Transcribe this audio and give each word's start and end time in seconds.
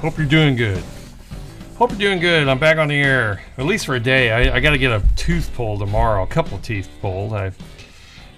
Hope 0.00 0.18
you're 0.18 0.26
doing 0.26 0.56
good. 0.56 0.84
Hope 1.76 1.90
you're 1.90 1.98
doing 1.98 2.20
good. 2.20 2.46
I'm 2.48 2.58
back 2.58 2.76
on 2.76 2.88
the 2.88 3.00
air, 3.00 3.42
at 3.56 3.64
least 3.64 3.86
for 3.86 3.94
a 3.94 4.00
day. 4.00 4.30
I, 4.30 4.56
I 4.56 4.60
got 4.60 4.70
to 4.70 4.78
get 4.78 4.92
a 4.92 5.02
tooth 5.16 5.50
pulled 5.54 5.80
tomorrow, 5.80 6.22
a 6.22 6.26
couple 6.26 6.58
teeth 6.58 6.88
pulled. 7.00 7.32
I've 7.32 7.56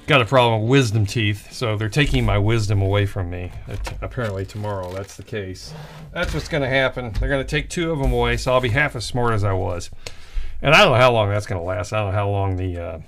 got 0.06 0.22
a 0.22 0.24
problem 0.24 0.62
with 0.62 0.70
wisdom 0.70 1.04
teeth, 1.04 1.52
so 1.52 1.76
they're 1.76 1.88
taking 1.88 2.24
my 2.24 2.38
wisdom 2.38 2.80
away 2.80 3.06
from 3.06 3.28
me. 3.28 3.50
It, 3.66 3.92
apparently 4.00 4.46
tomorrow, 4.46 4.92
that's 4.92 5.16
the 5.16 5.24
case. 5.24 5.74
That's 6.12 6.32
what's 6.32 6.48
going 6.48 6.62
to 6.62 6.68
happen. 6.68 7.12
They're 7.18 7.28
going 7.28 7.44
to 7.44 7.50
take 7.50 7.68
two 7.68 7.90
of 7.90 7.98
them 7.98 8.12
away, 8.12 8.36
so 8.36 8.52
I'll 8.52 8.60
be 8.60 8.68
half 8.68 8.94
as 8.94 9.04
smart 9.04 9.34
as 9.34 9.42
I 9.42 9.52
was. 9.52 9.90
And 10.62 10.76
I 10.76 10.82
don't 10.82 10.92
know 10.92 10.98
how 10.98 11.12
long 11.12 11.28
that's 11.28 11.46
going 11.46 11.60
to 11.60 11.66
last. 11.66 11.92
I 11.92 11.98
don't 11.98 12.12
know 12.12 12.16
how 12.16 12.30
long 12.30 12.56
the 12.56 12.78
uh, 12.78 13.00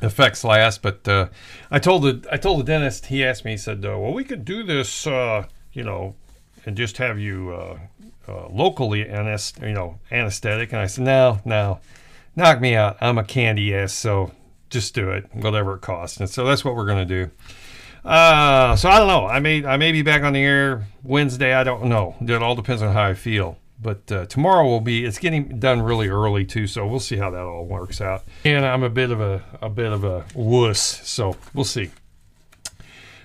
effects 0.00 0.44
last. 0.44 0.80
But 0.80 1.06
uh, 1.08 1.28
I 1.72 1.80
told 1.80 2.02
the 2.02 2.28
I 2.30 2.36
told 2.36 2.60
the 2.60 2.64
dentist. 2.64 3.06
He 3.06 3.24
asked 3.24 3.44
me. 3.44 3.52
He 3.52 3.56
said, 3.56 3.84
uh, 3.84 3.98
"Well, 3.98 4.12
we 4.12 4.24
could 4.24 4.44
do 4.44 4.62
this, 4.62 5.06
uh, 5.06 5.46
you 5.72 5.82
know, 5.82 6.14
and 6.66 6.76
just 6.76 6.98
have 6.98 7.18
you 7.18 7.52
uh, 7.52 7.78
uh, 8.28 8.48
locally 8.48 9.04
anest- 9.04 9.66
you 9.66 9.74
know, 9.74 9.98
anesthetic." 10.10 10.72
And 10.72 10.80
I 10.80 10.86
said, 10.86 11.04
"No, 11.04 11.40
no, 11.44 11.80
knock 12.36 12.60
me 12.60 12.74
out. 12.74 12.96
I'm 13.00 13.18
a 13.18 13.24
candy 13.24 13.74
ass, 13.74 13.92
so 13.92 14.32
just 14.70 14.94
do 14.94 15.10
it, 15.10 15.28
whatever 15.34 15.74
it 15.74 15.80
costs." 15.80 16.18
And 16.18 16.28
so 16.28 16.44
that's 16.44 16.64
what 16.64 16.74
we're 16.76 16.86
gonna 16.86 17.04
do. 17.04 17.30
Uh, 18.04 18.76
so 18.76 18.88
I 18.90 18.98
don't 18.98 19.08
know. 19.08 19.26
I 19.26 19.40
may 19.40 19.64
I 19.64 19.76
may 19.76 19.92
be 19.92 20.02
back 20.02 20.22
on 20.22 20.32
the 20.34 20.42
air 20.42 20.86
Wednesday. 21.02 21.54
I 21.54 21.64
don't 21.64 21.84
know. 21.84 22.14
It 22.20 22.42
all 22.42 22.54
depends 22.54 22.82
on 22.82 22.92
how 22.92 23.04
I 23.04 23.14
feel. 23.14 23.58
But 23.80 24.10
uh, 24.12 24.26
tomorrow 24.26 24.64
will 24.64 24.80
be. 24.80 25.04
It's 25.04 25.18
getting 25.18 25.58
done 25.58 25.82
really 25.82 26.08
early 26.08 26.44
too, 26.44 26.66
so 26.66 26.86
we'll 26.86 27.00
see 27.00 27.16
how 27.16 27.30
that 27.30 27.42
all 27.42 27.66
works 27.66 28.00
out. 28.00 28.22
And 28.44 28.64
I'm 28.64 28.82
a 28.82 28.90
bit 28.90 29.10
of 29.10 29.20
a 29.20 29.42
a 29.60 29.68
bit 29.68 29.92
of 29.92 30.04
a 30.04 30.24
wuss, 30.34 30.80
so 30.80 31.36
we'll 31.52 31.64
see. 31.64 31.90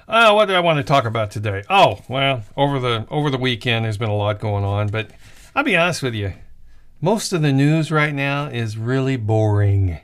Uh, 0.09 0.31
what 0.31 0.47
do 0.47 0.55
I 0.55 0.59
want 0.59 0.77
to 0.77 0.83
talk 0.83 1.05
about 1.05 1.29
today? 1.29 1.61
Oh, 1.69 1.99
well, 2.07 2.41
over 2.57 2.79
the 2.79 3.05
over 3.11 3.29
the 3.29 3.37
weekend, 3.37 3.85
there's 3.85 3.99
been 3.99 4.09
a 4.09 4.15
lot 4.15 4.39
going 4.39 4.63
on, 4.63 4.87
but 4.87 5.11
I'll 5.55 5.63
be 5.63 5.77
honest 5.77 6.01
with 6.01 6.15
you. 6.15 6.33
Most 6.99 7.31
of 7.31 7.43
the 7.43 7.53
news 7.53 7.91
right 7.91 8.15
now 8.15 8.47
is 8.47 8.75
really 8.75 9.17
boring. 9.17 9.99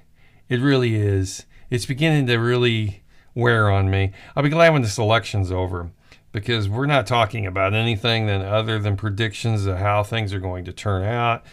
It 0.47 0.59
really 0.61 0.93
is. 0.93 1.47
It's 1.71 1.87
beginning 1.87 2.27
to 2.27 2.37
really 2.37 3.01
wear 3.33 3.71
on 3.71 3.89
me. 3.89 4.11
I'll 4.35 4.43
be 4.43 4.49
glad 4.49 4.73
when 4.73 4.83
this 4.83 4.99
election's 4.99 5.51
over 5.51 5.89
because 6.31 6.69
we're 6.69 6.85
not 6.85 7.07
talking 7.07 7.47
about 7.47 7.73
anything 7.73 8.27
than 8.27 8.43
other 8.43 8.77
than 8.77 8.97
predictions 8.97 9.65
of 9.65 9.79
how 9.79 10.03
things 10.03 10.35
are 10.35 10.39
going 10.39 10.65
to 10.65 10.71
turn 10.71 11.03
out. 11.03 11.43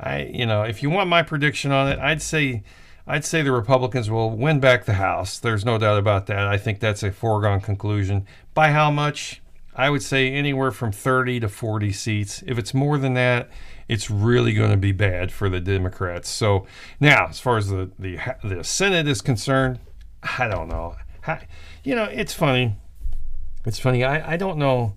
I, 0.00 0.22
you 0.22 0.46
know, 0.46 0.62
if 0.62 0.82
you 0.82 0.88
want 0.88 1.10
my 1.10 1.22
prediction 1.22 1.72
on 1.72 1.88
it, 1.88 1.98
I'd 1.98 2.22
say, 2.22 2.62
I'd 3.08 3.24
say 3.24 3.42
the 3.42 3.52
Republicans 3.52 4.10
will 4.10 4.30
win 4.30 4.60
back 4.60 4.84
the 4.84 4.94
House. 4.94 5.38
There's 5.38 5.64
no 5.64 5.78
doubt 5.78 5.98
about 5.98 6.26
that. 6.26 6.46
I 6.46 6.58
think 6.58 6.78
that's 6.78 7.02
a 7.02 7.10
foregone 7.10 7.60
conclusion. 7.60 8.26
By 8.54 8.70
how 8.70 8.90
much? 8.90 9.42
I 9.74 9.90
would 9.90 10.02
say 10.02 10.32
anywhere 10.32 10.72
from 10.72 10.92
30 10.92 11.40
to 11.40 11.48
40 11.48 11.92
seats. 11.92 12.42
If 12.46 12.58
it's 12.58 12.74
more 12.74 12.98
than 12.98 13.14
that, 13.14 13.48
it's 13.88 14.10
really 14.10 14.52
going 14.52 14.72
to 14.72 14.76
be 14.76 14.92
bad 14.92 15.32
for 15.32 15.48
the 15.48 15.60
Democrats. 15.60 16.28
So 16.28 16.66
now, 17.00 17.28
as 17.28 17.40
far 17.40 17.56
as 17.56 17.68
the 17.68 17.90
the, 17.98 18.18
the 18.44 18.62
Senate 18.62 19.08
is 19.08 19.22
concerned, 19.22 19.78
I 20.22 20.46
don't 20.48 20.68
know. 20.68 20.96
You 21.84 21.94
know, 21.94 22.04
it's 22.04 22.34
funny 22.34 22.76
it's 23.68 23.78
funny. 23.78 24.02
I, 24.02 24.32
I 24.32 24.36
don't 24.36 24.58
know. 24.58 24.94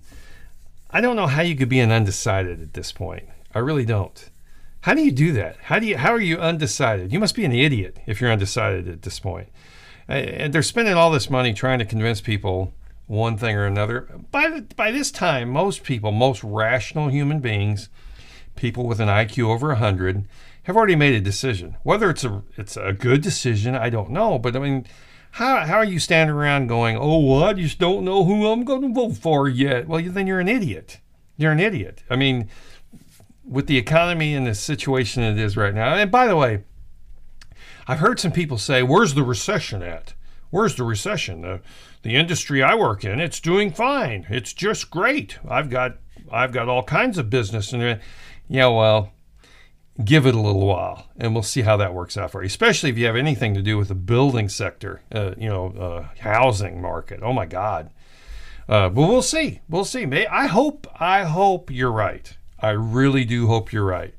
I 0.90 1.00
don't 1.00 1.14
know 1.14 1.26
how 1.26 1.42
you 1.42 1.54
could 1.54 1.68
be 1.68 1.80
an 1.80 1.92
undecided 1.92 2.60
at 2.60 2.74
this 2.74 2.90
point. 2.90 3.28
I 3.54 3.60
really 3.60 3.84
don't. 3.84 4.30
How 4.82 4.94
do 4.94 5.02
you 5.02 5.12
do 5.12 5.32
that? 5.32 5.56
How 5.64 5.78
do 5.78 5.86
you? 5.86 5.96
How 5.96 6.12
are 6.12 6.20
you 6.20 6.38
undecided? 6.38 7.12
You 7.12 7.20
must 7.20 7.34
be 7.34 7.44
an 7.44 7.52
idiot 7.52 7.98
if 8.06 8.20
you're 8.20 8.32
undecided 8.32 8.88
at 8.88 9.02
this 9.02 9.20
point. 9.20 9.48
And 10.08 10.52
they're 10.52 10.62
spending 10.62 10.94
all 10.94 11.10
this 11.10 11.30
money 11.30 11.54
trying 11.54 11.78
to 11.78 11.84
convince 11.84 12.20
people 12.20 12.74
one 13.06 13.38
thing 13.38 13.56
or 13.56 13.64
another. 13.64 14.08
By 14.30 14.48
the, 14.48 14.62
by 14.74 14.90
this 14.90 15.12
time, 15.12 15.50
most 15.50 15.84
people, 15.84 16.10
most 16.10 16.42
rational 16.42 17.08
human 17.08 17.38
beings, 17.38 17.88
people 18.56 18.86
with 18.86 18.98
an 18.98 19.08
IQ 19.08 19.44
over 19.44 19.68
100, 19.68 20.26
have 20.64 20.76
already 20.76 20.96
made 20.96 21.14
a 21.14 21.20
decision. 21.20 21.76
Whether 21.84 22.10
it's 22.10 22.24
a 22.24 22.42
it's 22.56 22.76
a 22.76 22.92
good 22.92 23.22
decision, 23.22 23.76
I 23.76 23.88
don't 23.88 24.10
know. 24.10 24.38
But 24.38 24.56
I 24.56 24.58
mean, 24.58 24.86
how, 25.32 25.64
how 25.64 25.76
are 25.76 25.84
you 25.84 26.00
standing 26.00 26.34
around 26.34 26.66
going, 26.66 26.96
oh, 26.96 27.20
well, 27.20 27.44
I 27.44 27.52
just 27.52 27.78
don't 27.78 28.04
know 28.04 28.24
who 28.24 28.48
I'm 28.48 28.64
going 28.64 28.82
to 28.82 28.92
vote 28.92 29.16
for 29.16 29.48
yet? 29.48 29.86
Well, 29.86 30.02
then 30.04 30.26
you're 30.26 30.40
an 30.40 30.48
idiot. 30.48 30.98
You're 31.36 31.52
an 31.52 31.60
idiot. 31.60 32.02
I 32.10 32.16
mean, 32.16 32.48
with 33.52 33.66
the 33.66 33.76
economy 33.76 34.34
and 34.34 34.46
the 34.46 34.54
situation 34.54 35.22
it 35.22 35.38
is 35.38 35.56
right 35.56 35.74
now. 35.74 35.94
And 35.94 36.10
by 36.10 36.26
the 36.26 36.36
way, 36.36 36.64
I've 37.86 37.98
heard 37.98 38.18
some 38.18 38.32
people 38.32 38.58
say, 38.58 38.82
where's 38.82 39.14
the 39.14 39.22
recession 39.22 39.82
at? 39.82 40.14
Where's 40.50 40.74
the 40.76 40.84
recession? 40.84 41.42
The, 41.42 41.60
the 42.02 42.16
industry 42.16 42.62
I 42.62 42.74
work 42.74 43.04
in, 43.04 43.20
it's 43.20 43.40
doing 43.40 43.72
fine. 43.72 44.26
It's 44.30 44.52
just 44.52 44.90
great. 44.90 45.38
I've 45.48 45.70
got 45.70 45.98
I've 46.30 46.52
got 46.52 46.68
all 46.68 46.82
kinds 46.82 47.18
of 47.18 47.28
business 47.28 47.72
and 47.72 48.00
yeah, 48.48 48.66
well, 48.68 49.12
give 50.04 50.26
it 50.26 50.34
a 50.34 50.40
little 50.40 50.66
while 50.66 51.08
and 51.18 51.34
we'll 51.34 51.42
see 51.42 51.62
how 51.62 51.76
that 51.76 51.92
works 51.92 52.16
out 52.16 52.30
for 52.30 52.42
you 52.42 52.46
especially 52.46 52.88
if 52.88 52.96
you 52.96 53.04
have 53.04 53.14
anything 53.14 53.52
to 53.52 53.60
do 53.60 53.76
with 53.76 53.88
the 53.88 53.94
building 53.94 54.48
sector 54.48 55.02
uh, 55.12 55.32
you 55.36 55.48
know 55.48 55.68
uh, 55.78 56.20
housing 56.20 56.80
market 56.80 57.20
oh 57.22 57.32
my 57.32 57.44
god 57.44 57.90
uh, 58.70 58.88
but 58.88 59.06
we'll 59.06 59.20
see 59.20 59.60
we'll 59.68 59.84
see 59.84 60.06
May 60.06 60.26
i 60.28 60.46
hope 60.46 60.86
i 60.98 61.24
hope 61.24 61.70
you're 61.70 61.92
right 61.92 62.36
i 62.62 62.70
really 62.70 63.24
do 63.24 63.46
hope 63.46 63.72
you're 63.72 63.84
right 63.84 64.14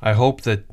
i 0.00 0.12
hope 0.12 0.42
that 0.42 0.64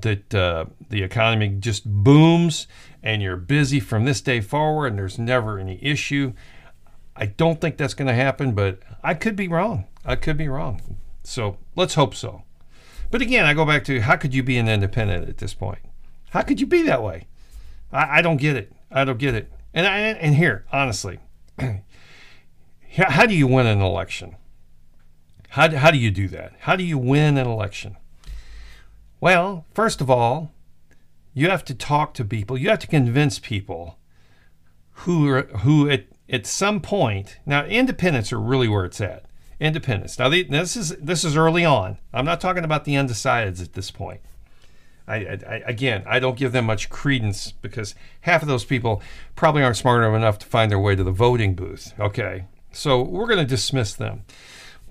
that 0.00 0.34
uh, 0.34 0.64
the 0.88 1.02
economy 1.02 1.48
just 1.60 1.84
booms 1.84 2.66
and 3.02 3.20
you're 3.20 3.36
busy 3.36 3.78
from 3.80 4.06
this 4.06 4.22
day 4.22 4.40
forward 4.40 4.86
and 4.86 4.98
there's 4.98 5.18
never 5.18 5.58
any 5.58 5.78
issue 5.82 6.32
i 7.16 7.26
don't 7.26 7.60
think 7.60 7.76
that's 7.76 7.94
going 7.94 8.08
to 8.08 8.14
happen 8.14 8.52
but 8.52 8.78
i 9.02 9.12
could 9.12 9.36
be 9.36 9.48
wrong 9.48 9.84
i 10.04 10.16
could 10.16 10.36
be 10.36 10.48
wrong 10.48 10.80
so 11.22 11.58
let's 11.76 11.94
hope 11.94 12.14
so 12.14 12.44
but 13.10 13.22
again, 13.22 13.44
I 13.44 13.54
go 13.54 13.64
back 13.64 13.84
to 13.84 14.00
how 14.00 14.16
could 14.16 14.34
you 14.34 14.42
be 14.42 14.56
an 14.56 14.68
independent 14.68 15.28
at 15.28 15.38
this 15.38 15.52
point? 15.52 15.80
How 16.30 16.42
could 16.42 16.60
you 16.60 16.66
be 16.66 16.82
that 16.82 17.02
way? 17.02 17.26
I, 17.92 18.18
I 18.18 18.22
don't 18.22 18.36
get 18.36 18.56
it. 18.56 18.72
I 18.90 19.04
don't 19.04 19.18
get 19.18 19.34
it. 19.34 19.52
And 19.74 19.86
I, 19.86 19.98
and 19.98 20.34
here, 20.34 20.64
honestly, 20.72 21.18
how 22.92 23.26
do 23.26 23.34
you 23.34 23.46
win 23.46 23.66
an 23.66 23.80
election? 23.80 24.36
How 25.50 25.66
do, 25.68 25.76
how 25.76 25.90
do 25.90 25.98
you 25.98 26.10
do 26.10 26.28
that? 26.28 26.52
How 26.60 26.76
do 26.76 26.84
you 26.84 26.96
win 26.96 27.36
an 27.36 27.46
election? 27.46 27.96
Well, 29.20 29.66
first 29.74 30.00
of 30.00 30.10
all, 30.10 30.52
you 31.34 31.50
have 31.50 31.64
to 31.66 31.74
talk 31.74 32.14
to 32.14 32.24
people. 32.24 32.56
You 32.56 32.70
have 32.70 32.78
to 32.80 32.86
convince 32.86 33.38
people 33.38 33.98
who 34.92 35.28
are, 35.28 35.42
who 35.42 35.88
at, 35.90 36.06
at 36.28 36.46
some 36.46 36.80
point 36.80 37.38
now 37.46 37.64
independents 37.64 38.32
are 38.32 38.40
really 38.40 38.68
where 38.68 38.84
it's 38.84 39.00
at 39.00 39.24
independence. 39.58 40.18
Now, 40.18 40.28
this 40.28 40.76
is 40.76 40.90
this 40.96 41.24
is 41.24 41.36
early 41.36 41.64
on. 41.64 41.98
I'm 42.14 42.24
not 42.24 42.40
talking 42.40 42.64
about 42.64 42.84
the 42.84 42.94
undecideds 42.94 43.62
at 43.62 43.74
this 43.74 43.90
point. 43.90 44.20
I, 45.06 45.16
I, 45.16 45.62
again, 45.66 46.04
I 46.06 46.20
don't 46.20 46.38
give 46.38 46.52
them 46.52 46.66
much 46.66 46.88
credence 46.88 47.52
because 47.52 47.94
half 48.22 48.42
of 48.42 48.48
those 48.48 48.64
people 48.64 49.02
probably 49.34 49.62
aren't 49.62 49.76
smart 49.76 50.02
enough 50.02 50.38
to 50.38 50.46
find 50.46 50.70
their 50.70 50.78
way 50.78 50.94
to 50.94 51.02
the 51.02 51.10
voting 51.10 51.54
booth. 51.54 51.92
Okay, 51.98 52.46
so 52.70 53.02
we're 53.02 53.26
going 53.26 53.38
to 53.38 53.44
dismiss 53.44 53.92
them. 53.92 54.24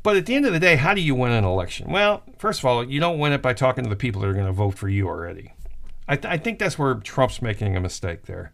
But 0.01 0.15
at 0.15 0.25
the 0.25 0.35
end 0.35 0.45
of 0.45 0.53
the 0.53 0.59
day, 0.59 0.75
how 0.75 0.93
do 0.93 1.01
you 1.01 1.15
win 1.15 1.31
an 1.31 1.43
election? 1.43 1.91
Well, 1.91 2.23
first 2.37 2.59
of 2.59 2.65
all, 2.65 2.83
you 2.83 2.99
don't 2.99 3.19
win 3.19 3.33
it 3.33 3.41
by 3.41 3.53
talking 3.53 3.83
to 3.83 3.89
the 3.89 3.95
people 3.95 4.21
that 4.21 4.27
are 4.27 4.33
going 4.33 4.45
to 4.45 4.51
vote 4.51 4.77
for 4.77 4.87
you 4.87 5.07
already. 5.07 5.53
I, 6.07 6.15
th- 6.15 6.31
I 6.31 6.37
think 6.37 6.57
that's 6.57 6.79
where 6.79 6.95
Trump's 6.95 7.41
making 7.41 7.75
a 7.75 7.81
mistake 7.81 8.25
there 8.25 8.53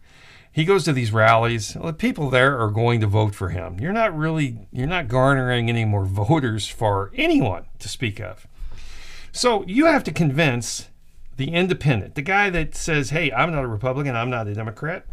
he 0.56 0.64
goes 0.64 0.84
to 0.84 0.94
these 0.94 1.12
rallies. 1.12 1.74
The 1.74 1.92
people 1.92 2.30
there 2.30 2.58
are 2.58 2.70
going 2.70 3.02
to 3.02 3.06
vote 3.06 3.34
for 3.34 3.50
him. 3.50 3.78
You're 3.78 3.92
not 3.92 4.16
really, 4.16 4.66
you're 4.72 4.86
not 4.86 5.06
garnering 5.06 5.68
any 5.68 5.84
more 5.84 6.04
voters 6.06 6.66
for 6.66 7.12
anyone 7.14 7.66
to 7.80 7.90
speak 7.90 8.20
of. 8.20 8.46
So 9.32 9.64
you 9.66 9.84
have 9.84 10.02
to 10.04 10.12
convince 10.12 10.88
the 11.36 11.52
independent, 11.52 12.14
the 12.14 12.22
guy 12.22 12.48
that 12.48 12.74
says, 12.74 13.10
hey, 13.10 13.30
I'm 13.32 13.52
not 13.52 13.64
a 13.64 13.68
Republican, 13.68 14.16
I'm 14.16 14.30
not 14.30 14.48
a 14.48 14.54
Democrat. 14.54 15.04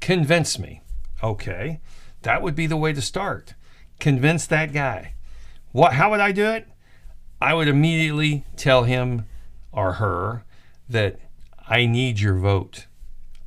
Convince 0.00 0.58
me. 0.58 0.82
Okay, 1.22 1.78
that 2.22 2.42
would 2.42 2.56
be 2.56 2.66
the 2.66 2.76
way 2.76 2.92
to 2.92 3.00
start. 3.00 3.54
Convince 4.00 4.48
that 4.48 4.72
guy. 4.72 5.14
What? 5.72 5.94
How 5.94 6.10
would 6.10 6.20
I 6.20 6.32
do 6.32 6.46
it? 6.46 6.66
I 7.40 7.54
would 7.54 7.68
immediately 7.68 8.44
tell 8.56 8.84
him 8.84 9.26
or 9.72 9.94
her 9.94 10.44
that 10.88 11.18
I 11.68 11.86
need 11.86 12.20
your 12.20 12.36
vote. 12.36 12.86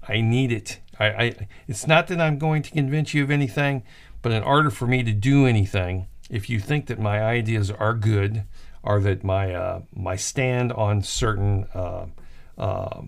I 0.07 0.21
need 0.21 0.51
it. 0.51 0.79
I, 0.99 1.05
I, 1.05 1.47
it's 1.67 1.85
not 1.85 2.07
that 2.07 2.21
I'm 2.21 2.37
going 2.37 2.61
to 2.63 2.71
convince 2.71 3.13
you 3.13 3.23
of 3.23 3.31
anything, 3.31 3.83
but 4.21 4.31
in 4.31 4.43
order 4.43 4.69
for 4.69 4.87
me 4.87 5.03
to 5.03 5.11
do 5.11 5.45
anything, 5.45 6.07
if 6.29 6.49
you 6.49 6.59
think 6.59 6.87
that 6.87 6.99
my 6.99 7.21
ideas 7.21 7.69
are 7.69 7.93
good, 7.93 8.45
are 8.83 8.99
that 9.01 9.23
my 9.23 9.53
uh, 9.53 9.81
my 9.93 10.15
stand 10.15 10.71
on 10.73 11.01
certain 11.01 11.65
uh, 11.73 12.05
uh, 12.57 13.01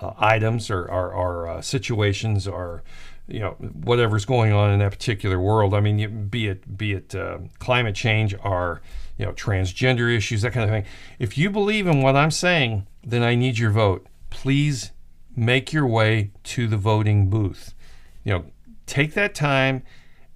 uh 0.00 0.12
items 0.18 0.70
or, 0.70 0.84
or, 0.84 1.12
or 1.12 1.48
uh, 1.48 1.60
situations 1.60 2.46
or 2.46 2.82
you 3.28 3.40
know 3.40 3.50
whatever's 3.50 4.24
going 4.24 4.52
on 4.52 4.70
in 4.70 4.78
that 4.80 4.90
particular 4.90 5.38
world. 5.38 5.74
I 5.74 5.80
mean, 5.80 6.28
be 6.28 6.48
it 6.48 6.76
be 6.76 6.94
it 6.94 7.14
uh, 7.14 7.38
climate 7.58 7.94
change 7.94 8.34
or 8.42 8.82
you 9.16 9.26
know 9.26 9.32
transgender 9.32 10.14
issues, 10.14 10.42
that 10.42 10.52
kind 10.52 10.64
of 10.64 10.70
thing. 10.70 10.84
If 11.18 11.38
you 11.38 11.50
believe 11.50 11.86
in 11.86 12.02
what 12.02 12.16
I'm 12.16 12.30
saying, 12.30 12.86
then 13.04 13.22
I 13.22 13.34
need 13.34 13.58
your 13.58 13.70
vote. 13.70 14.06
Please 14.30 14.92
make 15.36 15.72
your 15.72 15.86
way 15.86 16.32
to 16.42 16.66
the 16.66 16.76
voting 16.76 17.30
booth. 17.30 17.74
You 18.24 18.32
know, 18.32 18.44
take 18.86 19.14
that 19.14 19.34
time 19.34 19.82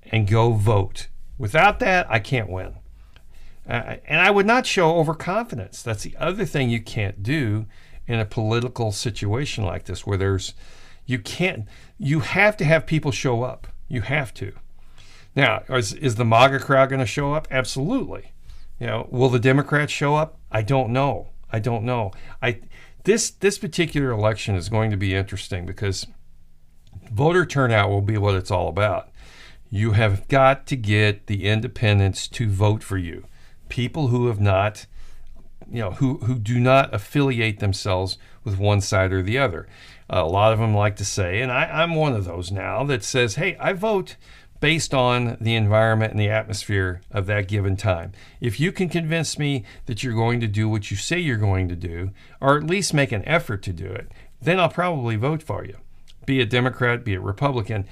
and 0.05 0.29
go 0.29 0.53
vote. 0.53 1.09
Without 1.39 1.81
that, 1.81 2.07
I 2.11 2.21
can't 2.21 2.49
win. 2.49 2.77
Uh, 3.69 3.97
and 4.07 4.21
I 4.21 4.31
would 4.31 4.47
not 4.47 4.67
show 4.67 4.97
overconfidence. 4.97 5.83
That's 5.83 6.03
the 6.03 6.17
other 6.19 6.45
thing 6.45 6.69
you 6.69 6.81
can't 6.81 7.23
do 7.23 7.67
in 8.07 8.19
a 8.19 8.25
political 8.25 8.93
situation 8.93 9.65
like 9.65 9.85
this, 9.85 10.07
where 10.07 10.19
there's, 10.19 10.55
you 11.07 11.19
can't, 11.19 11.67
you 11.99 12.21
have 12.21 12.57
to 12.59 12.65
have 12.65 12.87
people 12.87 13.13
show 13.13 13.43
up. 13.43 13.67
You 13.89 14.03
have 14.03 14.33
to. 14.35 14.53
Now, 15.35 15.63
is, 15.69 15.93
is 15.95 16.17
the 16.17 16.25
MAGA 16.25 16.61
crowd 16.61 16.91
going 16.91 17.01
to 17.01 17.07
show 17.07 17.35
up? 17.35 17.49
Absolutely. 17.51 18.33
You 18.79 18.87
know, 18.87 19.09
will 19.11 19.29
the 19.29 19.39
Democrats 19.39 19.93
show 19.93 20.17
up? 20.17 20.39
I 20.51 20.63
don't 20.63 20.91
know. 20.91 21.29
I 21.51 21.59
don't 21.59 21.85
know. 21.85 22.13
I 22.41 22.61
this 23.05 23.31
this 23.31 23.59
particular 23.59 24.11
election 24.11 24.55
is 24.55 24.69
going 24.69 24.91
to 24.91 24.97
be 24.97 25.15
interesting 25.15 25.67
because 25.67 26.07
voter 27.11 27.45
turnout 27.45 27.91
will 27.91 28.01
be 28.01 28.17
what 28.17 28.35
it's 28.35 28.51
all 28.51 28.69
about. 28.69 29.11
You 29.71 29.93
have 29.93 30.29
got 30.29 30.67
to 30.67 30.77
get 30.77 31.27
the 31.27 31.47
independents 31.47 32.29
to 32.29 32.49
vote 32.49 32.83
for 32.83 32.99
you. 32.99 33.25
People 33.69 34.09
who 34.09 34.27
have 34.27 34.41
not, 34.41 34.87
you 35.71 35.81
know, 35.81 35.93
who, 35.93 36.19
who 36.19 36.39
do 36.39 36.61
not 36.61 36.95
affiliate 36.95 37.59
themselves 37.59 38.19
with 38.45 38.59
one 38.59 38.81
side 38.81 39.13
or 39.13 39.23
the 39.23 39.39
other. 39.39 39.67
A 40.15 40.25
lot 40.25 40.53
of 40.53 40.59
them 40.59 40.75
like 40.75 40.97
to 40.97 41.07
say, 41.07 41.41
and 41.41 41.51
I, 41.51 41.65
I'm 41.65 41.95
one 41.95 42.13
of 42.13 42.27
those 42.27 42.53
now, 42.53 42.85
that 42.85 43.03
says, 43.03 43.37
hey, 43.37 43.57
I 43.59 43.73
vote 43.73 44.17
based 44.61 44.93
on 44.93 45.39
the 45.41 45.57
environment 45.57 46.13
and 46.13 46.21
the 46.21 46.29
atmosphere 46.29 47.01
of 47.11 47.27
that 47.27 47.49
given 47.49 47.77
time. 47.77 48.13
If 48.41 48.61
you 48.61 48.73
can 48.73 48.91
convince 48.91 49.39
me 49.39 49.65
that 49.87 50.03
you're 50.03 50.15
going 50.15 50.39
to 50.41 50.47
do 50.47 50.69
what 50.69 50.91
you 50.91 50.97
say 50.97 51.19
you're 51.19 51.39
going 51.39 51.69
to 51.69 51.77
do, 51.77 52.11
or 52.41 52.59
at 52.59 52.65
least 52.65 52.93
make 52.93 53.11
an 53.11 53.27
effort 53.27 53.63
to 53.63 53.73
do 53.73 53.87
it, 53.87 54.13
then 54.41 54.61
I'll 54.61 54.69
probably 54.69 55.17
vote 55.17 55.43
for 55.43 55.65
you, 55.65 55.79
be 56.27 56.41
a 56.41 56.47
Democrat, 56.47 57.05
be 57.05 57.15
a 57.15 57.21
Republican. 57.21 57.87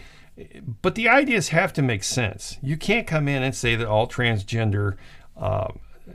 But 0.82 0.94
the 0.94 1.08
ideas 1.08 1.48
have 1.48 1.72
to 1.72 1.82
make 1.82 2.04
sense. 2.04 2.58
You 2.62 2.76
can't 2.76 3.06
come 3.06 3.28
in 3.28 3.42
and 3.42 3.54
say 3.54 3.76
that 3.76 3.88
all 3.88 4.06
transgender 4.06 4.96
uh, 5.36 5.72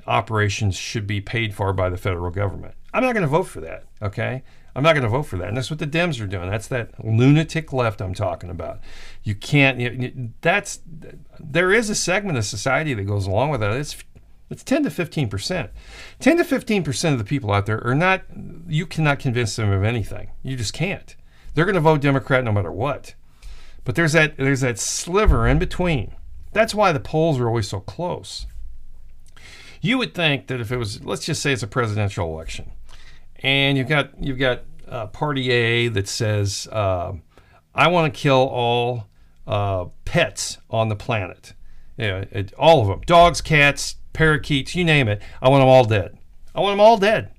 operations 0.07 0.75
should 0.75 1.07
be 1.07 1.19
paid 1.19 1.53
for 1.53 1.73
by 1.73 1.89
the 1.89 1.97
federal 1.97 2.31
government. 2.31 2.75
I'm 2.93 3.03
not 3.03 3.13
going 3.13 3.23
to 3.23 3.27
vote 3.27 3.47
for 3.47 3.61
that, 3.61 3.85
okay? 4.01 4.43
I'm 4.75 4.83
not 4.83 4.93
going 4.93 5.03
to 5.03 5.09
vote 5.09 5.23
for 5.23 5.37
that. 5.37 5.47
And 5.47 5.55
that's 5.55 5.69
what 5.69 5.79
the 5.79 5.87
Dems 5.87 6.21
are 6.21 6.27
doing. 6.27 6.49
That's 6.49 6.67
that 6.67 7.03
lunatic 7.03 7.71
left 7.71 8.01
I'm 8.01 8.13
talking 8.13 8.49
about. 8.49 8.79
You 9.23 9.33
can't, 9.33 9.79
you, 9.79 10.31
that's, 10.41 10.81
there 11.39 11.71
is 11.71 11.89
a 11.89 11.95
segment 11.95 12.37
of 12.37 12.45
society 12.45 12.93
that 12.93 13.03
goes 13.03 13.25
along 13.25 13.51
with 13.51 13.61
that. 13.61 13.71
It's, 13.71 13.95
it's 14.49 14.63
10 14.63 14.83
to 14.83 14.89
15 14.89 15.29
percent. 15.29 15.71
10 16.19 16.37
to 16.37 16.43
15 16.43 16.83
percent 16.83 17.13
of 17.13 17.19
the 17.19 17.25
people 17.25 17.51
out 17.51 17.65
there 17.65 17.85
are 17.87 17.95
not, 17.95 18.23
you 18.67 18.85
cannot 18.85 19.19
convince 19.19 19.55
them 19.55 19.71
of 19.71 19.83
anything. 19.83 20.31
You 20.43 20.57
just 20.57 20.73
can't. 20.73 21.15
They're 21.53 21.65
going 21.65 21.75
to 21.75 21.81
vote 21.81 22.01
Democrat 22.01 22.43
no 22.43 22.51
matter 22.51 22.71
what. 22.71 23.15
But 23.85 23.95
there's 23.95 24.13
that 24.13 24.35
there's 24.37 24.61
that 24.61 24.79
sliver 24.79 25.47
in 25.47 25.59
between. 25.59 26.15
That's 26.51 26.75
why 26.75 26.91
the 26.91 26.99
polls 26.99 27.39
are 27.39 27.47
always 27.47 27.69
so 27.69 27.79
close. 27.79 28.47
You 29.79 29.97
would 29.99 30.13
think 30.13 30.47
that 30.47 30.59
if 30.59 30.71
it 30.71 30.77
was, 30.77 31.03
let's 31.05 31.25
just 31.25 31.41
say 31.41 31.53
it's 31.53 31.61
a 31.61 31.67
presidential 31.67 32.27
election, 32.27 32.71
and 33.43 33.77
you've 33.77 33.89
got 33.89 34.11
you've 34.21 34.39
got 34.39 34.63
uh, 34.87 35.07
Party 35.07 35.51
A 35.51 35.87
that 35.89 36.07
says, 36.07 36.67
uh, 36.71 37.13
"I 37.73 37.87
want 37.87 38.13
to 38.13 38.19
kill 38.19 38.47
all 38.47 39.07
uh, 39.47 39.85
pets 40.05 40.57
on 40.69 40.89
the 40.89 40.95
planet, 40.95 41.53
yeah, 41.97 42.25
it, 42.31 42.53
all 42.53 42.81
of 42.81 42.87
them, 42.87 43.01
dogs, 43.05 43.41
cats, 43.41 43.95
parakeets, 44.13 44.75
you 44.75 44.83
name 44.83 45.07
it. 45.07 45.21
I 45.41 45.49
want 45.49 45.61
them 45.61 45.69
all 45.69 45.85
dead. 45.85 46.17
I 46.53 46.61
want 46.61 46.73
them 46.73 46.81
all 46.81 46.97
dead. 46.97 47.31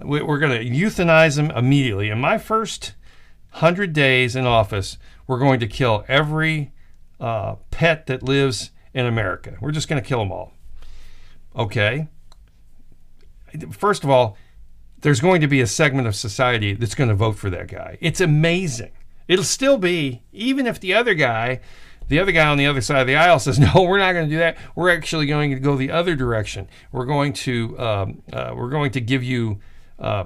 We're 0.00 0.38
going 0.38 0.58
to 0.58 0.64
euthanize 0.64 1.36
them 1.36 1.50
immediately. 1.52 2.10
In 2.10 2.18
my 2.18 2.38
first 2.38 2.94
hundred 3.50 3.92
days 3.92 4.34
in 4.34 4.46
office, 4.46 4.98
we're 5.26 5.38
going 5.38 5.60
to 5.60 5.68
kill 5.68 6.04
every 6.08 6.72
uh, 7.20 7.56
pet 7.70 8.06
that 8.06 8.22
lives 8.22 8.72
in 8.92 9.06
America. 9.06 9.56
We're 9.60 9.70
just 9.70 9.88
going 9.88 10.02
to 10.02 10.06
kill 10.06 10.18
them 10.18 10.32
all. 10.32 10.52
Okay. 11.54 12.08
First 13.70 14.02
of 14.02 14.10
all, 14.10 14.36
there's 15.02 15.20
going 15.20 15.40
to 15.40 15.48
be 15.48 15.60
a 15.60 15.66
segment 15.66 16.08
of 16.08 16.16
society 16.16 16.74
that's 16.74 16.94
going 16.94 17.10
to 17.10 17.14
vote 17.14 17.36
for 17.36 17.50
that 17.50 17.68
guy. 17.68 17.98
It's 18.00 18.20
amazing. 18.20 18.92
It'll 19.28 19.44
still 19.44 19.78
be, 19.78 20.22
even 20.32 20.66
if 20.66 20.80
the 20.80 20.94
other 20.94 21.14
guy, 21.14 21.60
the 22.08 22.18
other 22.18 22.32
guy 22.32 22.46
on 22.46 22.56
the 22.56 22.66
other 22.66 22.80
side 22.80 23.00
of 23.00 23.06
the 23.06 23.16
aisle 23.16 23.38
says, 23.38 23.58
no, 23.74 23.82
we're 23.82 23.98
not 23.98 24.12
going 24.12 24.28
to 24.28 24.30
do 24.30 24.38
that. 24.38 24.56
We're 24.74 24.90
actually 24.90 25.26
going 25.26 25.50
to 25.50 25.60
go 25.60 25.76
the 25.76 25.90
other 25.90 26.14
direction. 26.14 26.68
We're 26.92 27.06
going 27.06 27.32
to, 27.34 27.78
um, 27.78 28.22
uh, 28.32 28.52
we're 28.56 28.70
going 28.70 28.92
to 28.92 29.00
give 29.00 29.24
you 29.24 29.60
uh, 29.98 30.24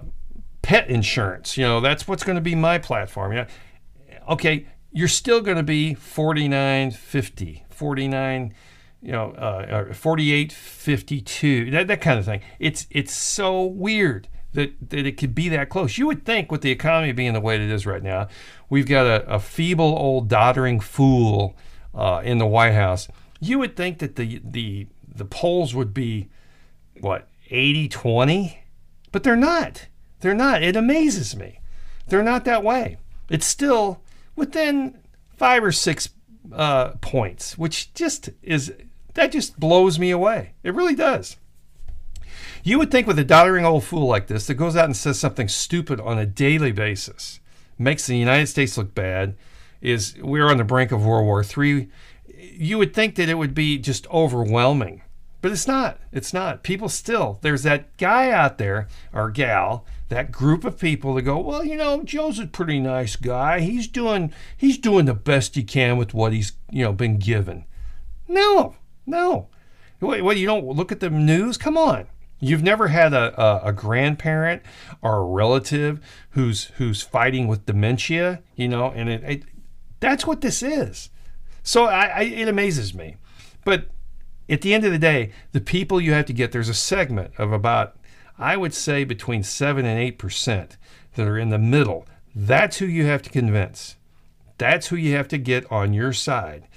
pet 0.60 0.88
insurance. 0.90 1.56
You 1.56 1.64
know, 1.64 1.80
that's 1.80 2.06
what's 2.06 2.22
going 2.22 2.36
to 2.36 2.42
be 2.42 2.54
my 2.54 2.78
platform. 2.78 3.32
Yeah. 3.32 3.48
Okay, 4.28 4.66
you're 4.92 5.08
still 5.08 5.40
going 5.40 5.56
to 5.56 5.62
be 5.62 5.94
49.50, 5.94 7.62
49, 7.70 8.54
you 9.00 9.12
know, 9.12 9.30
uh, 9.32 9.84
48.52, 9.86 11.70
that, 11.72 11.86
that 11.86 12.00
kind 12.00 12.18
of 12.18 12.24
thing. 12.24 12.40
It's 12.58 12.86
it's 12.90 13.14
so 13.14 13.62
weird 13.62 14.28
that, 14.56 14.90
that 14.90 15.06
it 15.06 15.16
could 15.16 15.34
be 15.34 15.48
that 15.50 15.68
close. 15.68 15.96
You 15.96 16.06
would 16.08 16.24
think, 16.24 16.50
with 16.50 16.62
the 16.62 16.70
economy 16.70 17.12
being 17.12 17.32
the 17.32 17.40
way 17.40 17.54
it 17.54 17.62
is 17.62 17.86
right 17.86 18.02
now, 18.02 18.28
we've 18.68 18.86
got 18.86 19.06
a, 19.06 19.34
a 19.34 19.38
feeble 19.38 19.96
old 19.96 20.28
doddering 20.28 20.80
fool 20.80 21.56
uh, 21.94 22.20
in 22.24 22.38
the 22.38 22.46
White 22.46 22.74
House. 22.74 23.08
You 23.40 23.58
would 23.60 23.76
think 23.76 23.98
that 23.98 24.16
the 24.16 24.40
the 24.44 24.88
the 25.06 25.24
polls 25.24 25.74
would 25.74 25.94
be 25.94 26.28
what 27.00 27.28
80 27.50 27.88
20 27.88 28.64
but 29.12 29.22
they're 29.22 29.36
not 29.36 29.86
they're 30.20 30.34
not 30.34 30.62
it 30.62 30.76
amazes 30.76 31.36
me 31.36 31.60
they're 32.08 32.22
not 32.22 32.44
that 32.44 32.62
way 32.62 32.98
it's 33.30 33.46
still 33.46 34.02
within 34.34 34.98
five 35.36 35.62
or 35.62 35.72
six 35.72 36.10
uh, 36.52 36.90
points, 37.00 37.58
which 37.58 37.92
just 37.94 38.30
is 38.42 38.72
that 39.14 39.32
just 39.32 39.58
blows 39.58 39.98
me 39.98 40.10
away. 40.10 40.52
It 40.62 40.74
really 40.74 40.94
does. 40.94 41.36
You 42.66 42.80
would 42.80 42.90
think 42.90 43.06
with 43.06 43.16
a 43.20 43.24
doddering 43.24 43.64
old 43.64 43.84
fool 43.84 44.08
like 44.08 44.26
this 44.26 44.48
that 44.48 44.54
goes 44.54 44.74
out 44.74 44.86
and 44.86 44.96
says 44.96 45.20
something 45.20 45.46
stupid 45.46 46.00
on 46.00 46.18
a 46.18 46.26
daily 46.26 46.72
basis, 46.72 47.38
makes 47.78 48.08
the 48.08 48.16
United 48.16 48.48
States 48.48 48.76
look 48.76 48.92
bad, 48.92 49.36
is 49.80 50.16
we're 50.20 50.48
on 50.50 50.56
the 50.56 50.64
brink 50.64 50.90
of 50.90 51.06
World 51.06 51.26
War 51.26 51.44
III. 51.44 51.88
You 52.26 52.78
would 52.78 52.92
think 52.92 53.14
that 53.14 53.28
it 53.28 53.38
would 53.38 53.54
be 53.54 53.78
just 53.78 54.08
overwhelming, 54.08 55.02
but 55.42 55.52
it's 55.52 55.68
not. 55.68 56.00
It's 56.10 56.34
not. 56.34 56.64
People 56.64 56.88
still, 56.88 57.38
there's 57.40 57.62
that 57.62 57.96
guy 57.98 58.32
out 58.32 58.58
there 58.58 58.88
or 59.12 59.30
gal 59.30 59.86
that 60.08 60.32
group 60.32 60.64
of 60.64 60.76
people 60.76 61.14
that 61.14 61.22
go, 61.22 61.38
well, 61.38 61.64
you 61.64 61.76
know, 61.76 62.02
Joe's 62.02 62.40
a 62.40 62.48
pretty 62.48 62.80
nice 62.80 63.14
guy. 63.14 63.60
He's 63.60 63.86
doing 63.86 64.32
he's 64.56 64.76
doing 64.76 65.04
the 65.04 65.14
best 65.14 65.54
he 65.54 65.62
can 65.62 65.98
with 65.98 66.14
what 66.14 66.32
he's 66.32 66.54
you 66.72 66.82
know 66.82 66.92
been 66.92 67.18
given. 67.18 67.64
No, 68.26 68.74
no. 69.06 69.50
What, 70.00 70.22
what 70.22 70.36
you 70.36 70.46
don't 70.46 70.66
look 70.66 70.90
at 70.90 70.98
the 70.98 71.10
news? 71.10 71.56
Come 71.56 71.78
on. 71.78 72.08
You've 72.38 72.62
never 72.62 72.88
had 72.88 73.14
a, 73.14 73.40
a, 73.40 73.68
a, 73.68 73.72
grandparent 73.72 74.62
or 75.00 75.16
a 75.16 75.24
relative 75.24 76.00
who's 76.30 76.64
who's 76.76 77.00
fighting 77.00 77.48
with 77.48 77.64
dementia, 77.64 78.42
you 78.54 78.68
know, 78.68 78.90
and 78.90 79.08
it, 79.08 79.24
it 79.24 79.42
that's 80.00 80.26
what 80.26 80.42
this 80.42 80.62
is. 80.62 81.08
So 81.62 81.86
I, 81.86 82.06
I, 82.06 82.20
it 82.22 82.48
amazes 82.48 82.94
me. 82.94 83.16
But 83.64 83.88
at 84.48 84.60
the 84.60 84.74
end 84.74 84.84
of 84.84 84.92
the 84.92 84.98
day, 84.98 85.32
the 85.52 85.60
people 85.60 86.00
you 86.00 86.12
have 86.12 86.26
to 86.26 86.32
get, 86.32 86.52
there's 86.52 86.68
a 86.68 86.74
segment 86.74 87.32
of 87.38 87.52
about 87.52 87.96
I 88.38 88.56
would 88.56 88.74
say 88.74 89.04
between 89.04 89.42
7 89.42 89.86
and 89.86 90.18
8% 90.18 90.76
that 91.14 91.26
are 91.26 91.38
in 91.38 91.48
the 91.48 91.58
middle. 91.58 92.06
That's 92.34 92.78
who 92.78 92.86
you 92.86 93.06
have 93.06 93.22
to 93.22 93.30
convince. 93.30 93.96
That's 94.58 94.88
who 94.88 94.96
you 94.96 95.16
have 95.16 95.28
to 95.28 95.38
get 95.38 95.70
on 95.72 95.94
your 95.94 96.12
side. 96.12 96.68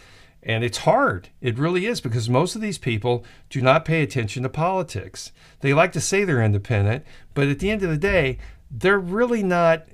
And 0.50 0.64
it's 0.64 0.80
hard. 0.80 1.30
It 1.42 1.60
really 1.60 1.86
is 1.86 2.02
because 2.02 2.28
most 2.28 2.56
of 2.56 2.62
these 2.62 2.80
people 2.80 3.24
do 3.50 3.62
not 3.62 3.86
pay 3.86 4.02
attention 4.02 4.42
to 4.44 4.50
politics. 4.50 5.32
They 5.60 5.76
like 5.76 5.92
to 5.92 6.02
say 6.02 6.24
they're 6.24 6.42
independent, 6.42 7.06
but 7.36 7.48
at 7.48 7.60
the 7.60 7.70
end 7.70 7.84
of 7.84 7.90
the 7.92 7.98
day, 7.98 8.40
they're 8.72 8.98
really 8.98 9.44
not 9.44 9.86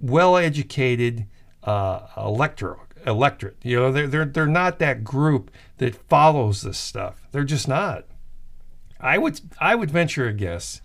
well 0.00 0.38
educated 0.38 1.26
uh, 1.62 2.06
electorate. 2.16 2.78
Electorate, 3.06 3.58
you 3.62 3.78
know, 3.78 3.92
they're, 3.92 4.06
they're 4.08 4.24
they're 4.24 4.46
not 4.46 4.80
that 4.80 5.04
group 5.04 5.50
that 5.76 5.94
follows 6.08 6.62
this 6.62 6.78
stuff. 6.78 7.28
They're 7.30 7.44
just 7.44 7.68
not. 7.68 8.06
I 8.98 9.18
would 9.18 9.40
I 9.60 9.74
would 9.74 9.90
venture 9.90 10.26
a 10.26 10.32
guess 10.32 10.80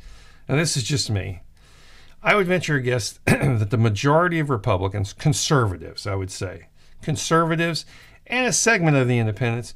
and 0.48 0.60
this 0.60 0.76
is 0.76 0.84
just 0.84 1.10
me, 1.10 1.42
I 2.22 2.36
would 2.36 2.48
venture 2.48 2.76
a 2.76 2.82
guess 2.82 3.20
that 3.26 3.70
the 3.70 3.78
majority 3.78 4.40
of 4.40 4.50
Republicans, 4.50 5.14
conservatives, 5.14 6.06
I 6.06 6.16
would 6.16 6.32
say, 6.32 6.68
conservatives, 7.02 7.86
and 8.28 8.48
a 8.48 8.54
segment 8.54 8.98
of 8.98 9.08
the 9.08 9.20
independents, 9.20 9.74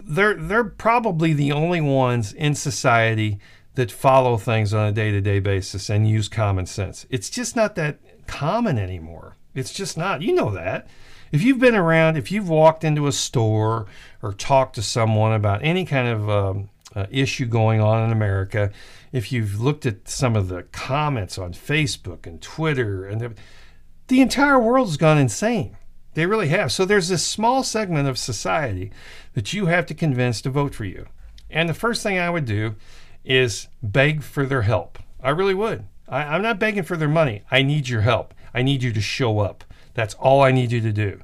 they're 0.00 0.34
they're 0.34 0.64
probably 0.64 1.32
the 1.32 1.52
only 1.52 1.80
ones 1.80 2.32
in 2.32 2.54
society 2.54 3.38
that 3.74 3.92
follow 3.92 4.36
things 4.36 4.74
on 4.74 4.88
a 4.88 4.92
day 4.92 5.10
to 5.10 5.20
day 5.20 5.38
basis 5.38 5.88
and 5.88 6.08
use 6.08 6.28
common 6.28 6.66
sense. 6.66 7.06
It's 7.10 7.30
just 7.30 7.54
not 7.54 7.76
that 7.76 7.98
common 8.26 8.78
anymore. 8.78 9.36
It's 9.54 9.72
just 9.72 9.96
not. 9.96 10.22
You 10.22 10.34
know 10.34 10.50
that. 10.50 10.88
If 11.30 11.42
you've 11.42 11.58
been 11.58 11.74
around, 11.74 12.16
if 12.16 12.32
you've 12.32 12.48
walked 12.48 12.84
into 12.84 13.06
a 13.06 13.12
store 13.12 13.86
or 14.22 14.32
talked 14.32 14.74
to 14.76 14.82
someone 14.82 15.32
about 15.32 15.62
any 15.62 15.84
kind 15.84 16.08
of 16.08 16.30
um, 16.30 16.70
uh, 16.94 17.06
issue 17.10 17.46
going 17.46 17.80
on 17.80 18.04
in 18.04 18.10
America, 18.12 18.72
if 19.12 19.30
you've 19.30 19.60
looked 19.60 19.86
at 19.86 20.08
some 20.08 20.36
of 20.36 20.48
the 20.48 20.64
comments 20.64 21.38
on 21.38 21.52
Facebook 21.52 22.26
and 22.26 22.42
Twitter, 22.42 23.06
and 23.06 23.20
the, 23.20 23.34
the 24.08 24.20
entire 24.20 24.58
world 24.58 24.88
has 24.88 24.96
gone 24.96 25.18
insane. 25.18 25.76
They 26.18 26.26
really 26.26 26.48
have. 26.48 26.72
So 26.72 26.84
there's 26.84 27.06
this 27.06 27.24
small 27.24 27.62
segment 27.62 28.08
of 28.08 28.18
society 28.18 28.90
that 29.34 29.52
you 29.52 29.66
have 29.66 29.86
to 29.86 29.94
convince 29.94 30.40
to 30.40 30.50
vote 30.50 30.74
for 30.74 30.84
you. 30.84 31.06
And 31.48 31.68
the 31.68 31.74
first 31.74 32.02
thing 32.02 32.18
I 32.18 32.28
would 32.28 32.44
do 32.44 32.74
is 33.24 33.68
beg 33.84 34.24
for 34.24 34.44
their 34.44 34.62
help. 34.62 34.98
I 35.22 35.30
really 35.30 35.54
would. 35.54 35.84
I, 36.08 36.24
I'm 36.24 36.42
not 36.42 36.58
begging 36.58 36.82
for 36.82 36.96
their 36.96 37.06
money. 37.06 37.44
I 37.52 37.62
need 37.62 37.88
your 37.88 38.00
help. 38.00 38.34
I 38.52 38.62
need 38.62 38.82
you 38.82 38.92
to 38.94 39.00
show 39.00 39.38
up. 39.38 39.62
That's 39.94 40.14
all 40.14 40.42
I 40.42 40.50
need 40.50 40.72
you 40.72 40.80
to 40.80 40.92
do. 40.92 41.22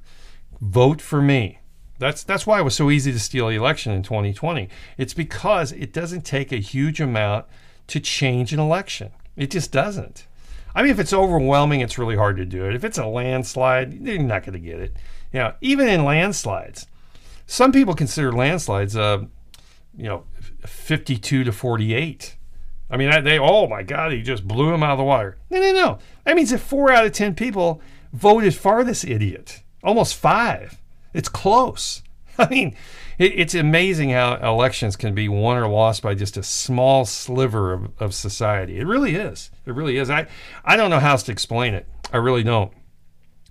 Vote 0.60 1.00
for 1.00 1.20
me. 1.20 1.58
That's 1.98 2.22
that's 2.22 2.46
why 2.46 2.60
it 2.60 2.64
was 2.64 2.76
so 2.76 2.88
easy 2.88 3.10
to 3.10 3.18
steal 3.18 3.48
the 3.48 3.56
election 3.56 3.90
in 3.90 4.04
2020. 4.04 4.68
It's 4.96 5.12
because 5.12 5.72
it 5.72 5.92
doesn't 5.92 6.24
take 6.24 6.52
a 6.52 6.58
huge 6.58 7.00
amount 7.00 7.46
to 7.88 7.98
change 7.98 8.52
an 8.52 8.60
election. 8.60 9.10
It 9.34 9.50
just 9.50 9.72
doesn't. 9.72 10.28
I 10.74 10.82
mean, 10.82 10.90
if 10.90 10.98
it's 10.98 11.12
overwhelming, 11.12 11.80
it's 11.80 11.98
really 11.98 12.16
hard 12.16 12.36
to 12.38 12.44
do 12.44 12.66
it. 12.66 12.74
If 12.74 12.84
it's 12.84 12.98
a 12.98 13.06
landslide, 13.06 13.94
you're 13.94 14.18
not 14.18 14.42
going 14.42 14.54
to 14.54 14.58
get 14.58 14.80
it. 14.80 14.96
You 15.32 15.40
know, 15.40 15.54
even 15.60 15.88
in 15.88 16.04
landslides, 16.04 16.86
some 17.46 17.72
people 17.72 17.94
consider 17.94 18.32
landslides, 18.32 18.96
uh, 18.96 19.24
you 19.96 20.04
know, 20.04 20.24
52 20.66 21.44
to 21.44 21.52
48. 21.52 22.36
I 22.90 22.96
mean, 22.96 23.24
they, 23.24 23.38
oh 23.38 23.66
my 23.66 23.82
God, 23.82 24.12
he 24.12 24.22
just 24.22 24.46
blew 24.46 24.72
him 24.72 24.82
out 24.82 24.92
of 24.92 24.98
the 24.98 25.04
water. 25.04 25.38
No, 25.50 25.60
no, 25.60 25.72
no. 25.72 25.98
That 26.24 26.36
means 26.36 26.50
that 26.50 26.58
four 26.58 26.92
out 26.92 27.04
of 27.04 27.12
10 27.12 27.34
people 27.34 27.80
voted 28.12 28.54
for 28.54 28.84
this 28.84 29.04
idiot, 29.04 29.62
almost 29.82 30.16
five. 30.16 30.80
It's 31.12 31.28
close. 31.28 32.02
I 32.38 32.48
mean, 32.48 32.76
it, 33.18 33.32
it's 33.38 33.54
amazing 33.54 34.10
how 34.10 34.36
elections 34.36 34.96
can 34.96 35.14
be 35.14 35.28
won 35.28 35.56
or 35.56 35.68
lost 35.68 36.02
by 36.02 36.14
just 36.14 36.36
a 36.36 36.42
small 36.42 37.04
sliver 37.04 37.72
of, 37.72 37.90
of 38.00 38.14
society. 38.14 38.78
It 38.78 38.86
really 38.86 39.14
is. 39.14 39.50
It 39.66 39.74
really 39.74 39.98
is. 39.98 40.10
I, 40.10 40.26
I 40.64 40.76
don't 40.76 40.90
know 40.90 41.00
how 41.00 41.16
to 41.16 41.32
explain 41.32 41.74
it. 41.74 41.86
I 42.12 42.18
really 42.18 42.42
don't. 42.42 42.72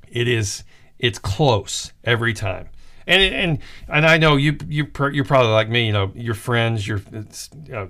It 0.07 0.27
is. 0.27 0.63
It's 0.99 1.19
close 1.19 1.91
every 2.03 2.33
time. 2.33 2.69
And 3.05 3.21
and 3.21 3.59
and 3.89 4.05
I 4.05 4.17
know 4.17 4.37
you 4.37 4.57
you 4.67 4.87
you're 5.11 5.25
probably 5.25 5.51
like 5.51 5.67
me. 5.67 5.87
You 5.87 5.91
know, 5.91 6.11
your 6.15 6.35
friends, 6.35 6.87
your 6.87 7.01
you 7.11 7.25
know, 7.67 7.89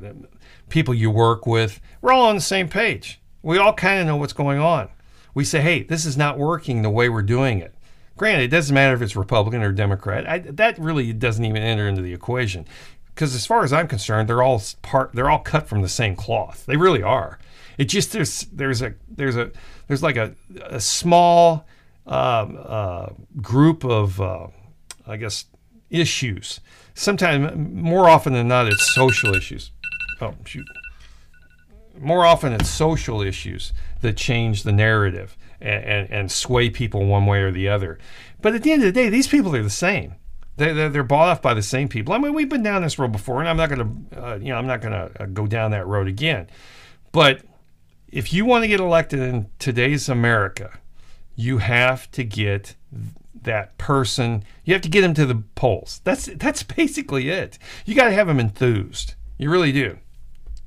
people 0.69 0.95
you 0.95 1.11
work 1.11 1.45
with. 1.45 1.79
We're 2.01 2.13
all 2.13 2.25
on 2.25 2.35
the 2.35 2.41
same 2.41 2.67
page. 2.67 3.21
We 3.43 3.59
all 3.59 3.73
kind 3.73 4.01
of 4.01 4.07
know 4.07 4.15
what's 4.15 4.33
going 4.33 4.57
on. 4.57 4.89
We 5.35 5.43
say, 5.43 5.61
hey, 5.61 5.83
this 5.83 6.05
is 6.05 6.17
not 6.17 6.39
working 6.39 6.81
the 6.81 6.89
way 6.89 7.09
we're 7.09 7.21
doing 7.21 7.59
it. 7.59 7.75
Granted, 8.15 8.43
it 8.43 8.47
doesn't 8.49 8.73
matter 8.73 8.93
if 8.93 9.01
it's 9.01 9.15
Republican 9.15 9.63
or 9.63 9.71
Democrat. 9.71 10.29
I, 10.29 10.39
that 10.39 10.77
really 10.77 11.13
doesn't 11.13 11.43
even 11.43 11.63
enter 11.63 11.87
into 11.87 12.01
the 12.01 12.13
equation, 12.13 12.65
because 13.07 13.33
as 13.33 13.45
far 13.45 13.63
as 13.63 13.73
I'm 13.73 13.87
concerned, 13.87 14.29
they're 14.29 14.43
all 14.43 14.61
part. 14.81 15.13
They're 15.13 15.29
all 15.29 15.39
cut 15.39 15.67
from 15.67 15.81
the 15.81 15.89
same 15.89 16.15
cloth. 16.15 16.65
They 16.65 16.77
really 16.77 17.01
are. 17.01 17.39
It 17.77 17.85
just 17.85 18.11
there's 18.11 18.41
there's 18.51 18.83
a 18.83 18.93
there's 19.09 19.35
a 19.35 19.51
there's 19.87 20.03
like 20.03 20.15
a, 20.15 20.35
a 20.65 20.79
small 20.79 21.65
um, 22.05 22.59
uh, 22.63 23.07
group 23.41 23.83
of 23.83 24.21
uh, 24.21 24.47
I 25.07 25.17
guess 25.17 25.45
issues. 25.89 26.59
Sometimes 26.93 27.55
more 27.55 28.07
often 28.07 28.33
than 28.33 28.47
not, 28.47 28.67
it's 28.67 28.93
social 28.93 29.33
issues. 29.33 29.71
Oh 30.21 30.35
shoot. 30.45 30.67
More 31.99 32.25
often, 32.25 32.53
it's 32.53 32.69
social 32.69 33.21
issues 33.21 33.73
that 34.01 34.17
change 34.17 34.63
the 34.63 34.71
narrative 34.71 35.37
and, 35.63 36.11
and, 36.11 36.31
sway 36.31 36.69
people 36.69 37.05
one 37.05 37.25
way 37.25 37.41
or 37.41 37.51
the 37.51 37.69
other. 37.69 37.97
But 38.41 38.53
at 38.53 38.63
the 38.63 38.71
end 38.71 38.83
of 38.83 38.87
the 38.87 38.91
day, 38.91 39.09
these 39.09 39.27
people 39.27 39.55
are 39.55 39.63
the 39.63 39.69
same. 39.69 40.15
They, 40.57 40.73
they're, 40.73 40.89
they're 40.89 41.03
bought 41.03 41.29
off 41.29 41.41
by 41.41 41.53
the 41.53 41.61
same 41.61 41.87
people. 41.87 42.13
I 42.13 42.17
mean, 42.17 42.33
we've 42.33 42.49
been 42.49 42.63
down 42.63 42.81
this 42.81 42.99
road 42.99 43.11
before, 43.11 43.39
and 43.39 43.49
I'm 43.49 43.57
not 43.57 43.69
going 43.69 44.09
to, 44.11 44.23
uh, 44.23 44.35
you 44.35 44.49
know, 44.49 44.57
I'm 44.57 44.67
not 44.67 44.81
going 44.81 44.91
to 44.91 45.23
uh, 45.23 45.25
go 45.27 45.47
down 45.47 45.71
that 45.71 45.87
road 45.87 46.07
again. 46.07 46.47
But 47.11 47.41
if 48.09 48.33
you 48.33 48.45
want 48.45 48.63
to 48.63 48.67
get 48.67 48.79
elected 48.79 49.19
in 49.19 49.47
today's 49.57 50.09
America, 50.09 50.77
you 51.35 51.59
have 51.59 52.11
to 52.11 52.23
get 52.23 52.75
that 53.41 53.77
person. 53.77 54.43
You 54.65 54.73
have 54.73 54.83
to 54.83 54.89
get 54.89 55.01
them 55.01 55.13
to 55.15 55.25
the 55.25 55.43
polls. 55.55 56.01
That's 56.03 56.25
that's 56.35 56.63
basically 56.63 57.29
it. 57.29 57.57
You 57.85 57.95
got 57.95 58.05
to 58.05 58.13
have 58.13 58.27
them 58.27 58.39
enthused. 58.39 59.15
You 59.37 59.49
really 59.49 59.71
do. 59.71 59.97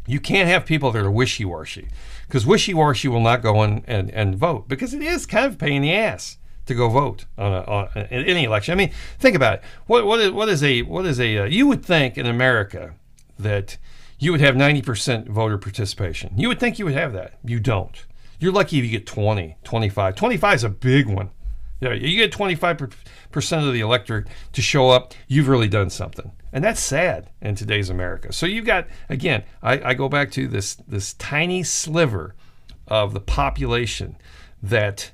You 0.06 0.20
can't 0.20 0.48
have 0.48 0.64
people 0.64 0.90
that 0.92 1.02
are 1.02 1.10
wishy-washy 1.10 1.88
because 2.26 2.46
wishy-washy 2.46 3.08
will 3.08 3.20
not 3.20 3.42
go 3.42 3.62
in 3.62 3.84
and, 3.86 4.10
and 4.10 4.36
vote 4.36 4.68
because 4.68 4.94
it 4.94 5.02
is 5.02 5.26
kind 5.26 5.46
of 5.46 5.54
a 5.54 5.56
pain 5.56 5.74
in 5.74 5.82
the 5.82 5.94
ass 5.94 6.38
to 6.66 6.74
go 6.74 6.88
vote 6.88 7.26
on, 7.38 7.52
a, 7.52 7.60
on 7.62 7.88
any 8.10 8.44
election. 8.44 8.72
I 8.72 8.76
mean, 8.76 8.92
think 9.18 9.36
about 9.36 9.54
it. 9.54 9.62
What 9.86 10.06
what 10.06 10.20
is, 10.20 10.30
what 10.30 10.48
is 10.48 10.62
a 10.62 10.82
what 10.82 11.06
is 11.06 11.20
a 11.20 11.38
uh, 11.38 11.44
you 11.44 11.66
would 11.66 11.84
think 11.84 12.18
in 12.18 12.26
America 12.26 12.94
that 13.38 13.78
you 14.18 14.32
would 14.32 14.40
have 14.40 14.54
90% 14.54 15.28
voter 15.28 15.58
participation. 15.58 16.32
You 16.36 16.48
would 16.48 16.58
think 16.58 16.78
you 16.78 16.86
would 16.86 16.94
have 16.94 17.12
that. 17.12 17.38
You 17.44 17.60
don't. 17.60 18.04
You're 18.38 18.52
lucky 18.52 18.78
if 18.78 18.84
you 18.84 18.90
get 18.90 19.06
20, 19.06 19.56
25. 19.62 20.14
25 20.14 20.54
is 20.54 20.64
a 20.64 20.68
big 20.68 21.06
one. 21.06 21.30
Yeah, 21.80 21.92
you 21.92 22.16
get 22.16 22.32
25% 22.32 23.66
of 23.66 23.72
the 23.74 23.80
electorate 23.80 24.28
to 24.52 24.62
show 24.62 24.88
up, 24.88 25.12
you've 25.28 25.48
really 25.48 25.68
done 25.68 25.90
something. 25.90 26.32
And 26.56 26.64
that's 26.64 26.82
sad 26.82 27.28
in 27.42 27.54
today's 27.54 27.90
America. 27.90 28.32
So 28.32 28.46
you've 28.46 28.64
got, 28.64 28.86
again, 29.10 29.44
I, 29.62 29.90
I 29.90 29.92
go 29.92 30.08
back 30.08 30.30
to 30.30 30.48
this, 30.48 30.76
this 30.88 31.12
tiny 31.12 31.62
sliver 31.62 32.34
of 32.88 33.12
the 33.12 33.20
population 33.20 34.16
that 34.62 35.10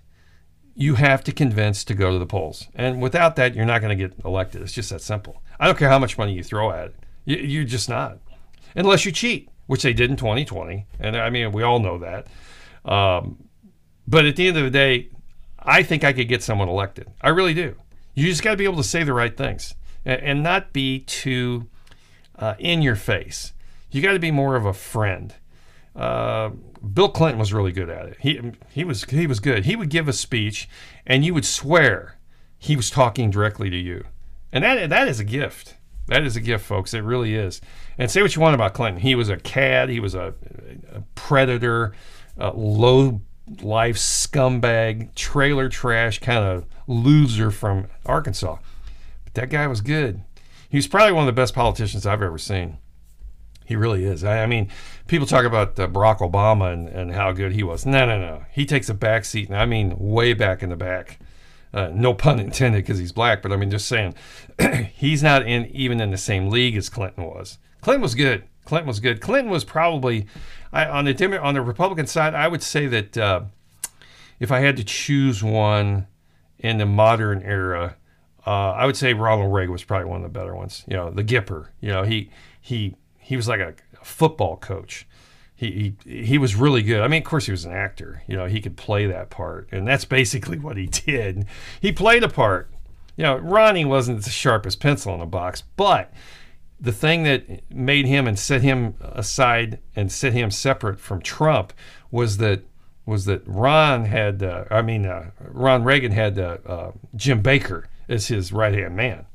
you 0.77 0.95
have 0.95 1.25
to 1.25 1.33
convince 1.33 1.83
to 1.87 1.95
go 1.95 2.13
to 2.13 2.19
the 2.21 2.27
polls. 2.27 2.69
And 2.77 3.03
without 3.03 3.35
that, 3.35 3.57
you're 3.57 3.65
not 3.65 3.81
going 3.81 3.99
to 3.99 4.09
get 4.09 4.25
elected. 4.25 4.63
It's 4.63 4.71
just 4.71 4.91
that 4.91 5.01
simple. 5.03 5.43
I 5.59 5.67
don't 5.67 5.77
care 5.77 5.89
how 5.89 5.99
much 5.99 6.17
money 6.17 6.33
you 6.33 6.45
throw 6.45 6.71
at 6.71 6.91
it. 6.91 6.95
You, 7.25 7.39
you're 7.39 7.65
just 7.65 7.89
not. 7.89 8.19
Unless 8.77 9.05
you 9.05 9.11
cheat, 9.11 9.49
which 9.67 9.83
they 9.83 9.93
did 9.93 10.11
in 10.11 10.17
2020. 10.17 10.87
And 11.01 11.17
I 11.17 11.29
mean, 11.29 11.51
we 11.51 11.65
all 11.65 11.81
know 11.81 11.99
that. 11.99 12.29
Um, 12.85 13.49
but 14.07 14.27
at 14.27 14.37
the 14.37 14.47
end 14.47 14.59
of 14.59 14.63
the 14.63 14.71
day, 14.71 15.09
I 15.59 15.83
think 15.83 16.05
I 16.05 16.13
could 16.13 16.29
get 16.29 16.45
someone 16.45 16.69
elected. 16.69 17.09
I 17.21 17.31
really 17.31 17.53
do. 17.53 17.75
You 18.15 18.29
just 18.29 18.45
got 18.45 18.53
to 18.53 18.57
be 18.57 18.65
able 18.65 18.77
to 18.77 18.85
say 18.85 19.03
the 19.03 19.13
right 19.13 19.37
things 19.37 19.75
and, 20.05 20.43
not 20.43 20.73
be 20.73 21.01
too 21.01 21.69
uh, 22.39 22.55
in 22.59 22.83
your 22.83 22.97
face. 22.97 23.53
You 23.91 24.03
got 24.03 24.13
to 24.13 24.19
be 24.19 24.31
more 24.31 24.57
of 24.57 24.65
a 24.65 24.73
friend. 24.73 25.35
Uh, 25.95 26.51
Bill 26.93 27.09
Clinton 27.09 27.39
was 27.39 27.53
really 27.53 27.73
good 27.73 27.91
at 27.91 28.07
it. 28.07 28.17
He 28.21 28.41
he 28.71 28.83
was 28.85 29.05
he 29.05 29.27
was 29.27 29.41
good. 29.41 29.67
He 29.67 29.77
would 29.77 29.91
give 29.91 30.09
a 30.09 30.13
speech, 30.13 30.69
and 31.07 31.25
you 31.25 31.35
would 31.35 31.45
swear 31.45 32.19
he 32.59 32.77
was 32.77 32.91
talking 32.91 33.31
directly 33.31 33.71
to 33.71 33.77
you, 33.77 34.05
and 34.51 34.65
that 34.65 34.89
that 34.89 35.09
is 35.09 35.21
a 35.21 35.25
gift. 35.25 35.77
That 36.09 36.25
is 36.25 36.35
a 36.35 36.41
gift, 36.41 36.65
folks. 36.65 36.95
It 36.95 37.05
really 37.05 37.35
is. 37.35 37.61
And 37.97 38.11
say 38.11 38.23
what 38.23 38.35
you 38.35 38.43
want 38.43 38.55
about 38.55 38.75
Clinton. 38.75 39.01
He 39.01 39.15
was 39.15 39.29
a 39.29 39.37
cad. 39.37 39.89
He 39.89 40.01
was 40.01 40.15
a, 40.15 40.35
a 40.93 41.03
predator, 41.15 41.95
a 42.37 42.51
low 42.51 43.21
life 43.61 43.97
scumbag, 43.97 45.15
trailer 45.15 45.69
trash 45.69 46.19
kind 46.19 46.45
of 46.45 46.67
loser 46.87 47.51
from 47.51 47.87
Arkansas. 48.05 48.57
That 49.35 49.51
guy 49.51 49.67
was 49.67 49.81
good. 49.81 50.23
He 50.69 50.79
was 50.79 50.87
probably 50.87 51.13
one 51.13 51.29
of 51.29 51.35
the 51.35 51.41
best 51.41 51.55
politicians 51.55 52.07
I've 52.07 52.23
ever 52.23 52.39
seen. 52.39 52.79
He 53.65 53.77
really 53.77 54.05
is. 54.05 54.25
I, 54.25 54.43
I 54.43 54.47
mean, 54.47 54.69
people 55.07 55.27
talk 55.27 55.45
about 55.45 55.79
uh, 55.79 55.87
Barack 55.89 56.19
Obama 56.19 56.73
and, 56.73 56.89
and 56.89 57.15
how 57.15 57.33
good 57.33 57.53
he 57.53 57.63
was. 57.63 57.87
No, 57.87 58.07
no, 58.07 58.19
no. 58.19 58.45
He 58.51 58.67
takes 58.67 58.89
a 58.89 58.95
back 58.95 59.25
seat, 59.25 59.49
and 59.49 59.57
I 59.57 59.67
mean 59.67 59.95
way 59.99 60.35
back 60.35 60.63
in 60.63 60.71
the 60.71 60.77
back. 60.77 61.19
Uh, 61.73 61.91
no 61.93 62.13
pun 62.13 62.39
intended 62.39 62.85
because 62.85 62.99
he's 62.99 63.13
black, 63.13 63.41
but 63.41 63.53
I 63.53 63.57
mean 63.57 63.71
just 63.71 63.89
saying, 63.89 64.15
he's 64.95 65.23
not 65.23 65.47
in 65.47 65.67
even 65.67 66.01
in 66.01 66.11
the 66.11 66.19
same 66.19 66.51
league 66.51 66.77
as 66.77 66.89
Clinton 66.89 67.25
was. 67.25 67.59
Clinton 67.81 68.03
was 68.03 68.15
good. 68.15 68.45
Clinton 68.65 68.89
was 68.89 69.01
good. 69.01 69.21
Clinton 69.21 69.51
was 69.51 69.65
probably 69.65 70.27
I, 70.73 70.87
on 70.87 71.05
the 71.05 71.41
on 71.41 71.55
the 71.55 71.63
Republican 71.63 72.07
side. 72.07 72.35
I 72.35 72.49
would 72.49 72.63
say 72.63 72.87
that 72.87 73.17
uh, 73.17 73.43
if 74.39 74.53
I 74.53 74.61
had 74.61 74.77
to 74.77 74.85
choose 74.85 75.43
one 75.43 76.07
in 76.59 76.79
the 76.79 76.87
modern 76.87 77.43
era, 77.43 77.97
uh, 78.47 78.73
I 78.73 78.87
would 78.87 78.97
say 78.97 79.15
Ronald 79.15 79.53
Reagan 79.53 79.73
was 79.73 79.85
probably 79.85 80.09
one 80.09 80.25
of 80.25 80.33
the 80.33 80.39
better 80.39 80.55
ones. 80.55 80.85
You 80.89 80.97
know, 80.97 81.11
the 81.11 81.25
Gipper. 81.25 81.69
You 81.81 81.91
know, 81.91 82.03
he 82.03 82.31
he 82.61 82.97
he 83.19 83.37
was 83.37 83.49
like 83.49 83.61
a 83.61 83.75
football 84.03 84.57
coach. 84.57 85.07
He, 85.55 85.95
he 86.05 86.25
he 86.25 86.39
was 86.39 86.57
really 86.57 86.83
good. 86.83 87.03
I 87.03 87.09
mean, 87.09 87.23
of 87.23 87.29
course, 87.29 87.47
he 87.47 87.53
was 87.53 87.65
an 87.65 87.73
actor. 87.73 88.23
You 88.27 88.37
know, 88.37 88.47
he 88.47 88.61
could 88.61 88.77
play 88.77 89.07
that 89.07 89.31
part, 89.31 89.69
and 89.71 89.87
that's 89.87 90.05
basically 90.05 90.59
what 90.59 90.77
he 90.77 90.87
did. 91.07 91.47
He 91.81 91.93
played 91.93 92.25
a 92.25 92.29
part. 92.29 92.71
You 93.17 93.25
know, 93.25 93.37
Ronnie 93.37 93.85
wasn't 93.85 94.25
the 94.25 94.31
sharpest 94.31 94.81
pencil 94.81 95.13
in 95.15 95.21
the 95.21 95.27
box, 95.27 95.63
but 95.77 96.13
the 96.81 96.93
thing 96.93 97.23
that 97.23 97.71
made 97.71 98.07
him 98.07 98.27
and 98.27 98.37
set 98.37 98.63
him 98.63 98.97
aside 99.01 99.79
and 99.95 100.11
set 100.11 100.33
him 100.33 100.51
separate 100.51 100.99
from 100.99 101.23
Trump 101.23 101.73
was 102.11 102.39
that 102.39 102.63
was 103.07 103.25
that 103.27 103.43
Ron 103.47 104.07
had 104.07 104.43
uh, 104.43 104.65
I 104.71 104.83
mean 104.83 105.07
uh, 105.07 105.31
Ron 105.41 105.85
Reagan 105.85 106.11
had 106.11 106.39
uh, 106.39 106.59
uh 106.67 106.93
Jim 107.15 107.41
Baker 107.41 107.89
as 108.13 108.29
his 108.29 108.53
right 108.53 108.75
hand 108.75 108.97
man, 108.97 109.27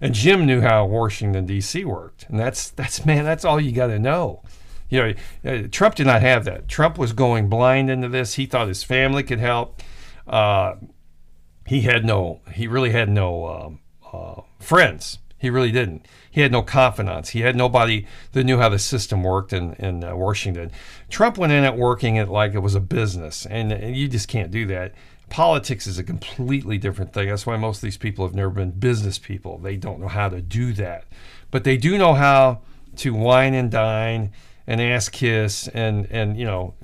and 0.00 0.14
Jim 0.14 0.46
knew 0.46 0.60
how 0.60 0.86
Washington 0.86 1.46
D.C. 1.46 1.84
worked, 1.84 2.26
and 2.28 2.38
that's 2.38 2.70
that's 2.70 3.04
man 3.06 3.24
that's 3.24 3.44
all 3.44 3.60
you 3.60 3.72
got 3.72 3.88
to 3.88 3.98
know. 3.98 4.42
You 4.88 5.14
know, 5.42 5.52
uh, 5.52 5.68
Trump 5.70 5.96
did 5.96 6.06
not 6.06 6.22
have 6.22 6.44
that. 6.44 6.68
Trump 6.68 6.96
was 6.96 7.12
going 7.12 7.48
blind 7.48 7.90
into 7.90 8.08
this. 8.08 8.34
He 8.34 8.46
thought 8.46 8.68
his 8.68 8.84
family 8.84 9.24
could 9.24 9.40
help. 9.40 9.82
Uh, 10.26 10.76
he 11.66 11.82
had 11.82 12.04
no. 12.04 12.40
He 12.52 12.68
really 12.68 12.90
had 12.90 13.08
no 13.08 13.46
um, 13.46 13.80
uh, 14.12 14.42
friends. 14.60 15.18
He 15.38 15.50
really 15.50 15.72
didn't. 15.72 16.06
He 16.30 16.40
had 16.40 16.52
no 16.52 16.62
confidants. 16.62 17.30
He 17.30 17.40
had 17.40 17.56
nobody 17.56 18.06
that 18.32 18.44
knew 18.44 18.58
how 18.58 18.68
the 18.68 18.78
system 18.78 19.22
worked 19.22 19.52
in, 19.52 19.74
in 19.74 20.02
uh, 20.02 20.16
Washington. 20.16 20.70
Trump 21.08 21.36
went 21.36 21.52
in 21.52 21.64
at 21.64 21.76
working 21.76 22.16
it 22.16 22.28
like 22.28 22.54
it 22.54 22.60
was 22.60 22.74
a 22.74 22.80
business, 22.80 23.46
and, 23.46 23.70
and 23.72 23.96
you 23.96 24.08
just 24.08 24.28
can't 24.28 24.50
do 24.50 24.66
that. 24.66 24.94
Politics 25.28 25.86
is 25.86 25.98
a 25.98 26.04
completely 26.04 26.78
different 26.78 27.12
thing. 27.12 27.28
That's 27.28 27.46
why 27.46 27.56
most 27.56 27.78
of 27.78 27.82
these 27.82 27.96
people 27.96 28.26
have 28.26 28.34
never 28.34 28.50
been 28.50 28.70
business 28.70 29.18
people. 29.18 29.58
They 29.58 29.76
don't 29.76 30.00
know 30.00 30.08
how 30.08 30.28
to 30.28 30.40
do 30.40 30.72
that. 30.74 31.04
But 31.50 31.64
they 31.64 31.76
do 31.76 31.98
know 31.98 32.14
how 32.14 32.62
to 32.96 33.12
wine 33.12 33.54
and 33.54 33.70
dine 33.70 34.32
and 34.66 34.80
ass 34.80 35.08
kiss 35.08 35.68
and, 35.68 36.06
and 36.10 36.38
you 36.38 36.44
know, 36.44 36.74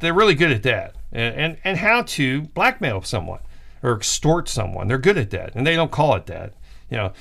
they're 0.00 0.14
really 0.14 0.34
good 0.34 0.52
at 0.52 0.62
that. 0.64 0.96
And, 1.12 1.34
and, 1.34 1.56
and 1.64 1.78
how 1.78 2.02
to 2.02 2.42
blackmail 2.42 3.02
someone 3.02 3.40
or 3.82 3.92
extort 3.92 4.48
someone. 4.48 4.88
They're 4.88 4.98
good 4.98 5.18
at 5.18 5.30
that. 5.30 5.54
And 5.54 5.66
they 5.66 5.76
don't 5.76 5.90
call 5.90 6.16
it 6.16 6.26
that. 6.26 6.54
You 6.90 6.96
know, 6.96 7.12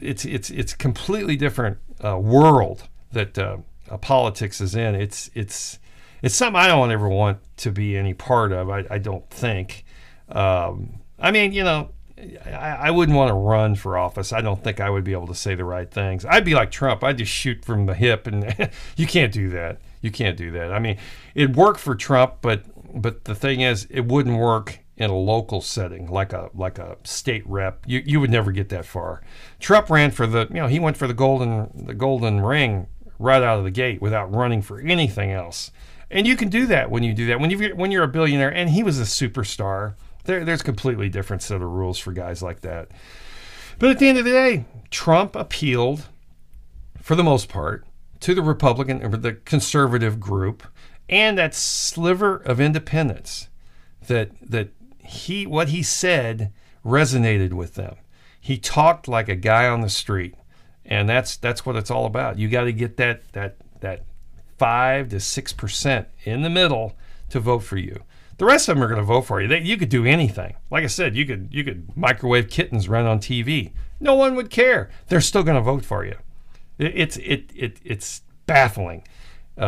it's 0.00 0.24
it's 0.24 0.50
it's 0.50 0.72
a 0.72 0.76
completely 0.76 1.36
different 1.36 1.78
uh, 2.04 2.18
world 2.18 2.88
that 3.12 3.38
uh, 3.38 3.58
politics 4.00 4.60
is 4.60 4.74
in. 4.74 4.94
It's 4.94 5.30
it's 5.34 5.78
it's 6.24 6.34
something 6.34 6.58
I 6.58 6.68
don't 6.68 6.90
ever 6.90 7.06
want 7.06 7.38
to 7.58 7.70
be 7.70 7.98
any 7.98 8.14
part 8.14 8.50
of. 8.50 8.70
I, 8.70 8.84
I 8.90 8.96
don't 8.96 9.28
think. 9.28 9.84
Um, 10.30 11.00
I 11.18 11.30
mean, 11.30 11.52
you 11.52 11.62
know, 11.62 11.90
I, 12.46 12.78
I, 12.84 12.90
wouldn't 12.92 13.14
want 13.14 13.28
to 13.28 13.34
run 13.34 13.74
for 13.74 13.98
office. 13.98 14.32
I 14.32 14.40
don't 14.40 14.64
think 14.64 14.80
I 14.80 14.88
would 14.88 15.04
be 15.04 15.12
able 15.12 15.26
to 15.26 15.34
say 15.34 15.54
the 15.54 15.66
right 15.66 15.90
things. 15.90 16.24
I'd 16.24 16.46
be 16.46 16.54
like 16.54 16.70
Trump. 16.70 17.04
I'd 17.04 17.18
just 17.18 17.30
shoot 17.30 17.62
from 17.62 17.84
the 17.84 17.92
hip, 17.92 18.26
and 18.26 18.70
you 18.96 19.06
can't 19.06 19.34
do 19.34 19.50
that. 19.50 19.82
You 20.00 20.10
can't 20.10 20.38
do 20.38 20.50
that. 20.52 20.72
I 20.72 20.78
mean, 20.78 20.96
it 21.34 21.54
worked 21.54 21.78
for 21.78 21.94
Trump, 21.94 22.36
but 22.40 22.62
but 22.94 23.24
the 23.24 23.34
thing 23.34 23.60
is, 23.60 23.86
it 23.90 24.06
wouldn't 24.06 24.38
work 24.38 24.78
in 24.96 25.10
a 25.10 25.16
local 25.16 25.60
setting, 25.60 26.06
like 26.06 26.32
a 26.32 26.48
like 26.54 26.78
a 26.78 26.96
state 27.04 27.46
rep. 27.46 27.84
You 27.86 28.02
you 28.06 28.18
would 28.18 28.30
never 28.30 28.50
get 28.50 28.70
that 28.70 28.86
far. 28.86 29.20
Trump 29.60 29.90
ran 29.90 30.10
for 30.10 30.26
the 30.26 30.46
you 30.48 30.56
know 30.56 30.68
he 30.68 30.78
went 30.78 30.96
for 30.96 31.06
the 31.06 31.12
golden 31.12 31.70
the 31.74 31.94
golden 31.94 32.40
ring 32.40 32.86
right 33.18 33.42
out 33.42 33.58
of 33.58 33.64
the 33.64 33.70
gate 33.70 34.00
without 34.00 34.34
running 34.34 34.62
for 34.62 34.80
anything 34.80 35.30
else. 35.30 35.70
And 36.14 36.28
you 36.28 36.36
can 36.36 36.48
do 36.48 36.66
that 36.66 36.92
when 36.92 37.02
you 37.02 37.12
do 37.12 37.26
that 37.26 37.40
when 37.40 37.50
you 37.50 37.74
when 37.74 37.90
you're 37.90 38.04
a 38.04 38.08
billionaire. 38.08 38.54
And 38.54 38.70
he 38.70 38.84
was 38.84 39.00
a 39.00 39.02
superstar. 39.02 39.94
There, 40.24 40.44
there's 40.44 40.62
completely 40.62 41.08
different 41.10 41.42
set 41.42 41.60
of 41.60 41.68
rules 41.68 41.98
for 41.98 42.12
guys 42.12 42.40
like 42.40 42.60
that. 42.60 42.88
But 43.78 43.90
at 43.90 43.98
the 43.98 44.08
end 44.08 44.18
of 44.18 44.24
the 44.24 44.30
day, 44.30 44.64
Trump 44.90 45.34
appealed, 45.34 46.06
for 47.02 47.16
the 47.16 47.24
most 47.24 47.48
part, 47.48 47.84
to 48.20 48.32
the 48.32 48.42
Republican 48.42 49.02
or 49.04 49.16
the 49.16 49.34
conservative 49.34 50.20
group 50.20 50.62
and 51.08 51.36
that 51.36 51.52
sliver 51.52 52.36
of 52.36 52.60
independence 52.60 53.48
that 54.06 54.30
that 54.40 54.70
he 55.00 55.48
what 55.48 55.70
he 55.70 55.82
said 55.82 56.52
resonated 56.84 57.52
with 57.52 57.74
them. 57.74 57.96
He 58.40 58.56
talked 58.56 59.08
like 59.08 59.28
a 59.28 59.34
guy 59.34 59.66
on 59.66 59.80
the 59.80 59.90
street, 59.90 60.36
and 60.84 61.08
that's 61.08 61.36
that's 61.36 61.66
what 61.66 61.74
it's 61.74 61.90
all 61.90 62.06
about. 62.06 62.38
You 62.38 62.48
got 62.48 62.64
to 62.64 62.72
get 62.72 62.98
that 62.98 63.32
that 63.32 63.56
that 63.80 64.04
five 64.58 65.08
to 65.10 65.20
six 65.20 65.52
percent 65.52 66.08
in 66.24 66.42
the 66.42 66.50
middle 66.50 66.96
to 67.30 67.40
vote 67.40 67.60
for 67.60 67.76
you. 67.76 68.02
The 68.36 68.44
rest 68.44 68.68
of 68.68 68.74
them 68.74 68.84
are 68.84 68.88
going 68.88 68.98
to 68.98 69.04
vote 69.04 69.22
for 69.22 69.40
you. 69.40 69.46
They, 69.46 69.60
you 69.60 69.76
could 69.76 69.88
do 69.88 70.04
anything. 70.04 70.56
Like 70.70 70.84
I 70.84 70.88
said, 70.88 71.14
you 71.16 71.24
could 71.24 71.48
you 71.50 71.64
could 71.64 71.96
microwave 71.96 72.50
kittens 72.50 72.88
run 72.88 73.06
on 73.06 73.18
TV. 73.18 73.72
No 74.00 74.14
one 74.14 74.34
would 74.34 74.50
care. 74.50 74.90
They're 75.08 75.20
still 75.20 75.42
going 75.42 75.56
to 75.56 75.62
vote 75.62 75.84
for 75.84 76.04
you. 76.04 76.16
It, 76.78 76.92
it's 76.94 77.16
it, 77.18 77.50
it 77.54 77.78
it's 77.84 78.22
baffling 78.46 79.04
uh, 79.56 79.60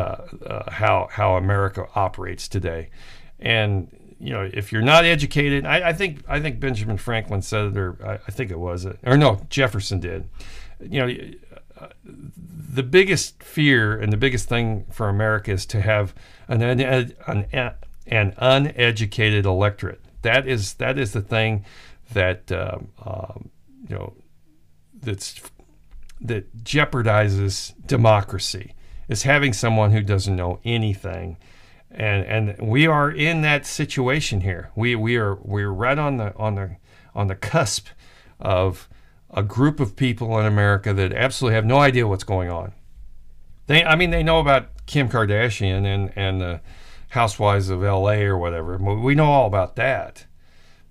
uh, 0.44 0.70
how 0.70 1.08
how 1.10 1.36
America 1.36 1.86
operates 1.94 2.48
today, 2.48 2.90
and 3.38 3.88
you 4.18 4.32
know, 4.32 4.48
if 4.52 4.72
you're 4.72 4.82
not 4.82 5.04
educated, 5.04 5.66
I, 5.66 5.90
I, 5.90 5.92
think 5.92 6.22
I 6.26 6.40
think 6.40 6.58
Benjamin 6.58 6.96
Franklin 6.96 7.42
said 7.42 7.66
it, 7.66 7.76
or 7.76 7.98
I, 8.04 8.14
I 8.14 8.30
think 8.30 8.50
it 8.50 8.58
was, 8.58 8.86
or 9.04 9.16
no, 9.16 9.42
Jefferson 9.50 10.00
did. 10.00 10.28
You 10.80 11.00
know, 11.00 11.06
uh, 11.06 11.14
the 12.04 12.82
biggest 12.82 13.42
fear 13.42 13.98
and 13.98 14.12
the 14.12 14.16
biggest 14.16 14.48
thing 14.48 14.86
for 14.90 15.08
America 15.08 15.50
is 15.52 15.66
to 15.66 15.80
have 15.80 16.14
an, 16.48 16.62
an, 16.62 17.14
an, 17.26 17.74
an 18.06 18.34
uneducated 18.38 19.46
electorate. 19.46 20.00
That 20.22 20.46
is 20.46 20.74
that 20.74 20.98
is 20.98 21.12
the 21.12 21.22
thing 21.22 21.64
that 22.12 22.50
um, 22.52 22.88
um, 23.04 23.50
you 23.88 23.94
know 23.94 24.14
that's 25.00 25.40
that 26.20 26.64
jeopardizes 26.64 27.74
democracy 27.86 28.74
is 29.08 29.22
having 29.22 29.52
someone 29.52 29.92
who 29.92 30.02
doesn't 30.02 30.34
know 30.34 30.58
anything 30.64 31.36
and 31.90 32.24
and 32.26 32.68
we 32.70 32.86
are 32.86 33.10
in 33.10 33.40
that 33.42 33.66
situation 33.66 34.42
here. 34.42 34.70
We 34.76 34.94
we 34.94 35.16
are 35.16 35.36
we're 35.36 35.70
right 35.70 35.98
on 35.98 36.18
the 36.18 36.34
on 36.36 36.54
the 36.54 36.76
on 37.14 37.28
the 37.28 37.34
cusp 37.34 37.88
of 38.38 38.88
a 39.30 39.42
group 39.42 39.80
of 39.80 39.96
people 39.96 40.38
in 40.38 40.46
America 40.46 40.92
that 40.92 41.12
absolutely 41.12 41.54
have 41.54 41.64
no 41.64 41.78
idea 41.78 42.06
what's 42.06 42.24
going 42.24 42.50
on. 42.50 42.72
They 43.66 43.84
I 43.84 43.96
mean 43.96 44.10
they 44.10 44.22
know 44.22 44.38
about 44.38 44.86
Kim 44.86 45.08
Kardashian 45.08 45.84
and 45.84 46.12
and 46.16 46.40
the 46.40 46.60
Housewives 47.10 47.70
of 47.70 47.82
L.A. 47.82 48.24
or 48.24 48.36
whatever. 48.36 48.76
We 48.76 49.14
know 49.14 49.26
all 49.26 49.46
about 49.46 49.76
that, 49.76 50.26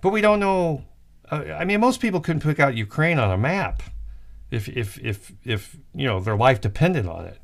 but 0.01 0.09
we 0.09 0.21
don't 0.21 0.39
know. 0.39 0.85
Uh, 1.29 1.43
I 1.57 1.65
mean, 1.65 1.79
most 1.79 1.99
people 1.99 2.19
couldn't 2.19 2.41
pick 2.41 2.59
out 2.59 2.75
Ukraine 2.75 3.19
on 3.19 3.31
a 3.31 3.37
map 3.37 3.83
if 4.49 4.67
if 4.69 4.97
if 4.99 5.31
if 5.43 5.77
you 5.93 6.07
know 6.07 6.19
their 6.19 6.37
life 6.37 6.61
depended 6.61 7.05
on 7.05 7.25
it. 7.25 7.39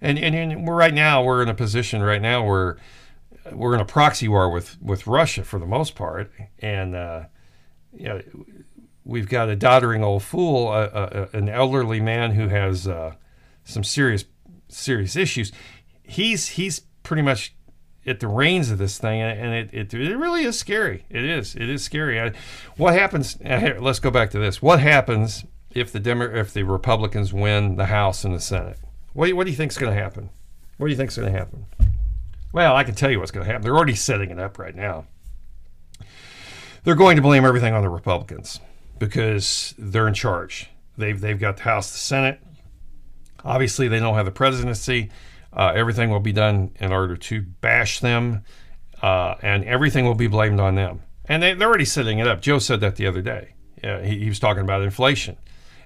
And, 0.00 0.18
and, 0.18 0.34
and 0.34 0.66
we're 0.66 0.74
right 0.74 0.92
now 0.92 1.22
we're 1.22 1.42
in 1.42 1.48
a 1.48 1.54
position 1.54 2.02
right 2.02 2.20
now 2.20 2.44
where 2.44 2.76
we're 3.52 3.74
in 3.74 3.80
a 3.80 3.84
proxy 3.84 4.26
war 4.26 4.50
with 4.50 4.76
with 4.80 5.06
Russia 5.06 5.44
for 5.44 5.58
the 5.58 5.66
most 5.66 5.94
part, 5.94 6.32
and 6.58 6.94
uh, 6.94 7.24
you 7.92 8.08
know, 8.08 8.22
we've 9.04 9.28
got 9.28 9.48
a 9.48 9.56
doddering 9.56 10.02
old 10.02 10.22
fool, 10.22 10.72
an 10.72 11.48
elderly 11.48 12.00
man 12.00 12.32
who 12.32 12.48
has 12.48 12.86
uh, 12.86 13.14
some 13.64 13.84
serious 13.84 14.24
serious 14.68 15.16
issues. 15.16 15.52
He's 16.02 16.48
he's 16.48 16.80
pretty 17.02 17.22
much 17.22 17.54
at 18.06 18.20
the 18.20 18.28
reins 18.28 18.70
of 18.70 18.78
this 18.78 18.98
thing, 18.98 19.20
and 19.20 19.54
it, 19.54 19.70
it, 19.72 19.94
it 19.94 20.16
really 20.16 20.44
is 20.44 20.58
scary. 20.58 21.04
It 21.08 21.24
is 21.24 21.54
it 21.54 21.68
is 21.68 21.82
scary. 21.82 22.20
I, 22.20 22.32
what 22.76 22.94
happens? 22.94 23.38
Uh, 23.44 23.58
here, 23.58 23.78
let's 23.80 24.00
go 24.00 24.10
back 24.10 24.30
to 24.30 24.38
this. 24.38 24.62
What 24.62 24.80
happens 24.80 25.44
if 25.70 25.92
the 25.92 26.00
Demo- 26.00 26.34
if 26.34 26.52
the 26.52 26.64
Republicans 26.64 27.32
win 27.32 27.76
the 27.76 27.86
House 27.86 28.24
and 28.24 28.34
the 28.34 28.40
Senate? 28.40 28.78
What 29.12 29.32
what 29.34 29.44
do 29.44 29.50
you 29.50 29.56
think 29.56 29.72
is 29.72 29.78
going 29.78 29.94
to 29.94 30.00
happen? 30.00 30.30
What 30.78 30.88
do 30.88 30.90
you 30.90 30.96
think 30.96 31.10
is 31.10 31.16
going 31.16 31.32
to 31.32 31.38
happen? 31.38 31.66
Well, 32.52 32.76
I 32.76 32.84
can 32.84 32.94
tell 32.94 33.10
you 33.10 33.18
what's 33.18 33.30
going 33.30 33.46
to 33.46 33.50
happen. 33.50 33.62
They're 33.64 33.76
already 33.76 33.94
setting 33.94 34.30
it 34.30 34.38
up 34.38 34.58
right 34.58 34.74
now. 34.74 35.06
They're 36.84 36.94
going 36.94 37.16
to 37.16 37.22
blame 37.22 37.44
everything 37.44 37.72
on 37.72 37.82
the 37.82 37.88
Republicans 37.88 38.60
because 39.02 39.74
they're 39.78 40.06
in 40.06 40.14
charge. 40.14 40.70
They've 40.96 41.20
they've 41.20 41.38
got 41.38 41.56
the 41.56 41.64
House, 41.64 41.90
the 41.90 41.98
Senate. 41.98 42.40
Obviously, 43.44 43.88
they 43.88 43.98
don't 43.98 44.14
have 44.14 44.26
the 44.26 44.30
presidency. 44.30 45.10
Uh, 45.52 45.72
everything 45.74 46.08
will 46.08 46.20
be 46.20 46.32
done 46.32 46.70
in 46.78 46.92
order 46.92 47.16
to 47.16 47.42
bash 47.42 47.98
them, 47.98 48.44
uh, 49.02 49.34
and 49.42 49.64
everything 49.64 50.04
will 50.04 50.14
be 50.14 50.28
blamed 50.28 50.60
on 50.60 50.76
them. 50.76 51.02
And 51.24 51.42
they, 51.42 51.52
they're 51.54 51.66
already 51.66 51.84
setting 51.84 52.20
it 52.20 52.28
up. 52.28 52.40
Joe 52.40 52.60
said 52.60 52.80
that 52.80 52.94
the 52.94 53.08
other 53.08 53.22
day. 53.22 53.54
He, 53.82 54.20
he 54.20 54.28
was 54.28 54.38
talking 54.38 54.62
about 54.62 54.82
inflation, 54.82 55.36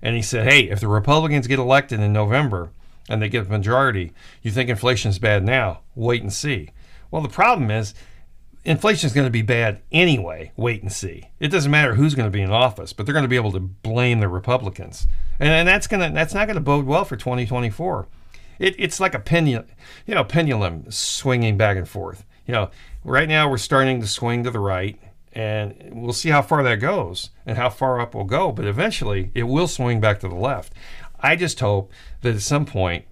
and 0.02 0.14
he 0.14 0.20
said, 0.20 0.46
"Hey, 0.46 0.68
if 0.68 0.80
the 0.80 0.88
Republicans 0.88 1.46
get 1.46 1.58
elected 1.58 2.00
in 2.00 2.12
November." 2.12 2.70
and 3.08 3.22
they 3.22 3.28
get 3.28 3.46
a 3.46 3.48
majority, 3.48 4.12
you 4.42 4.50
think 4.50 4.68
inflation 4.68 5.10
is 5.10 5.20
bad 5.20 5.44
now. 5.44 5.78
Wait 5.94 6.22
and 6.22 6.32
see. 6.32 6.70
Well, 7.08 7.22
the 7.22 7.28
problem 7.28 7.70
is 7.70 7.94
inflation 8.66 9.06
is 9.06 9.14
going 9.14 9.26
to 9.26 9.30
be 9.30 9.42
bad 9.42 9.80
anyway. 9.92 10.52
Wait 10.56 10.82
and 10.82 10.92
see. 10.92 11.30
It 11.40 11.48
doesn't 11.48 11.70
matter 11.70 11.94
who's 11.94 12.14
going 12.14 12.26
to 12.26 12.36
be 12.36 12.42
in 12.42 12.50
office, 12.50 12.92
but 12.92 13.06
they're 13.06 13.12
going 13.12 13.24
to 13.24 13.28
be 13.28 13.36
able 13.36 13.52
to 13.52 13.60
blame 13.60 14.20
the 14.20 14.28
Republicans, 14.28 15.06
and, 15.38 15.48
and 15.48 15.66
that's 15.66 15.86
going 15.86 16.06
to 16.06 16.14
that's 16.14 16.34
not 16.34 16.46
going 16.46 16.56
to 16.56 16.60
bode 16.60 16.84
well 16.84 17.04
for 17.04 17.16
2024. 17.16 18.08
It, 18.58 18.74
it's 18.78 19.00
like 19.00 19.14
a 19.14 19.18
pendulum, 19.18 19.66
you 20.06 20.14
know, 20.14 20.24
pendulum 20.24 20.90
swinging 20.90 21.56
back 21.56 21.76
and 21.76 21.88
forth. 21.88 22.24
You 22.46 22.52
know, 22.52 22.70
right 23.04 23.28
now 23.28 23.48
we're 23.48 23.58
starting 23.58 24.00
to 24.00 24.06
swing 24.06 24.44
to 24.44 24.50
the 24.50 24.58
right, 24.58 24.98
and 25.32 25.74
we'll 25.92 26.12
see 26.12 26.30
how 26.30 26.42
far 26.42 26.62
that 26.62 26.76
goes 26.76 27.30
and 27.44 27.56
how 27.56 27.70
far 27.70 28.00
up 28.00 28.14
we'll 28.14 28.24
go. 28.24 28.52
But 28.52 28.66
eventually, 28.66 29.30
it 29.34 29.44
will 29.44 29.68
swing 29.68 30.00
back 30.00 30.20
to 30.20 30.28
the 30.28 30.34
left. 30.34 30.72
I 31.20 31.36
just 31.36 31.60
hope 31.60 31.92
that 32.22 32.34
at 32.34 32.42
some 32.42 32.66
point 32.66 33.04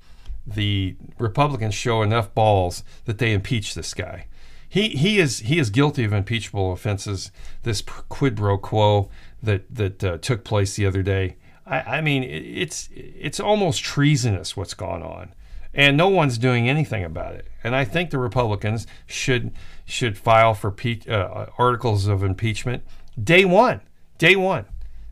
the 0.47 0.97
Republicans 1.19 1.75
show 1.75 2.03
enough 2.03 2.35
balls 2.35 2.83
that 3.05 3.19
they 3.19 3.33
impeach 3.33 3.75
this 3.75 3.95
guy. 3.95 4.27
He, 4.75 4.89
he 4.89 5.21
is 5.21 5.39
he 5.39 5.61
is 5.61 5.71
guilty 5.71 6.03
of 6.03 6.13
impeachable 6.13 6.73
offenses. 6.73 7.31
This 7.63 7.81
quid 7.81 8.37
pro 8.37 8.59
quo 8.59 9.09
that 9.41 9.73
that 9.73 10.03
uh, 10.03 10.19
took 10.19 10.43
place 10.43 10.75
the 10.75 10.85
other 10.85 11.01
day. 11.01 11.37
I, 11.65 11.99
I 11.99 12.01
mean, 12.01 12.25
it's 12.25 12.89
it's 12.93 13.39
almost 13.39 13.85
treasonous 13.85 14.57
what's 14.57 14.75
gone 14.75 15.01
on, 15.01 15.33
and 15.73 15.97
no 15.97 16.09
one's 16.09 16.39
doing 16.39 16.69
anything 16.69 17.05
about 17.05 17.37
it. 17.37 17.47
And 17.63 17.77
I 17.77 17.85
think 17.85 18.11
the 18.11 18.19
Republicans 18.19 18.89
should 19.07 19.53
should 19.85 20.19
file 20.19 20.55
for 20.55 20.73
pe- 20.73 21.07
uh, 21.09 21.47
articles 21.57 22.09
of 22.09 22.25
impeachment 22.25 22.83
day 23.23 23.45
one, 23.45 23.81
day 24.19 24.35
one, 24.35 24.65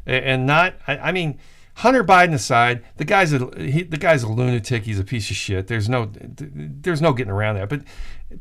and 0.05 0.44
not. 0.44 0.75
I, 0.88 0.98
I 0.98 1.12
mean, 1.12 1.38
Hunter 1.75 2.03
Biden 2.03 2.35
aside, 2.35 2.83
the 2.96 3.05
guy's 3.05 3.33
a 3.33 3.48
he, 3.57 3.85
the 3.85 3.96
guy's 3.96 4.25
a 4.25 4.29
lunatic. 4.29 4.85
He's 4.85 4.98
a 4.98 5.05
piece 5.05 5.31
of 5.31 5.37
shit. 5.37 5.68
There's 5.68 5.88
no 5.88 6.11
there's 6.12 7.01
no 7.01 7.12
getting 7.12 7.33
around 7.33 7.57
that. 7.57 7.68
But 7.68 7.83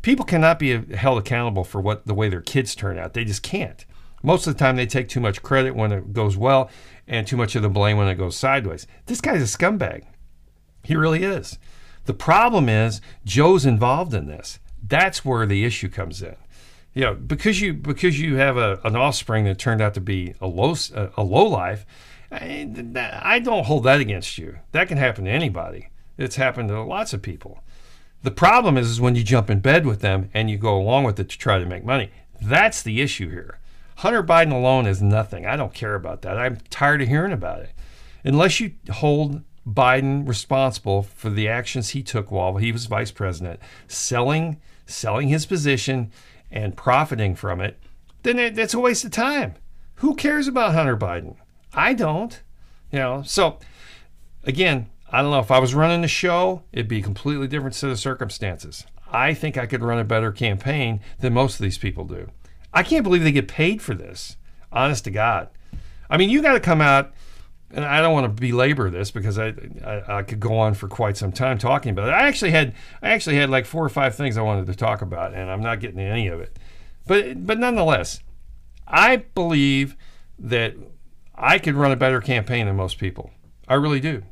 people 0.02 0.26
cannot 0.26 0.60
be 0.60 0.96
held 0.96 1.18
accountable 1.18 1.64
for 1.64 1.82
what 1.82 2.06
the 2.06 2.14
way 2.14 2.30
their 2.30 2.42
kids 2.42 2.76
turn 2.76 2.98
out. 2.98 3.14
They 3.14 3.26
just 3.26 3.44
can't. 3.44 3.86
Most 4.24 4.46
of 4.46 4.54
the 4.54 4.60
time, 4.60 4.76
they 4.76 4.86
take 4.86 5.10
too 5.10 5.20
much 5.20 5.42
credit 5.42 5.76
when 5.76 5.92
it 5.92 6.14
goes 6.14 6.38
well, 6.38 6.70
and 7.08 7.26
too 7.26 7.38
much 7.38 7.56
of 7.56 7.64
the 7.64 7.70
blame 7.70 7.98
when 7.98 8.08
it 8.08 8.16
goes 8.16 8.38
sideways. 8.38 8.86
This 9.08 9.22
guy's 9.22 9.42
a 9.42 9.58
scumbag. 9.58 10.04
He 10.84 10.96
really 10.96 11.24
is. 11.24 11.58
The 12.06 12.14
problem 12.14 12.70
is 12.70 13.02
Joe's 13.26 13.66
involved 13.66 14.14
in 14.14 14.28
this. 14.28 14.60
That's 14.88 15.26
where 15.26 15.46
the 15.46 15.66
issue 15.66 15.90
comes 15.90 16.22
in. 16.22 16.36
You 16.94 17.02
know, 17.02 17.14
because 17.14 17.62
you 17.62 17.74
because 17.74 18.20
you 18.20 18.36
have 18.36 18.58
a, 18.58 18.80
an 18.84 18.96
offspring 18.96 19.46
that 19.46 19.58
turned 19.58 19.82
out 19.82 19.94
to 19.94 20.02
be 20.02 20.34
a 20.42 20.48
low 20.48 20.76
a 21.16 21.24
low 21.24 21.46
life. 21.46 21.86
I 22.32 23.42
don't 23.44 23.66
hold 23.66 23.84
that 23.84 24.00
against 24.00 24.38
you. 24.38 24.60
That 24.72 24.88
can 24.88 24.98
happen 24.98 25.26
to 25.26 25.32
anybody. 25.32 25.90
It's 26.18 26.36
happened 26.36 26.70
to 26.70 26.82
lots 26.82 27.14
of 27.14 27.22
people. 27.22 27.64
The 28.24 28.32
problem 28.32 28.78
is, 28.78 28.90
is 28.90 29.02
when 29.02 29.16
you 29.16 29.24
jump 29.24 29.50
in 29.50 29.60
bed 29.60 29.86
with 29.86 30.02
them 30.02 30.30
and 30.34 30.50
you 30.50 30.58
go 30.58 30.80
along 30.80 31.06
with 31.06 31.20
it 31.20 31.30
to 31.30 31.38
try 31.38 31.58
to 31.58 31.66
make 31.66 31.84
money. 31.84 32.12
That's 32.42 32.82
the 32.82 33.02
issue 33.02 33.30
here. 33.30 33.60
Hunter 33.98 34.24
Biden 34.24 34.52
alone 34.52 34.86
is 34.86 35.02
nothing. 35.02 35.46
I 35.46 35.56
don't 35.56 35.74
care 35.74 35.96
about 35.96 36.22
that. 36.24 36.38
I'm 36.38 36.58
tired 36.70 37.02
of 37.02 37.08
hearing 37.08 37.32
about 37.32 37.62
it. 37.62 37.72
Unless 38.24 38.60
you 38.60 38.74
hold 38.92 39.42
Biden 39.68 40.28
responsible 40.28 41.04
for 41.04 41.30
the 41.30 41.48
actions 41.48 41.90
he 41.90 42.02
took 42.04 42.32
while 42.32 42.58
he 42.58 42.72
was 42.72 42.86
vice 42.86 43.12
president, 43.12 43.60
selling 43.88 44.60
selling 44.86 45.30
his 45.30 45.46
position 45.46 46.12
and 46.52 46.76
profiting 46.76 47.34
from 47.36 47.62
it, 47.62 47.80
then 48.24 48.38
it, 48.38 48.58
it's 48.58 48.74
a 48.74 48.80
waste 48.80 49.06
of 49.06 49.12
time. 49.12 49.56
Who 49.96 50.16
cares 50.16 50.48
about 50.48 50.74
Hunter 50.74 50.98
Biden? 50.98 51.36
I 51.74 51.94
don't. 51.94 52.42
You 52.92 53.00
know, 53.00 53.24
so 53.24 53.60
again, 54.44 54.90
I 55.12 55.22
don't 55.22 55.32
know 55.32 55.40
if 55.40 55.52
I 55.52 55.60
was 55.60 55.76
running 55.76 56.02
the 56.02 56.08
show, 56.08 56.64
it'd 56.72 56.88
be 56.88 57.00
a 57.00 57.04
completely 57.04 57.48
different 57.48 57.76
set 57.76 57.90
of 57.90 58.00
circumstances. 58.00 58.86
I 59.12 59.34
think 59.34 59.58
I 59.58 59.66
could 59.66 59.84
run 59.84 60.00
a 60.00 60.06
better 60.06 60.32
campaign 60.32 61.02
than 61.20 61.34
most 61.34 61.56
of 61.56 61.64
these 61.64 61.78
people 61.78 62.06
do. 62.06 62.30
I 62.74 62.84
can't 62.84 63.04
believe 63.04 63.24
they 63.24 63.34
get 63.34 63.50
paid 63.50 63.82
for 63.82 63.94
this. 63.94 64.38
Honest 64.72 65.04
to 65.04 65.12
God. 65.12 65.50
I 66.10 66.18
mean, 66.18 66.30
you 66.30 66.42
got 66.42 66.54
to 66.54 66.62
come 66.62 66.80
out, 66.80 67.12
and 67.72 67.84
I 67.84 68.02
don't 68.02 68.14
want 68.14 68.24
to 68.26 68.42
belabor 68.42 68.90
this 68.90 69.12
because 69.12 69.38
I, 69.38 69.54
I, 69.86 70.20
I 70.20 70.24
could 70.24 70.40
go 70.40 70.58
on 70.58 70.76
for 70.76 70.88
quite 70.88 71.18
some 71.18 71.34
time 71.34 71.58
talking 71.58 71.92
about 71.92 72.08
it. 72.08 72.12
I 72.12 72.28
actually 72.28 72.52
had 72.52 72.74
I 73.02 73.10
actually 73.10 73.36
had 73.36 73.50
like 73.50 73.66
four 73.66 73.84
or 73.84 73.90
five 73.90 74.16
things 74.16 74.38
I 74.38 74.42
wanted 74.42 74.68
to 74.68 74.76
talk 74.76 75.02
about, 75.02 75.34
and 75.34 75.52
I'm 75.52 75.62
not 75.62 75.82
getting 75.82 75.98
to 75.98 76.04
any 76.04 76.28
of 76.28 76.40
it. 76.40 76.58
But 77.06 77.46
but 77.46 77.60
nonetheless, 77.60 78.22
I 78.88 79.18
believe 79.18 79.98
that 80.40 80.76
I 81.36 81.60
could 81.60 81.76
run 81.76 81.92
a 81.92 81.98
better 81.98 82.22
campaign 82.22 82.68
than 82.68 82.78
most 82.78 82.98
people. 82.98 83.32
I 83.68 83.76
really 83.76 84.00
do. 84.00 84.24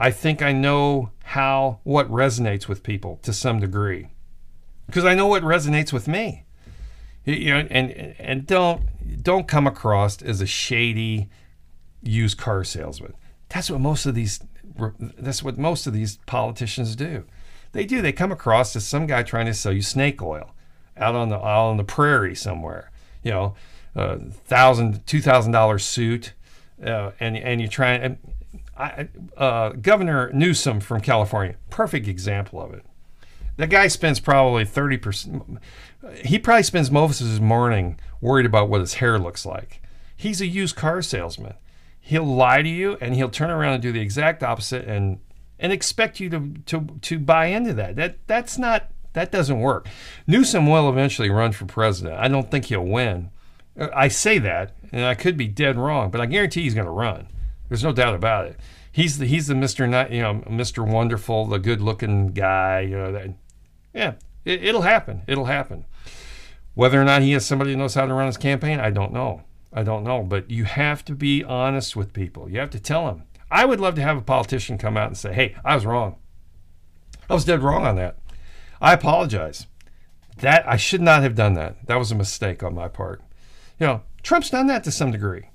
I 0.00 0.10
think 0.10 0.40
I 0.40 0.52
know 0.52 1.10
how 1.24 1.80
what 1.84 2.10
resonates 2.10 2.66
with 2.66 2.82
people 2.82 3.20
to 3.22 3.34
some 3.34 3.60
degree 3.60 4.08
because 4.86 5.04
I 5.04 5.14
know 5.14 5.26
what 5.26 5.42
resonates 5.42 5.92
with 5.92 6.08
me. 6.08 6.46
You 7.26 7.50
know, 7.50 7.66
and 7.70 7.90
and 8.18 8.46
don't 8.46 9.22
don't 9.22 9.46
come 9.46 9.66
across 9.66 10.22
as 10.22 10.40
a 10.40 10.46
shady 10.46 11.28
used 12.02 12.38
car 12.38 12.64
salesman. 12.64 13.14
That's 13.50 13.70
what 13.70 13.80
most 13.80 14.06
of 14.06 14.14
these 14.14 14.40
that's 15.18 15.42
what 15.42 15.58
most 15.58 15.86
of 15.86 15.92
these 15.92 16.16
politicians 16.24 16.96
do. 16.96 17.24
They 17.72 17.84
do. 17.84 18.00
They 18.00 18.12
come 18.12 18.32
across 18.32 18.74
as 18.74 18.86
some 18.86 19.06
guy 19.06 19.22
trying 19.22 19.46
to 19.46 19.54
sell 19.54 19.72
you 19.72 19.82
snake 19.82 20.22
oil 20.22 20.54
out 20.96 21.14
on 21.14 21.28
the 21.28 21.36
out 21.36 21.68
on 21.68 21.76
the 21.76 21.84
prairie 21.84 22.34
somewhere. 22.34 22.90
You 23.22 23.32
know, 23.32 23.54
a 23.94 24.18
thousand 24.18 25.06
two 25.06 25.20
thousand 25.20 25.52
dollar 25.52 25.78
suit, 25.78 26.32
uh, 26.82 27.10
and 27.20 27.36
and 27.36 27.60
you 27.60 27.68
try 27.68 27.92
and 27.92 28.16
I, 28.80 29.08
uh, 29.36 29.70
Governor 29.70 30.30
Newsom 30.32 30.80
from 30.80 31.00
California, 31.00 31.56
perfect 31.68 32.08
example 32.08 32.62
of 32.62 32.72
it. 32.72 32.84
That 33.56 33.68
guy 33.68 33.88
spends 33.88 34.20
probably 34.20 34.64
thirty 34.64 34.96
percent 34.96 35.58
he 36.24 36.38
probably 36.38 36.62
spends 36.62 36.90
most 36.90 37.20
of 37.20 37.26
his 37.26 37.40
morning 37.40 38.00
worried 38.20 38.46
about 38.46 38.70
what 38.70 38.80
his 38.80 38.94
hair 38.94 39.18
looks 39.18 39.44
like. 39.44 39.82
He's 40.16 40.40
a 40.40 40.46
used 40.46 40.76
car 40.76 41.02
salesman. 41.02 41.54
He'll 42.00 42.24
lie 42.24 42.62
to 42.62 42.68
you 42.68 42.96
and 43.00 43.14
he'll 43.14 43.28
turn 43.28 43.50
around 43.50 43.74
and 43.74 43.82
do 43.82 43.92
the 43.92 44.00
exact 44.00 44.42
opposite 44.42 44.86
and 44.88 45.20
and 45.58 45.72
expect 45.72 46.20
you 46.20 46.30
to 46.30 46.54
to 46.66 46.86
to 47.02 47.18
buy 47.18 47.46
into 47.46 47.74
that. 47.74 47.96
That 47.96 48.26
that's 48.26 48.56
not 48.56 48.90
that 49.12 49.30
doesn't 49.30 49.60
work. 49.60 49.88
Newsom 50.26 50.66
will 50.66 50.88
eventually 50.88 51.28
run 51.30 51.52
for 51.52 51.66
president. 51.66 52.18
I 52.18 52.28
don't 52.28 52.50
think 52.50 52.66
he'll 52.66 52.86
win. 52.86 53.30
I 53.94 54.08
say 54.08 54.38
that, 54.38 54.76
and 54.92 55.04
I 55.04 55.14
could 55.14 55.36
be 55.36 55.48
dead 55.48 55.76
wrong, 55.76 56.10
but 56.10 56.20
I 56.20 56.26
guarantee 56.26 56.62
he's 56.62 56.74
going 56.74 56.86
to 56.86 56.92
run. 56.92 57.28
There's 57.70 57.84
no 57.84 57.92
doubt 57.92 58.14
about 58.14 58.44
it. 58.44 58.60
He's 58.92 59.16
the 59.16 59.24
he's 59.24 59.46
the 59.46 59.54
Mister 59.54 59.86
Not 59.86 60.10
you 60.10 60.20
know 60.20 60.42
Mister 60.50 60.82
Wonderful, 60.82 61.46
the 61.46 61.58
good-looking 61.58 62.32
guy. 62.32 62.80
You 62.80 62.98
know 62.98 63.12
that. 63.12 63.28
Yeah, 63.94 64.14
it, 64.44 64.62
it'll 64.64 64.82
happen. 64.82 65.22
It'll 65.26 65.46
happen. 65.46 65.86
Whether 66.74 67.00
or 67.00 67.04
not 67.04 67.22
he 67.22 67.32
has 67.32 67.46
somebody 67.46 67.70
who 67.70 67.78
knows 67.78 67.94
how 67.94 68.06
to 68.06 68.12
run 68.12 68.26
his 68.26 68.36
campaign, 68.36 68.80
I 68.80 68.90
don't 68.90 69.12
know. 69.12 69.44
I 69.72 69.84
don't 69.84 70.04
know. 70.04 70.22
But 70.22 70.50
you 70.50 70.64
have 70.64 71.04
to 71.04 71.14
be 71.14 71.44
honest 71.44 71.94
with 71.94 72.12
people. 72.12 72.50
You 72.50 72.58
have 72.58 72.70
to 72.70 72.80
tell 72.80 73.06
them. 73.06 73.22
I 73.50 73.64
would 73.64 73.80
love 73.80 73.94
to 73.96 74.02
have 74.02 74.16
a 74.16 74.22
politician 74.22 74.78
come 74.78 74.96
out 74.96 75.08
and 75.08 75.16
say, 75.16 75.32
hey, 75.32 75.56
I 75.64 75.74
was 75.74 75.86
wrong. 75.86 76.16
I 77.28 77.34
was 77.34 77.44
dead 77.44 77.62
wrong 77.62 77.86
on 77.86 77.96
that. 77.96 78.18
I 78.80 78.92
apologize. 78.92 79.66
That 80.38 80.66
I 80.66 80.76
should 80.76 81.00
not 81.00 81.22
have 81.22 81.34
done 81.34 81.54
that. 81.54 81.86
That 81.86 81.98
was 81.98 82.10
a 82.10 82.16
mistake 82.16 82.62
on 82.62 82.74
my 82.74 82.88
part. 82.88 83.22
You 83.78 83.86
know, 83.86 84.02
Trump's 84.22 84.50
done 84.50 84.66
that 84.68 84.84
to 84.84 84.90
some 84.90 85.12
degree. 85.12 85.49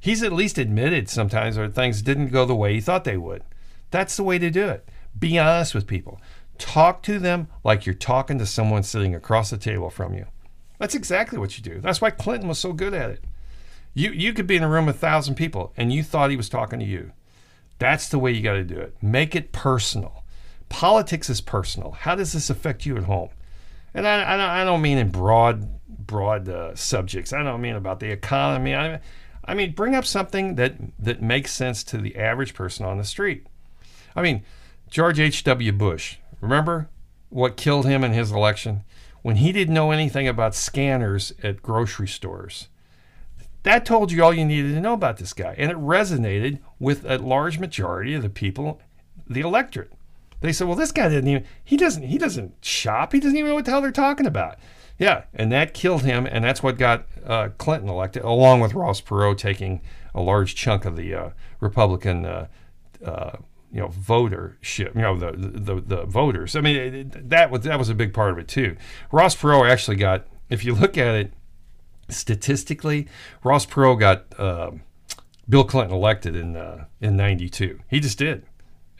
He's 0.00 0.22
at 0.22 0.32
least 0.32 0.58
admitted 0.58 1.08
sometimes 1.08 1.56
that 1.56 1.74
things 1.74 2.02
didn't 2.02 2.28
go 2.28 2.44
the 2.44 2.54
way 2.54 2.74
he 2.74 2.80
thought 2.80 3.04
they 3.04 3.16
would. 3.16 3.42
That's 3.90 4.16
the 4.16 4.22
way 4.22 4.38
to 4.38 4.50
do 4.50 4.68
it. 4.68 4.88
Be 5.18 5.38
honest 5.38 5.74
with 5.74 5.86
people. 5.86 6.20
Talk 6.58 7.02
to 7.04 7.18
them 7.18 7.48
like 7.64 7.86
you're 7.86 7.94
talking 7.94 8.38
to 8.38 8.46
someone 8.46 8.82
sitting 8.82 9.14
across 9.14 9.50
the 9.50 9.56
table 9.56 9.90
from 9.90 10.14
you. 10.14 10.26
That's 10.78 10.94
exactly 10.94 11.38
what 11.38 11.56
you 11.56 11.64
do. 11.64 11.80
That's 11.80 12.00
why 12.00 12.10
Clinton 12.10 12.48
was 12.48 12.58
so 12.58 12.72
good 12.72 12.94
at 12.94 13.10
it. 13.10 13.24
You 13.94 14.10
you 14.12 14.32
could 14.32 14.46
be 14.46 14.56
in 14.56 14.62
a 14.62 14.68
room 14.68 14.86
with 14.86 14.96
a 14.96 14.98
thousand 14.98 15.34
people 15.34 15.72
and 15.76 15.92
you 15.92 16.02
thought 16.02 16.30
he 16.30 16.36
was 16.36 16.48
talking 16.48 16.78
to 16.78 16.84
you. 16.84 17.12
That's 17.78 18.08
the 18.08 18.18
way 18.18 18.32
you 18.32 18.42
got 18.42 18.54
to 18.54 18.64
do 18.64 18.78
it. 18.78 18.96
Make 19.02 19.34
it 19.34 19.52
personal. 19.52 20.24
Politics 20.68 21.30
is 21.30 21.40
personal. 21.40 21.92
How 21.92 22.14
does 22.14 22.32
this 22.32 22.50
affect 22.50 22.86
you 22.86 22.96
at 22.96 23.04
home? 23.04 23.30
And 23.94 24.06
I, 24.06 24.60
I, 24.60 24.64
don't 24.64 24.82
mean 24.82 24.98
in 24.98 25.10
broad 25.10 25.80
broad 25.88 26.48
uh, 26.48 26.74
subjects. 26.74 27.32
I 27.32 27.42
don't 27.42 27.60
mean 27.60 27.74
about 27.74 28.00
the 28.00 28.10
economy. 28.10 28.74
I, 28.74 29.00
I 29.48 29.54
mean 29.54 29.72
bring 29.72 29.96
up 29.96 30.04
something 30.04 30.54
that 30.54 30.76
that 30.98 31.20
makes 31.20 31.52
sense 31.52 31.82
to 31.84 31.98
the 31.98 32.16
average 32.16 32.54
person 32.54 32.86
on 32.86 32.98
the 32.98 33.04
street. 33.04 33.46
I 34.14 34.22
mean 34.22 34.44
George 34.88 35.18
H. 35.18 35.42
W. 35.42 35.72
Bush. 35.72 36.18
Remember 36.40 36.88
what 37.30 37.56
killed 37.56 37.86
him 37.86 38.04
in 38.04 38.12
his 38.12 38.30
election? 38.30 38.84
when 39.22 39.36
he 39.36 39.52
didn't 39.52 39.74
know 39.74 39.90
anything 39.90 40.28
about 40.28 40.54
scanners 40.54 41.32
at 41.42 41.62
grocery 41.62 42.08
stores. 42.08 42.68
That 43.64 43.84
told 43.84 44.12
you 44.12 44.22
all 44.22 44.32
you 44.32 44.44
needed 44.44 44.74
to 44.74 44.80
know 44.80 44.94
about 44.94 45.18
this 45.18 45.32
guy, 45.32 45.54
and 45.58 45.70
it 45.70 45.76
resonated 45.76 46.60
with 46.78 47.04
a 47.04 47.18
large 47.18 47.58
majority 47.58 48.14
of 48.14 48.22
the 48.22 48.30
people, 48.30 48.80
the 49.28 49.40
electorate. 49.40 49.92
They 50.40 50.52
said, 50.52 50.68
"Well, 50.68 50.76
this 50.76 50.92
guy 50.92 51.08
didn't 51.08 51.28
even 51.28 51.44
he 51.64 51.76
doesn't 51.76 52.04
he 52.04 52.16
doesn't 52.16 52.64
shop. 52.64 53.12
He 53.12 53.20
doesn't 53.20 53.36
even 53.36 53.50
know 53.50 53.56
what 53.56 53.64
the 53.64 53.72
hell 53.72 53.82
they're 53.82 53.90
talking 53.90 54.26
about." 54.26 54.58
Yeah, 54.98 55.24
and 55.32 55.52
that 55.52 55.74
killed 55.74 56.02
him, 56.02 56.26
and 56.26 56.44
that's 56.44 56.62
what 56.62 56.76
got 56.76 57.06
uh, 57.24 57.50
Clinton 57.56 57.88
elected, 57.88 58.24
along 58.24 58.60
with 58.60 58.74
Ross 58.74 59.00
Perot 59.00 59.38
taking 59.38 59.80
a 60.14 60.20
large 60.20 60.56
chunk 60.56 60.84
of 60.84 60.96
the 60.96 61.14
uh, 61.14 61.30
Republican 61.60 62.26
uh, 62.26 62.48
uh 63.04 63.36
you 63.70 63.80
know 63.80 63.88
votership 63.88 64.94
you 64.94 65.02
know 65.02 65.16
the, 65.16 65.32
the 65.32 65.80
the 65.80 66.04
voters. 66.04 66.56
I 66.56 66.60
mean 66.60 67.12
that 67.14 67.50
was 67.50 67.62
that 67.62 67.78
was 67.78 67.88
a 67.88 67.94
big 67.94 68.12
part 68.12 68.32
of 68.32 68.38
it 68.38 68.48
too. 68.48 68.76
Ross 69.12 69.36
perot 69.36 69.70
actually 69.70 69.96
got 69.96 70.26
if 70.48 70.64
you 70.64 70.74
look 70.74 70.96
at 70.96 71.14
it 71.14 71.32
statistically 72.08 73.06
ross 73.44 73.66
perot 73.66 74.00
got 74.00 74.24
uh, 74.38 74.70
bill 75.48 75.64
clinton 75.64 75.94
elected 75.94 76.34
in 76.34 76.56
uh, 76.56 76.86
in 77.00 77.16
92 77.16 77.80
he 77.88 78.00
just 78.00 78.18
did. 78.18 78.44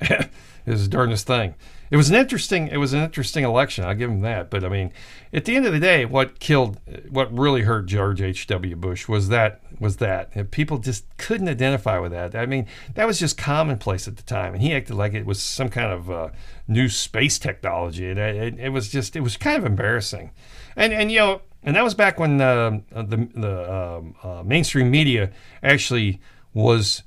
It 0.67 0.73
was 0.73 0.83
the 0.83 0.91
darndest 0.91 1.27
thing 1.27 1.55
it 1.91 1.97
was 1.97 2.11
an 2.11 2.17
interesting 2.17 2.69
it 2.69 2.77
was 2.77 2.93
an 2.93 3.03
interesting 3.03 3.45
election 3.45 3.85
i'll 3.85 3.95
give 3.95 4.11
him 4.11 4.21
that 4.21 4.51
but 4.51 4.65
i 4.65 4.69
mean 4.69 4.93
at 5.33 5.45
the 5.45 5.57
end 5.57 5.67
of 5.67 5.73
the 5.73 5.81
day 5.81 6.05
what 6.05 6.39
killed 6.39 6.79
what 7.09 7.37
really 7.37 7.63
hurt 7.63 7.87
george 7.87 8.21
h.w 8.21 8.77
bush 8.77 9.09
was 9.09 9.29
that 9.29 9.61
was 9.81 9.97
that 9.97 10.31
and 10.35 10.51
people 10.51 10.79
just 10.79 11.05
couldn't 11.17 11.49
identify 11.49 11.99
with 11.99 12.13
that. 12.13 12.35
I 12.35 12.47
mean 12.47 12.67
that 12.95 13.07
was 13.07 13.19
just 13.19 13.37
commonplace 13.37 14.09
at 14.09 14.17
the 14.17 14.23
time 14.23 14.55
and 14.55 14.63
he 14.63 14.75
acted 14.75 14.97
like 14.97 15.15
it 15.15 15.27
was 15.27 15.41
some 15.41 15.69
kind 15.69 15.93
of 15.93 16.11
uh, 16.11 16.29
new 16.67 16.89
space 16.89 17.39
technology 17.39 18.09
and 18.09 18.19
it, 18.19 18.59
it, 18.59 18.69
was 18.71 18.89
just 18.89 19.17
it 19.17 19.21
was 19.21 19.37
kind 19.37 19.57
of 19.57 19.65
embarrassing. 19.65 20.33
And 20.77 20.93
and 20.93 21.11
you 21.11 21.19
know 21.19 21.43
and 21.63 21.77
that 21.77 21.85
was 21.85 21.95
back 21.95 22.19
when 22.19 22.41
uh, 22.41 22.81
the 22.91 23.29
the 23.35 23.75
um, 23.75 24.15
uh, 24.23 24.43
mainstream 24.45 24.91
media 24.91 25.31
actually 25.63 26.21
was 26.55 27.03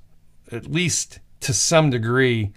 at 0.51 0.67
least 0.67 1.19
to 1.41 1.53
some 1.53 1.89
degree 1.89 2.53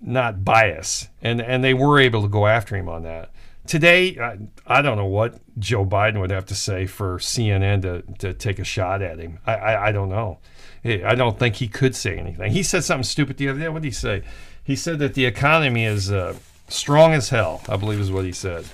not 0.00 0.44
bias, 0.44 1.08
and 1.22 1.40
and 1.40 1.62
they 1.62 1.74
were 1.74 1.98
able 1.98 2.22
to 2.22 2.28
go 2.28 2.46
after 2.46 2.76
him 2.76 2.88
on 2.88 3.02
that. 3.02 3.30
today, 3.66 4.18
I, 4.18 4.38
I, 4.66 4.82
don't 4.82 4.96
know 4.96 5.04
what 5.06 5.40
Joe 5.58 5.84
Biden 5.84 6.20
would 6.20 6.30
have 6.30 6.46
to 6.46 6.54
say 6.54 6.86
for 6.86 7.18
CNN 7.18 7.82
to, 7.82 8.02
to 8.18 8.32
take 8.32 8.58
a 8.58 8.64
shot 8.64 9.02
at 9.02 9.18
him. 9.18 9.38
I, 9.46 9.54
I, 9.54 9.88
I 9.88 9.92
don't 9.92 10.08
know. 10.08 10.38
I 10.84 11.14
don't 11.14 11.38
think 11.38 11.56
he 11.56 11.68
could 11.68 11.94
say 11.94 12.16
anything. 12.16 12.52
He 12.52 12.62
said 12.62 12.84
something 12.84 13.04
stupid 13.04 13.36
the 13.36 13.48
other 13.48 13.58
day. 13.58 13.68
What 13.68 13.82
did 13.82 13.88
he 13.88 13.92
say? 13.92 14.22
He 14.62 14.76
said 14.76 14.98
that 15.00 15.14
the 15.14 15.26
economy 15.26 15.84
is 15.84 16.10
uh, 16.10 16.36
strong 16.68 17.12
as 17.12 17.28
hell. 17.30 17.62
I 17.68 17.76
believe 17.76 18.00
is 18.00 18.12
what 18.12 18.24
he 18.24 18.32
said. 18.32 18.64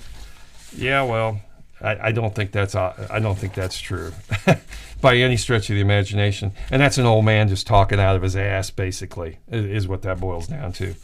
Yeah, 0.75 1.03
well, 1.03 1.41
I, 1.85 2.07
I 2.07 2.11
don't 2.11 2.33
think 2.33 2.51
that's 2.51 2.75
uh, 2.75 3.07
I 3.11 3.19
don't 3.19 3.37
think 3.37 3.53
that's 3.53 3.79
true 3.79 4.11
by 5.01 5.17
any 5.17 5.37
stretch 5.37 5.69
of 5.69 5.75
the 5.75 5.81
imagination. 5.81 6.51
And 6.71 6.81
that's 6.81 6.97
an 6.97 7.05
old 7.05 7.25
man 7.25 7.47
just 7.47 7.67
talking 7.67 7.99
out 7.99 8.15
of 8.15 8.21
his 8.21 8.35
ass, 8.35 8.71
basically, 8.71 9.37
is 9.49 9.87
what 9.87 10.01
that 10.01 10.19
boils 10.19 10.47
down 10.47 10.73
to. 10.73 10.95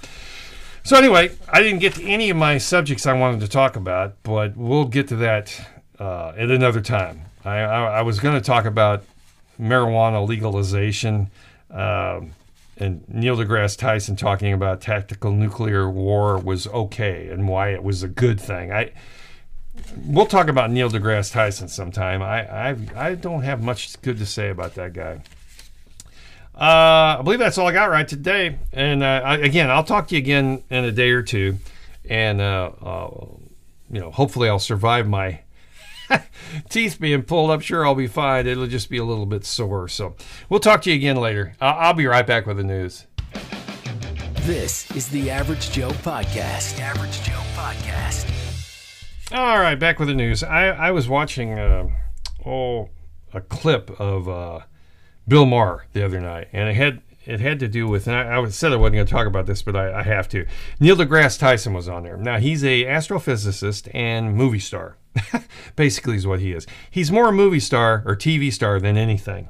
So 0.83 0.97
anyway, 0.97 1.31
I 1.47 1.61
didn't 1.61 1.79
get 1.79 1.93
to 1.95 2.03
any 2.03 2.31
of 2.31 2.37
my 2.37 2.57
subjects 2.57 3.05
I 3.05 3.13
wanted 3.13 3.41
to 3.41 3.47
talk 3.47 3.75
about, 3.75 4.15
but 4.23 4.57
we'll 4.57 4.85
get 4.85 5.07
to 5.09 5.15
that 5.17 5.61
uh, 5.99 6.33
at 6.35 6.49
another 6.49 6.81
time. 6.81 7.25
I, 7.45 7.59
I, 7.59 7.83
I 7.99 8.01
was 8.01 8.19
going 8.19 8.33
to 8.33 8.41
talk 8.41 8.65
about 8.65 9.03
marijuana 9.59 10.27
legalization 10.27 11.29
um, 11.69 12.31
and 12.77 13.07
Neil 13.07 13.37
deGrasse 13.37 13.77
Tyson 13.77 14.15
talking 14.15 14.53
about 14.53 14.81
tactical 14.81 15.31
nuclear 15.31 15.87
war 15.89 16.39
was 16.39 16.65
okay 16.67 17.27
and 17.27 17.47
why 17.47 17.69
it 17.69 17.83
was 17.83 18.01
a 18.01 18.07
good 18.07 18.41
thing. 18.41 18.71
I 18.71 18.91
we'll 20.05 20.25
talk 20.25 20.47
about 20.47 20.71
Neil 20.71 20.89
deGrasse 20.89 21.31
Tyson 21.31 21.67
sometime. 21.67 22.21
I 22.21 22.69
I, 22.69 22.77
I 22.95 23.15
don't 23.15 23.43
have 23.43 23.61
much 23.63 24.01
good 24.01 24.17
to 24.17 24.25
say 24.25 24.49
about 24.49 24.75
that 24.75 24.93
guy. 24.93 25.21
Uh, 26.53 27.17
I 27.17 27.21
believe 27.23 27.39
that's 27.39 27.57
all 27.57 27.67
I 27.67 27.71
got 27.71 27.89
right 27.89 28.07
today. 28.07 28.59
And 28.73 29.01
uh, 29.01 29.21
I, 29.23 29.37
again, 29.37 29.71
I'll 29.71 29.83
talk 29.83 30.09
to 30.09 30.15
you 30.15 30.19
again 30.19 30.63
in 30.69 30.83
a 30.83 30.91
day 30.91 31.11
or 31.11 31.23
two, 31.23 31.57
and 32.07 32.41
uh, 32.41 32.71
you 33.91 33.99
know, 33.99 34.11
hopefully 34.11 34.49
I'll 34.49 34.59
survive 34.59 35.07
my 35.07 35.41
teeth 36.69 36.99
being 36.99 37.23
pulled. 37.23 37.51
I'm 37.51 37.61
sure 37.61 37.85
I'll 37.85 37.95
be 37.95 38.07
fine. 38.07 38.47
It'll 38.47 38.67
just 38.67 38.89
be 38.89 38.97
a 38.97 39.03
little 39.03 39.25
bit 39.25 39.45
sore. 39.45 39.87
So 39.87 40.15
we'll 40.49 40.59
talk 40.59 40.81
to 40.83 40.89
you 40.89 40.95
again 40.95 41.17
later. 41.17 41.53
I'll, 41.59 41.87
I'll 41.87 41.93
be 41.93 42.05
right 42.05 42.25
back 42.25 42.45
with 42.45 42.57
the 42.57 42.63
news. 42.63 43.07
This 44.41 44.89
is 44.95 45.07
the 45.09 45.29
Average 45.29 45.71
Joe 45.71 45.91
Podcast. 45.91 46.77
The 46.77 46.83
Average 46.83 47.21
Joe 47.23 47.41
Podcast. 47.55 48.30
All 49.33 49.59
right, 49.59 49.75
back 49.75 49.97
with 49.97 50.09
the 50.09 50.13
news. 50.13 50.43
I, 50.43 50.67
I 50.67 50.91
was 50.91 51.07
watching 51.07 51.57
uh, 51.57 51.87
oh 52.45 52.89
a 53.33 53.39
clip 53.39 53.89
of 53.97 54.27
uh, 54.27 54.59
Bill 55.25 55.45
Maher 55.45 55.85
the 55.93 56.03
other 56.03 56.19
night, 56.19 56.49
and 56.51 56.67
it 56.67 56.75
had 56.75 57.01
it 57.25 57.39
had 57.39 57.57
to 57.61 57.69
do 57.69 57.87
with. 57.87 58.07
And 58.07 58.15
I, 58.17 58.37
I 58.37 58.49
said 58.49 58.73
I 58.73 58.75
wasn't 58.75 58.95
going 58.95 59.05
to 59.05 59.11
talk 59.11 59.27
about 59.27 59.45
this, 59.45 59.61
but 59.61 59.73
I, 59.77 60.01
I 60.01 60.03
have 60.03 60.27
to. 60.29 60.45
Neil 60.81 60.97
deGrasse 60.97 61.39
Tyson 61.39 61.73
was 61.73 61.87
on 61.87 62.03
there. 62.03 62.17
Now 62.17 62.39
he's 62.39 62.61
a 62.65 62.83
astrophysicist 62.83 63.89
and 63.93 64.35
movie 64.35 64.59
star. 64.59 64.97
Basically, 65.77 66.17
is 66.17 66.27
what 66.27 66.41
he 66.41 66.51
is. 66.51 66.67
He's 66.89 67.09
more 67.09 67.29
a 67.29 67.33
movie 67.33 67.61
star 67.61 68.03
or 68.05 68.17
TV 68.17 68.51
star 68.51 68.81
than 68.81 68.97
anything. 68.97 69.47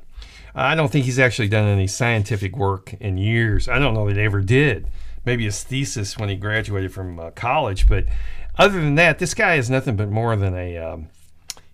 I 0.54 0.76
don't 0.76 0.92
think 0.92 1.06
he's 1.06 1.18
actually 1.18 1.48
done 1.48 1.66
any 1.66 1.88
scientific 1.88 2.56
work 2.56 2.94
in 3.00 3.18
years. 3.18 3.68
I 3.68 3.80
don't 3.80 3.96
know 3.96 4.08
that 4.08 4.18
he 4.18 4.22
ever 4.22 4.42
did. 4.42 4.88
Maybe 5.26 5.46
his 5.46 5.64
thesis 5.64 6.18
when 6.18 6.30
he 6.30 6.36
graduated 6.36 6.94
from 6.94 7.20
uh, 7.20 7.32
college, 7.32 7.88
but 7.88 8.06
other 8.58 8.82
than 8.82 8.96
that, 8.96 9.20
this 9.20 9.34
guy 9.34 9.56
is 9.56 9.70
nothing 9.70 9.96
but 9.96 10.10
more 10.10 10.36
than 10.36 10.56
a. 10.56 10.78
Um, 10.78 11.10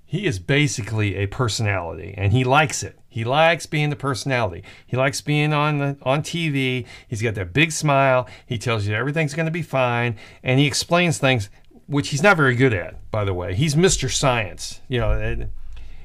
he 0.05 0.25
is 0.25 0.39
basically 0.39 1.15
a 1.15 1.25
personality, 1.25 2.13
and 2.17 2.31
he 2.31 2.45
likes 2.45 2.81
it. 2.81 2.97
He 3.09 3.23
likes 3.23 3.65
being 3.65 3.89
the 3.89 3.95
personality. 3.95 4.63
He 4.85 4.95
likes 4.95 5.21
being 5.21 5.51
on 5.51 5.79
the 5.79 5.97
on 6.03 6.21
TV. 6.21 6.85
He's 7.07 7.21
got 7.21 7.35
that 7.35 7.51
big 7.51 7.71
smile. 7.71 8.27
He 8.45 8.57
tells 8.57 8.87
you 8.87 8.95
everything's 8.95 9.33
going 9.33 9.47
to 9.47 9.51
be 9.51 9.61
fine, 9.61 10.15
and 10.43 10.59
he 10.59 10.65
explains 10.65 11.17
things 11.17 11.49
which 11.87 12.09
he's 12.09 12.23
not 12.23 12.37
very 12.37 12.55
good 12.55 12.73
at. 12.73 13.11
By 13.11 13.25
the 13.25 13.33
way, 13.33 13.55
he's 13.55 13.75
Mr. 13.75 14.09
Science. 14.09 14.81
You 14.87 14.99
know. 14.99 15.47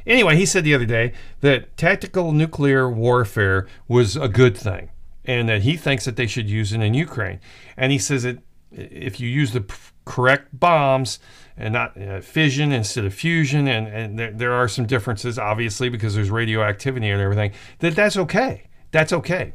Anyway, 0.05 0.37
he 0.37 0.47
said 0.47 0.65
the 0.65 0.75
other 0.75 0.87
day 0.87 1.13
that 1.43 1.77
tactical 1.77 2.33
nuclear 2.33 2.91
warfare 2.91 3.69
was 3.87 4.17
a 4.17 4.27
good 4.27 4.57
thing, 4.57 4.91
and 5.25 5.49
that 5.49 5.63
he 5.63 5.77
thinks 5.77 6.07
that 6.07 6.17
they 6.17 6.27
should 6.27 6.51
use 6.51 6.73
it 6.73 6.81
in 6.81 6.95
Ukraine. 6.95 7.39
And 7.77 7.93
he 7.93 7.99
says 7.99 8.25
that 8.25 8.39
if 8.73 9.21
you 9.21 9.29
use 9.29 9.53
the 9.53 9.65
correct 10.05 10.49
bombs 10.59 11.19
and 11.57 11.73
not 11.75 12.01
uh, 12.01 12.21
fission 12.21 12.73
instead 12.73 13.05
of 13.05 13.15
fusion, 13.15 13.69
and, 13.69 13.87
and 13.87 14.19
there, 14.19 14.33
there 14.33 14.53
are 14.53 14.69
some 14.69 14.87
differences, 14.87 15.39
obviously, 15.39 15.89
because 15.89 16.15
there's 16.15 16.31
radioactivity 16.31 17.09
and 17.09 17.21
everything, 17.21 17.53
that 17.81 17.95
that's 17.95 18.17
okay. 18.17 18.69
That's 18.91 19.13
okay. 19.13 19.55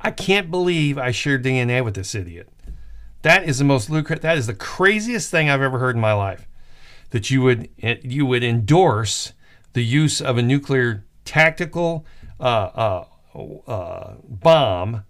I 0.00 0.10
can't 0.10 0.50
believe 0.50 0.98
I 0.98 1.10
shared 1.10 1.44
DNA 1.44 1.84
with 1.84 1.94
this 1.94 2.14
idiot. 2.14 2.48
That 3.22 3.44
is 3.44 3.58
the 3.58 3.64
most 3.64 3.88
lucrative, 3.88 4.22
that 4.22 4.36
is 4.36 4.46
the 4.46 4.54
craziest 4.54 5.30
thing 5.30 5.48
I've 5.48 5.62
ever 5.62 5.78
heard 5.78 5.94
in 5.94 6.00
my 6.00 6.12
life. 6.12 6.46
That 7.10 7.30
you 7.30 7.42
would, 7.42 7.68
you 7.78 8.26
would 8.26 8.42
endorse 8.42 9.32
the 9.72 9.84
use 9.84 10.20
of 10.20 10.36
a 10.36 10.42
nuclear 10.42 11.04
tactical 11.24 12.04
uh, 12.40 12.42
uh, 12.44 13.04
uh, 13.66 14.14
bomb 14.22 15.04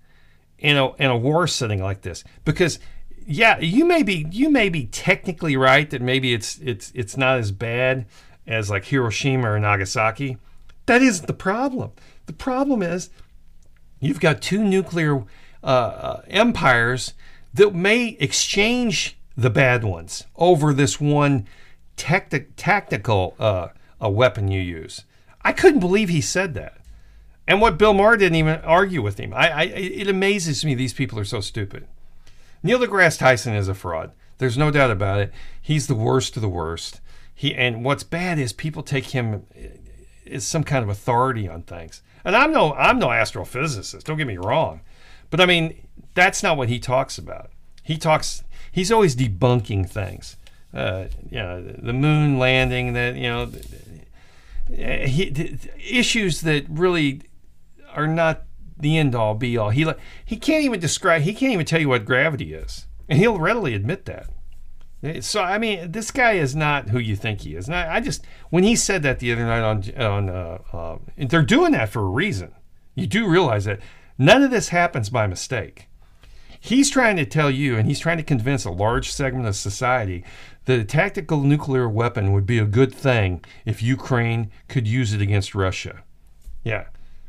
in 0.59 0.76
a, 0.76 0.94
in 0.94 1.11
a 1.11 1.16
war 1.16 1.46
setting 1.46 1.83
like 1.83 2.02
this. 2.02 2.22
Because 2.44 2.78
yeah, 3.26 3.58
you 3.58 3.84
may 3.84 4.02
be 4.02 4.26
you 4.30 4.50
may 4.50 4.68
be 4.68 4.87
technically 4.87 5.56
right 5.56 5.88
that 5.90 6.02
maybe 6.02 6.34
it's 6.34 6.58
it's 6.58 6.92
it's 6.94 7.16
not 7.16 7.38
as 7.38 7.52
bad 7.52 8.06
as 8.46 8.70
like 8.70 8.87
Hiroshima 8.87 9.50
or 9.50 9.58
Nagasaki. 9.58 10.38
That 10.87 11.02
isn't 11.02 11.26
the 11.26 11.34
problem. 11.34 11.92
The 12.26 12.32
problem 12.32 12.82
is 12.82 13.10
you've 14.00 14.20
got 14.20 14.42
two 14.42 14.62
nuclear 14.62 15.24
uh, 15.62 15.66
uh, 15.66 16.22
empires 16.28 17.14
that 17.54 17.74
may 17.74 18.16
exchange 18.20 19.16
the 19.37 19.50
bad 19.50 19.84
ones 19.84 20.24
over 20.37 20.72
this 20.72 21.00
one 21.00 21.46
tacti- 21.96 22.46
tactical 22.56 23.34
uh, 23.38 23.68
a 24.00 24.10
weapon 24.10 24.48
you 24.48 24.60
use. 24.60 25.04
I 25.42 25.52
couldn't 25.52 25.80
believe 25.80 26.08
he 26.08 26.20
said 26.20 26.54
that. 26.54 26.78
And 27.46 27.60
what 27.60 27.78
Bill 27.78 27.92
Maher 27.92 28.16
didn't 28.16 28.37
even 28.37 28.60
argue 28.60 29.02
with 29.02 29.18
him. 29.18 29.34
I, 29.34 29.50
I 29.50 29.62
it 29.64 30.08
amazes 30.08 30.64
me 30.64 30.74
these 30.74 30.94
people 30.94 31.18
are 31.18 31.24
so 31.24 31.40
stupid. 31.40 31.87
Neil 32.64 32.81
deGrasse 32.81 33.18
Tyson 33.18 33.55
is 33.55 33.68
a 33.68 33.74
fraud. 33.74 34.12
There's 34.38 34.59
no 34.59 34.70
doubt 34.70 34.90
about 34.90 35.20
it. 35.20 35.33
He's 35.61 35.87
the 35.87 35.94
worst 35.94 36.35
of 36.35 36.42
the 36.42 36.48
worst. 36.48 37.00
He 37.35 37.55
and 37.55 37.85
what's 37.85 38.03
bad 38.03 38.38
is 38.38 38.53
people 38.55 38.83
take 38.83 39.07
him 39.07 39.46
as 40.29 40.46
some 40.46 40.64
kind 40.64 40.83
of 40.83 40.88
authority 40.88 41.46
on 41.46 41.62
things. 41.62 42.00
And 42.24 42.35
I'm 42.35 42.53
no 42.53 42.72
I'm 42.74 42.98
no 42.98 43.09
astrophysicist. 43.09 44.05
Don't 44.05 44.16
get 44.16 44.27
me 44.27 44.38
wrong, 44.38 44.81
but 45.29 45.40
I 45.40 45.46
mean 45.46 45.87
that's 46.14 46.42
not 46.42 46.57
what 46.57 46.70
he 46.70 46.79
talks 46.79 47.18
about. 47.18 47.50
He 47.83 47.98
talks. 47.98 48.42
He's 48.72 48.90
always 48.90 49.14
debunking 49.14 49.88
things. 49.88 50.37
Uh, 50.72 51.05
you 51.31 51.38
know, 51.38 51.62
the 51.62 51.92
moon 51.92 52.38
landing. 52.38 52.94
That 52.94 53.14
you 53.16 53.29
know, 53.29 53.50
he, 54.66 55.59
issues 55.79 56.40
that 56.40 56.64
really 56.70 57.22
are 57.94 58.07
not 58.07 58.44
the 58.76 58.98
end 58.98 59.14
all 59.14 59.34
be 59.34 59.56
all. 59.56 59.70
He 59.70 59.84
like 59.84 59.98
he 60.24 60.37
can't 60.37 60.64
even 60.64 60.80
describe. 60.80 61.22
He 61.22 61.34
can't 61.34 61.52
even 61.52 61.66
tell 61.66 61.80
you 61.80 61.88
what 61.88 62.04
gravity 62.04 62.54
is, 62.54 62.87
and 63.08 63.18
he'll 63.18 63.38
readily 63.38 63.74
admit 63.74 64.04
that. 64.06 64.30
So 65.22 65.42
I 65.42 65.58
mean, 65.58 65.92
this 65.92 66.10
guy 66.10 66.32
is 66.32 66.56
not 66.56 66.88
who 66.88 66.98
you 66.98 67.14
think 67.14 67.42
he 67.42 67.54
is. 67.54 67.66
And 67.66 67.76
I, 67.76 67.96
I 67.96 68.00
just 68.00 68.24
when 68.50 68.64
he 68.64 68.74
said 68.74 69.02
that 69.02 69.18
the 69.18 69.32
other 69.32 69.44
night 69.44 69.62
on 69.62 70.02
on 70.02 70.28
uh, 70.28 70.58
uh, 70.72 70.98
they're 71.16 71.42
doing 71.42 71.72
that 71.72 71.90
for 71.90 72.00
a 72.00 72.06
reason. 72.06 72.52
You 72.94 73.06
do 73.06 73.28
realize 73.28 73.64
that 73.64 73.80
none 74.18 74.42
of 74.42 74.50
this 74.50 74.68
happens 74.68 75.10
by 75.10 75.26
mistake. 75.26 75.88
He's 76.60 76.88
trying 76.88 77.16
to 77.16 77.26
tell 77.26 77.50
you, 77.50 77.76
and 77.76 77.87
he's 77.87 77.98
trying 77.98 78.16
to 78.16 78.22
convince 78.22 78.64
a 78.64 78.70
large 78.70 79.12
segment 79.12 79.46
of 79.46 79.54
society 79.54 80.24
that 80.64 80.80
a 80.80 80.84
tactical 80.84 81.42
nuclear 81.42 81.88
weapon 81.88 82.32
would 82.32 82.46
be 82.46 82.58
a 82.58 82.64
good 82.64 82.94
thing 82.94 83.44
if 83.66 83.82
Ukraine 83.82 84.50
could 84.68 84.88
use 84.88 85.12
it 85.12 85.20
against 85.20 85.54
Russia. 85.54 86.04
Yeah, 86.62 86.87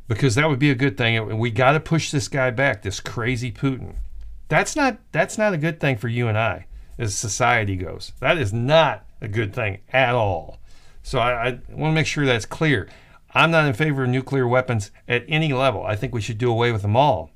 because 0.08 0.36
that 0.36 0.50
would 0.50 0.60
be 0.60 0.72
a 0.72 0.76
good 0.76 0.98
thing. 0.98 1.18
And 1.18 1.40
we 1.40 1.52
got 1.52 1.72
to 1.74 1.80
push 1.80 2.12
this 2.12 2.28
guy 2.28 2.52
back, 2.52 2.82
this 2.82 3.00
crazy 3.00 3.52
Putin. 3.52 3.96
That's 4.48 4.76
not 4.76 5.00
that's 5.12 5.38
not 5.38 5.54
a 5.54 5.58
good 5.58 5.80
thing 5.80 5.98
for 5.98 6.08
you 6.08 6.28
and 6.28 6.38
I 6.38 6.68
as 6.98 7.16
society 7.16 7.76
goes. 7.76 8.14
That 8.20 8.38
is 8.38 8.54
not 8.54 9.06
a 9.22 9.28
good 9.28 9.54
thing 9.54 9.80
at 9.92 10.14
all. 10.14 10.60
So 11.04 11.20
I, 11.20 11.48
I 11.48 11.50
want 11.70 11.92
to 11.92 11.96
make 11.96 12.08
sure 12.08 12.26
that's 12.26 12.46
clear. 12.46 12.88
I'm 13.34 13.52
not 13.52 13.66
in 13.66 13.74
favor 13.74 14.04
of 14.04 14.10
nuclear 14.10 14.48
weapons 14.48 14.92
at 15.08 15.26
any 15.28 15.52
level. 15.52 15.84
I 15.84 15.96
think 15.96 16.14
we 16.14 16.22
should 16.22 16.38
do 16.38 16.50
away 16.50 16.72
with 16.72 16.84
them 16.84 16.96
all. 16.96 17.32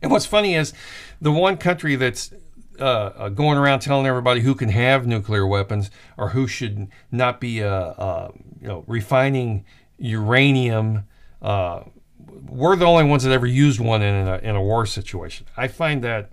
And 0.00 0.10
what's 0.10 0.26
funny 0.26 0.54
is 0.54 0.72
the 1.20 1.32
one 1.32 1.56
country 1.56 1.96
that's 1.96 2.32
uh, 2.80 2.84
uh 2.84 3.28
going 3.28 3.56
around 3.56 3.80
telling 3.80 4.06
everybody 4.06 4.40
who 4.40 4.54
can 4.54 4.68
have 4.68 5.06
nuclear 5.06 5.46
weapons 5.46 5.90
or 6.16 6.30
who 6.30 6.46
should 6.46 6.88
not 7.12 7.40
be, 7.40 7.62
uh, 7.62 7.70
uh, 7.70 8.30
you 8.60 8.66
know, 8.66 8.84
refining 8.86 9.64
uranium 9.98 11.04
uh, 11.44 11.84
we're 12.48 12.74
the 12.74 12.86
only 12.86 13.04
ones 13.04 13.22
that 13.22 13.32
ever 13.32 13.46
used 13.46 13.78
one 13.78 14.00
in 14.00 14.26
a, 14.26 14.38
in 14.38 14.56
a 14.56 14.62
war 14.62 14.86
situation. 14.86 15.46
I 15.56 15.68
find 15.68 16.02
that 16.02 16.32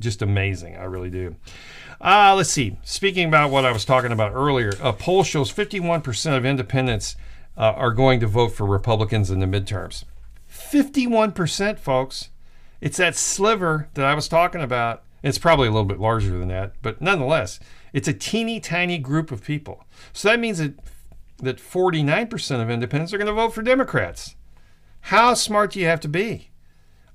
just 0.00 0.20
amazing. 0.20 0.76
I 0.76 0.84
really 0.84 1.10
do. 1.10 1.36
Uh, 2.00 2.34
let's 2.36 2.50
see. 2.50 2.76
Speaking 2.82 3.28
about 3.28 3.50
what 3.50 3.64
I 3.64 3.70
was 3.70 3.84
talking 3.84 4.10
about 4.10 4.32
earlier, 4.34 4.72
a 4.82 4.92
poll 4.92 5.22
shows 5.22 5.52
51% 5.52 6.36
of 6.36 6.44
independents 6.44 7.16
uh, 7.56 7.72
are 7.76 7.92
going 7.92 8.18
to 8.20 8.26
vote 8.26 8.48
for 8.48 8.66
Republicans 8.66 9.30
in 9.30 9.38
the 9.38 9.46
midterms. 9.46 10.04
51%, 10.50 11.78
folks. 11.78 12.30
It's 12.80 12.96
that 12.96 13.14
sliver 13.14 13.88
that 13.94 14.04
I 14.04 14.14
was 14.14 14.28
talking 14.28 14.60
about 14.60 15.04
It's 15.22 15.38
probably 15.38 15.68
a 15.68 15.70
little 15.70 15.84
bit 15.84 16.00
larger 16.00 16.30
than 16.30 16.48
that, 16.48 16.74
but 16.82 17.00
nonetheless, 17.00 17.58
it's 17.92 18.08
a 18.08 18.12
teeny 18.12 18.60
tiny 18.60 18.98
group 18.98 19.32
of 19.32 19.44
people. 19.44 19.84
So 20.12 20.28
that 20.28 20.40
means 20.40 20.58
that 20.58 20.74
that 21.38 21.58
49% 21.58 22.62
of 22.62 22.70
independents 22.70 23.12
are 23.12 23.18
going 23.18 23.28
to 23.28 23.32
vote 23.32 23.54
for 23.54 23.62
Democrats. 23.62 24.34
How 25.08 25.32
smart 25.32 25.72
do 25.72 25.80
you 25.80 25.86
have 25.86 26.00
to 26.00 26.08
be? 26.08 26.50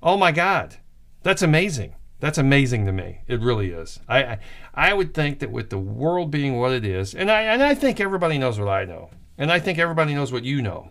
Oh 0.02 0.16
my 0.16 0.32
God, 0.32 0.78
that's 1.22 1.42
amazing. 1.42 1.94
That's 2.18 2.38
amazing 2.38 2.86
to 2.86 2.92
me. 2.92 3.20
It 3.28 3.40
really 3.40 3.70
is. 3.70 4.00
I, 4.08 4.24
I, 4.24 4.38
I 4.74 4.94
would 4.94 5.14
think 5.14 5.38
that 5.38 5.52
with 5.52 5.70
the 5.70 5.78
world 5.78 6.32
being 6.32 6.58
what 6.58 6.72
it 6.72 6.84
is, 6.84 7.14
and 7.14 7.30
I 7.30 7.42
and 7.42 7.62
I 7.62 7.76
think 7.76 8.00
everybody 8.00 8.36
knows 8.36 8.58
what 8.58 8.68
I 8.68 8.84
know, 8.84 9.10
and 9.38 9.52
I 9.52 9.60
think 9.60 9.78
everybody 9.78 10.12
knows 10.12 10.32
what 10.32 10.42
you 10.42 10.60
know. 10.60 10.90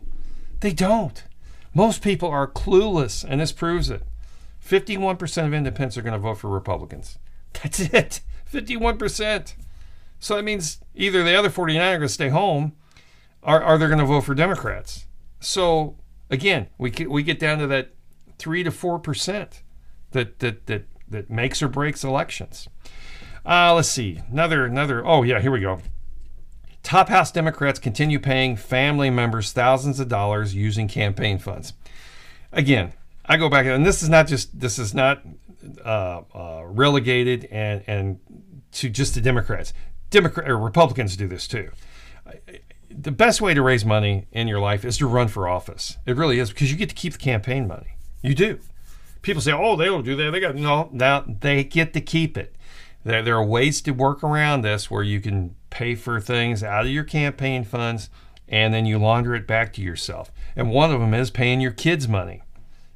They 0.62 0.72
don't. 0.72 1.22
Most 1.74 2.02
people 2.02 2.30
are 2.30 2.48
clueless, 2.48 3.26
and 3.28 3.42
this 3.42 3.52
proves 3.52 3.90
it. 3.90 4.04
51% 4.66 5.46
of 5.46 5.54
independents 5.54 5.98
are 5.98 6.04
going 6.04 6.14
to 6.14 6.20
vote 6.20 6.38
for 6.38 6.50
Republicans. 6.50 7.20
That's 7.52 7.80
it. 7.94 8.22
51%. 8.50 9.56
So 10.22 10.38
that 10.38 10.44
means 10.44 10.80
either 10.96 11.22
the 11.22 11.36
other 11.36 11.50
49 11.50 11.82
are 11.82 11.98
going 11.98 12.08
to 12.08 12.14
stay 12.14 12.30
home 12.30 12.78
or, 13.42 13.62
or 13.62 13.78
they're 13.78 13.90
going 13.90 14.00
to 14.00 14.06
vote 14.06 14.22
for 14.22 14.34
Democrats. 14.34 15.06
So 15.42 15.98
again, 16.34 16.68
we 16.78 16.90
get, 16.90 17.10
we 17.10 17.24
get 17.24 17.40
down 17.40 17.60
to 17.60 17.68
that 17.68 17.94
3 18.40 18.64
to 18.64 18.72
4% 18.72 19.62
that, 20.12 20.40
that, 20.40 20.66
that, 20.66 20.86
that 21.10 21.30
makes 21.30 21.62
or 21.62 21.68
breaks 21.68 22.04
elections. 22.04 22.68
Uh, 23.46 23.74
let's 23.76 23.90
see. 23.90 24.22
Another, 24.32 24.66
another, 24.66 25.06
oh, 25.06 25.24
yeah, 25.24 25.40
here 25.40 25.52
we 25.52 25.60
go. 25.60 25.80
Top 26.82 27.08
House 27.08 27.32
Democrats 27.32 27.80
continue 27.80 28.20
paying 28.20 28.56
family 28.56 29.10
members 29.10 29.54
thousands 29.54 30.00
of 30.00 30.10
dollars 30.10 30.54
using 30.54 30.88
campaign 30.88 31.38
funds. 31.38 31.74
Again, 32.52 32.94
I 33.26 33.38
go 33.38 33.50
back, 33.50 33.66
and 33.66 33.86
this 33.86 34.04
is 34.04 34.10
not 34.10 34.28
just 34.28 34.60
this 34.60 34.78
is 34.78 34.94
not 34.94 35.24
uh, 35.84 36.22
uh, 36.36 36.64
relegated 36.66 37.46
and 37.46 37.84
and 37.88 38.20
to 38.74 38.90
just 38.90 39.16
the 39.16 39.22
Democrats. 39.22 39.74
Democrat 40.10 40.50
or 40.50 40.58
Republicans 40.58 41.16
do 41.16 41.26
this 41.26 41.48
too. 41.48 41.72
The 42.96 43.12
best 43.12 43.42
way 43.42 43.54
to 43.54 43.62
raise 43.62 43.86
money 43.86 44.28
in 44.32 44.48
your 44.48 44.60
life 44.60 44.86
is 44.86 44.98
to 44.98 45.08
run 45.08 45.28
for 45.28 45.48
office. 45.48 45.98
It 46.06 46.16
really 46.16 46.40
is 46.40 46.50
because 46.50 46.72
you 46.72 46.78
get 46.78 46.90
to 46.90 46.96
keep 46.96 47.14
the 47.14 47.20
campaign 47.20 47.68
money. 47.68 47.98
You 48.22 48.36
do. 48.36 48.60
People 49.22 49.42
say, 49.42 49.52
"Oh, 49.52 49.76
they 49.76 49.86
don't 49.86 50.06
do 50.06 50.16
that. 50.16 50.32
They 50.32 50.40
got 50.40 50.56
no." 50.56 50.90
Now 50.92 51.24
they 51.28 51.64
get 51.64 51.94
to 51.94 52.02
keep 52.02 52.38
it. 52.38 52.56
There, 53.04 53.22
there 53.22 53.36
are 53.36 53.44
ways 53.44 53.82
to 53.82 53.92
work 53.92 54.24
around 54.24 54.62
this 54.62 54.90
where 54.90 55.04
you 55.04 55.20
can 55.20 55.56
pay 55.70 55.96
for 55.96 56.20
things 56.22 56.64
out 56.64 56.86
of 56.86 56.92
your 56.92 57.04
campaign 57.04 57.64
funds 57.64 58.10
and 58.48 58.74
then 58.74 58.86
you 58.86 59.00
launder 59.00 59.36
it 59.36 59.48
back 59.48 59.74
to 59.74 59.82
yourself. 59.82 60.32
And 60.56 60.70
one 60.70 60.92
of 60.92 61.00
them 61.00 61.14
is 61.14 61.32
paying 61.32 61.60
your 61.62 61.72
kids 61.72 62.08
money. 62.08 62.44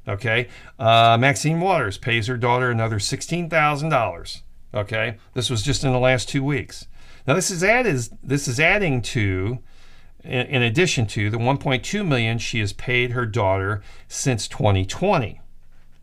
Okay. 0.06 0.48
Uh, 0.78 1.18
Maxine 1.18 1.60
Waters 1.60 1.98
pays 1.98 2.26
her 2.28 2.36
daughter 2.36 2.70
another 2.70 2.98
$16,000. 2.98 4.42
Okay. 4.72 5.16
This 5.34 5.50
was 5.50 5.62
just 5.62 5.84
in 5.84 5.92
the 5.92 5.98
last 5.98 6.28
two 6.28 6.44
weeks. 6.44 6.86
Now 7.26 7.34
this 7.34 7.50
is 7.50 7.62
added, 7.62 8.08
this 8.22 8.48
is 8.48 8.58
adding 8.58 9.02
to, 9.02 9.58
in, 10.28 10.62
addition 10.62 11.06
to 11.06 11.30
the 11.30 11.38
1.2 11.38 12.06
million 12.06 12.38
she 12.38 12.60
has 12.60 12.72
paid 12.72 13.12
her 13.12 13.26
daughter 13.26 13.82
since 14.08 14.48
2020. 14.48 15.40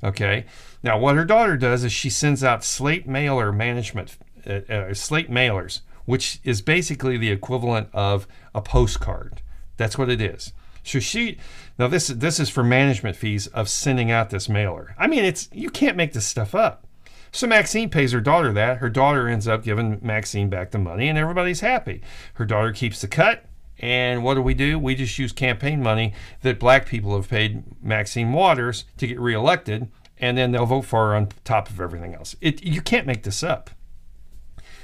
Okay. 0.04 0.46
Now 0.84 1.00
what 1.00 1.16
her 1.16 1.26
daughter 1.26 1.58
does 1.58 1.84
is 1.84 1.92
she 1.92 2.10
sends 2.10 2.44
out 2.44 2.64
slate 2.64 3.08
mailer 3.08 3.52
management, 3.52 4.18
uh, 4.46 4.62
uh, 4.70 4.94
slate 4.94 5.32
mailers, 5.32 5.82
which 6.06 6.40
is 6.44 6.62
basically 6.62 7.18
the 7.18 7.32
equivalent 7.32 7.90
of 7.94 8.28
a 8.54 8.62
postcard. 8.62 9.42
That's 9.78 9.98
what 9.98 10.10
it 10.10 10.22
is. 10.22 10.54
So 10.84 11.00
she 11.00 11.38
now 11.80 11.88
this 11.88 12.08
this 12.08 12.40
is 12.40 12.50
for 12.50 12.64
management 12.64 13.16
fees 13.16 13.48
of 13.48 13.68
sending 13.68 14.12
out 14.12 14.30
this 14.30 14.48
mailer. 14.48 14.96
I 14.98 15.08
mean, 15.08 15.26
it's 15.26 15.50
you 15.52 15.70
can't 15.70 15.98
make 15.98 16.14
this 16.14 16.28
stuff 16.28 16.54
up. 16.54 16.86
So 17.32 17.48
Maxine 17.48 17.90
pays 17.90 18.14
her 18.14 18.22
daughter 18.22 18.54
that. 18.54 18.78
Her 18.78 18.90
daughter 18.90 19.28
ends 19.28 19.48
up 19.48 19.64
giving 19.64 20.00
Maxine 20.02 20.48
back 20.48 20.72
the 20.72 20.78
money, 20.78 21.10
and 21.10 21.18
everybody's 21.18 21.60
happy. 21.60 22.02
Her 22.36 22.46
daughter 22.46 22.72
keeps 22.72 23.02
the 23.02 23.10
cut. 23.10 23.46
And 23.80 24.24
what 24.24 24.36
do 24.36 24.42
we 24.42 24.54
do? 24.54 24.80
We 24.80 24.96
just 24.96 25.20
use 25.20 25.32
campaign 25.32 25.84
money 25.84 26.14
that 26.42 26.60
black 26.60 26.86
people 26.86 27.16
have 27.16 27.30
paid 27.30 27.64
Maxine 27.84 28.32
Waters 28.32 28.86
to 28.98 29.08
get 29.08 29.20
reelected, 29.20 29.90
and 30.18 30.38
then 30.38 30.52
they'll 30.52 30.66
vote 30.66 30.86
for 30.86 31.08
her 31.08 31.16
on 31.16 31.30
top 31.44 31.70
of 31.70 31.82
everything 31.82 32.16
else. 32.16 32.36
It, 32.40 32.64
you 32.64 32.82
can't 32.82 33.06
make 33.06 33.24
this 33.24 33.44
up. 33.44 33.70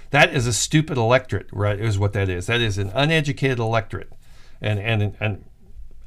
That 0.09 0.33
is 0.33 0.45
a 0.45 0.51
stupid 0.51 0.97
electorate, 0.97 1.47
right? 1.53 1.79
Is 1.79 1.97
what 1.97 2.11
that 2.13 2.27
is. 2.27 2.47
That 2.47 2.59
is 2.59 2.77
an 2.77 2.91
uneducated 2.93 3.59
electorate, 3.59 4.11
and 4.59 4.77
and 4.77 5.15
and 5.21 5.45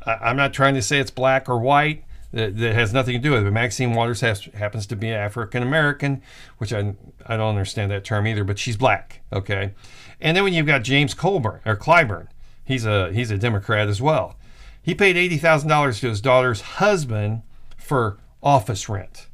I'm 0.04 0.36
not 0.36 0.52
trying 0.52 0.74
to 0.74 0.82
say 0.82 0.98
it's 0.98 1.10
black 1.10 1.48
or 1.48 1.58
white. 1.58 2.04
That, 2.32 2.56
has 2.56 2.92
nothing 2.92 3.14
to 3.14 3.20
do 3.20 3.30
with 3.30 3.42
it. 3.42 3.44
But 3.44 3.52
Maxine 3.52 3.94
Waters 3.94 4.20
has, 4.20 4.42
happens 4.46 4.88
to 4.88 4.96
be 4.96 5.12
African 5.12 5.62
American, 5.62 6.20
which 6.58 6.72
I, 6.72 6.96
I 7.24 7.36
don't 7.36 7.50
understand 7.50 7.92
that 7.92 8.02
term 8.02 8.26
either, 8.26 8.42
but 8.42 8.58
she's 8.58 8.76
black. 8.76 9.20
Okay. 9.32 9.72
And 10.20 10.36
then 10.36 10.42
when 10.42 10.52
you've 10.52 10.66
got 10.66 10.82
James 10.82 11.14
Colburn 11.14 11.60
or 11.64 11.76
Clyburn, 11.76 12.26
he's 12.64 12.84
a 12.86 13.12
he's 13.12 13.30
a 13.30 13.38
Democrat 13.38 13.88
as 13.88 14.00
well. 14.00 14.36
He 14.82 14.94
paid 14.94 15.16
eighty 15.16 15.38
thousand 15.38 15.68
dollars 15.68 16.00
to 16.00 16.08
his 16.08 16.20
daughter's 16.20 16.60
husband 16.60 17.42
for 17.76 18.18
office 18.42 18.88
rent. 18.88 19.28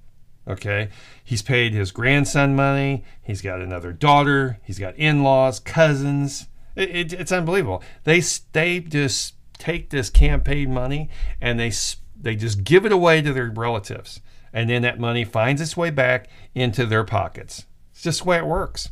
Okay. 0.49 0.89
He's 1.23 1.43
paid 1.43 1.73
his 1.73 1.93
grandson 1.93 2.57
money. 2.57 3.05
He's 3.23 3.43
got 3.43 3.61
another 3.61 3.93
daughter. 3.93 4.59
He's 4.65 4.79
got 4.79 4.97
in-laws, 4.97 5.61
cousins. 5.61 6.49
It, 6.75 6.91
it, 6.91 7.13
it's 7.13 7.33
unbelievable. 7.33 7.83
They 8.05 8.21
they 8.53 8.81
just 8.81 9.35
take 9.59 9.91
this 9.91 10.11
campaign 10.11 10.73
money 10.73 11.09
and 11.41 11.61
they 11.61 11.73
they 12.21 12.37
just 12.37 12.65
give 12.65 12.85
it 12.85 12.93
away 12.93 13.23
to 13.23 13.33
their 13.33 13.51
relatives, 13.51 14.21
and 14.53 14.69
then 14.69 14.83
that 14.83 14.99
money 14.99 15.25
finds 15.25 15.61
its 15.61 15.77
way 15.77 15.91
back 15.91 16.29
into 16.55 16.87
their 16.87 17.05
pockets. 17.05 17.67
It's 17.93 18.03
just 18.03 18.23
the 18.23 18.29
way 18.29 18.39
it 18.39 18.47
works. 18.47 18.91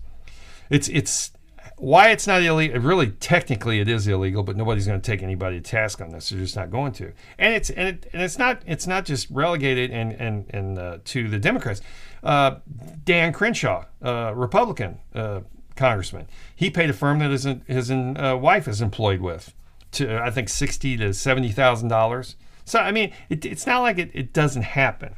It's 0.70 0.88
it's 0.88 1.32
why 1.78 2.10
it's 2.10 2.26
not 2.26 2.42
illegal. 2.42 2.80
Really, 2.80 3.10
technically, 3.10 3.80
it 3.80 3.88
is 3.88 4.06
illegal, 4.06 4.42
but 4.42 4.56
nobody's 4.56 4.86
going 4.86 5.00
to 5.00 5.10
take 5.10 5.22
anybody 5.22 5.60
to 5.60 5.62
task 5.62 6.00
on 6.00 6.10
this. 6.10 6.28
They're 6.28 6.40
just 6.40 6.56
not 6.56 6.70
going 6.70 6.92
to. 6.92 7.12
And 7.38 7.54
it's 7.54 7.70
and, 7.70 7.88
it, 7.88 8.10
and 8.12 8.22
it's 8.22 8.38
not 8.38 8.62
it's 8.66 8.86
not 8.86 9.04
just 9.04 9.30
relegated 9.30 9.90
and 9.90 10.12
and 10.12 10.46
and 10.50 10.78
uh, 10.78 10.98
to 11.04 11.28
the 11.28 11.38
Democrats. 11.38 11.80
Uh, 12.22 12.56
Dan 13.04 13.32
Crenshaw, 13.32 13.84
uh, 14.02 14.32
Republican 14.34 14.98
uh, 15.14 15.40
congressman, 15.76 16.26
he 16.54 16.68
paid 16.68 16.90
a 16.90 16.92
firm 16.92 17.20
that 17.20 17.30
his 17.30 17.46
his 17.66 17.90
uh, 17.90 18.36
wife 18.40 18.66
is 18.68 18.80
employed 18.80 19.20
with 19.20 19.54
to 19.92 20.18
I 20.18 20.30
think 20.30 20.48
sixty 20.48 20.96
to 20.96 21.14
seventy 21.14 21.50
thousand 21.52 21.88
dollars. 21.88 22.36
So 22.64 22.78
I 22.80 22.90
mean, 22.90 23.12
it, 23.28 23.44
it's 23.44 23.66
not 23.66 23.80
like 23.80 23.98
it, 23.98 24.10
it 24.12 24.32
doesn't 24.32 24.62
happen, 24.62 25.14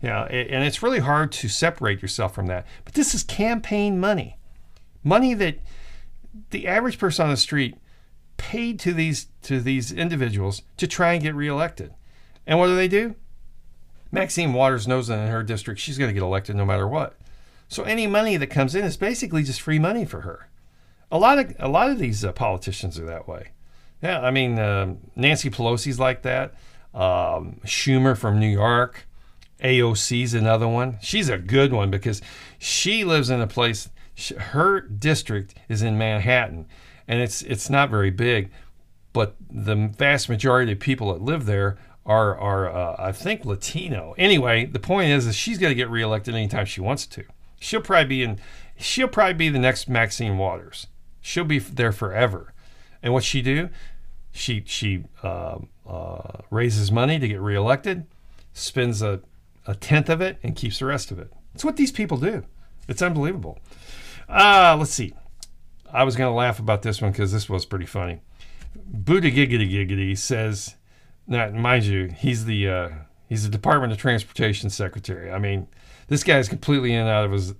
you 0.00 0.08
know. 0.08 0.24
And 0.24 0.64
it's 0.64 0.82
really 0.82 1.00
hard 1.00 1.32
to 1.32 1.48
separate 1.48 2.00
yourself 2.00 2.34
from 2.34 2.46
that. 2.46 2.66
But 2.84 2.94
this 2.94 3.14
is 3.14 3.22
campaign 3.22 4.00
money, 4.00 4.38
money 5.02 5.34
that 5.34 5.58
the 6.50 6.66
average 6.66 6.98
person 6.98 7.24
on 7.24 7.30
the 7.30 7.36
street 7.36 7.76
paid 8.36 8.78
to 8.80 8.92
these 8.92 9.28
to 9.42 9.60
these 9.60 9.92
individuals 9.92 10.62
to 10.76 10.86
try 10.86 11.12
and 11.12 11.22
get 11.22 11.34
reelected. 11.34 11.94
And 12.46 12.58
what 12.58 12.66
do 12.66 12.76
they 12.76 12.88
do? 12.88 13.14
Maxine 14.10 14.52
Waters 14.52 14.86
knows 14.86 15.08
that 15.08 15.18
in 15.18 15.28
her 15.28 15.42
district 15.42 15.80
she's 15.80 15.98
going 15.98 16.08
to 16.08 16.14
get 16.14 16.22
elected 16.22 16.56
no 16.56 16.64
matter 16.64 16.86
what. 16.86 17.14
So 17.68 17.82
any 17.82 18.06
money 18.06 18.36
that 18.36 18.48
comes 18.48 18.74
in 18.74 18.84
is 18.84 18.96
basically 18.96 19.42
just 19.42 19.60
free 19.60 19.78
money 19.78 20.04
for 20.04 20.20
her. 20.20 20.48
A 21.10 21.18
lot 21.18 21.38
of 21.38 21.54
a 21.58 21.68
lot 21.68 21.90
of 21.90 21.98
these 21.98 22.24
uh, 22.24 22.32
politicians 22.32 22.98
are 22.98 23.06
that 23.06 23.26
way. 23.26 23.50
Yeah, 24.02 24.20
I 24.20 24.30
mean, 24.30 24.58
uh, 24.58 24.94
Nancy 25.16 25.50
Pelosi's 25.50 25.98
like 25.98 26.22
that. 26.22 26.54
Um, 26.92 27.60
Schumer 27.64 28.16
from 28.16 28.38
New 28.38 28.48
York. 28.48 29.06
AOC's 29.62 30.34
another 30.34 30.68
one. 30.68 30.98
She's 31.00 31.28
a 31.28 31.38
good 31.38 31.72
one 31.72 31.90
because 31.90 32.20
she 32.58 33.02
lives 33.04 33.30
in 33.30 33.40
a 33.40 33.46
place. 33.46 33.88
Her 34.36 34.80
district 34.80 35.54
is 35.68 35.82
in 35.82 35.98
Manhattan, 35.98 36.66
and 37.08 37.20
it's 37.20 37.42
it's 37.42 37.68
not 37.68 37.90
very 37.90 38.10
big, 38.10 38.50
but 39.12 39.36
the 39.50 39.74
vast 39.74 40.28
majority 40.28 40.72
of 40.72 40.80
people 40.80 41.12
that 41.12 41.22
live 41.22 41.46
there 41.46 41.76
are 42.06 42.36
are 42.38 42.68
uh, 42.68 42.96
I 42.98 43.12
think 43.12 43.44
Latino. 43.44 44.14
Anyway, 44.16 44.66
the 44.66 44.78
point 44.78 45.10
is, 45.10 45.26
is 45.26 45.34
she's 45.34 45.58
going 45.58 45.70
to 45.70 45.74
get 45.74 45.90
reelected 45.90 46.34
anytime 46.34 46.66
she 46.66 46.80
wants 46.80 47.06
to. 47.08 47.24
She'll 47.60 47.80
probably 47.80 48.06
be 48.06 48.22
in. 48.22 48.38
She'll 48.76 49.08
probably 49.08 49.34
be 49.34 49.48
the 49.48 49.58
next 49.58 49.88
Maxine 49.88 50.38
Waters. 50.38 50.86
She'll 51.20 51.44
be 51.44 51.58
there 51.58 51.92
forever. 51.92 52.52
And 53.02 53.12
what 53.12 53.24
she 53.24 53.42
do? 53.42 53.70
She 54.32 54.62
she 54.66 55.04
uh, 55.22 55.58
uh, 55.86 56.38
raises 56.50 56.90
money 56.92 57.18
to 57.18 57.28
get 57.28 57.40
reelected, 57.40 58.06
spends 58.52 59.02
a, 59.02 59.20
a 59.66 59.74
tenth 59.74 60.08
of 60.08 60.20
it, 60.20 60.38
and 60.42 60.56
keeps 60.56 60.78
the 60.78 60.86
rest 60.86 61.10
of 61.10 61.18
it. 61.18 61.32
It's 61.54 61.64
what 61.64 61.76
these 61.76 61.92
people 61.92 62.16
do. 62.16 62.44
It's 62.88 63.02
unbelievable. 63.02 63.58
Uh, 64.28 64.76
let's 64.78 64.92
see. 64.92 65.14
I 65.92 66.04
was 66.04 66.16
going 66.16 66.30
to 66.30 66.34
laugh 66.34 66.58
about 66.58 66.82
this 66.82 67.00
one 67.00 67.12
because 67.12 67.32
this 67.32 67.48
was 67.48 67.64
pretty 67.64 67.86
funny. 67.86 68.20
Buddha 68.74 69.30
Giggity 69.30 69.70
Giggity 69.70 70.18
says, 70.18 70.74
now, 71.26 71.48
mind 71.50 71.84
you, 71.84 72.08
he's 72.08 72.44
the 72.44 72.68
uh, 72.68 72.88
he's 73.28 73.44
the 73.44 73.48
Department 73.48 73.92
of 73.92 73.98
Transportation 73.98 74.70
secretary. 74.70 75.30
I 75.30 75.38
mean, 75.38 75.68
this 76.08 76.22
guy 76.22 76.38
is 76.38 76.48
completely 76.48 76.92
in 76.92 77.00
and 77.00 77.08
out 77.08 77.24
of 77.24 77.32
his. 77.32 77.54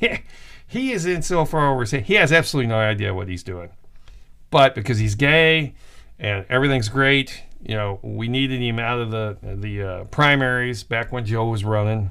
he 0.66 0.92
is 0.92 1.06
in 1.06 1.22
so 1.22 1.44
far 1.44 1.70
over 1.70 1.80
his 1.80 1.92
head. 1.92 2.02
He 2.02 2.14
has 2.14 2.32
absolutely 2.32 2.68
no 2.68 2.78
idea 2.78 3.14
what 3.14 3.28
he's 3.28 3.42
doing. 3.42 3.70
But 4.50 4.74
because 4.74 4.98
he's 4.98 5.14
gay, 5.14 5.74
and 6.18 6.44
everything's 6.48 6.88
great. 6.88 7.44
You 7.62 7.76
know, 7.76 7.98
we 8.02 8.28
needed 8.28 8.60
him 8.60 8.78
out 8.78 8.98
of 8.98 9.10
the 9.10 9.38
the 9.42 9.82
uh, 9.82 10.04
primaries 10.04 10.82
back 10.82 11.12
when 11.12 11.24
Joe 11.24 11.46
was 11.46 11.64
running, 11.64 12.10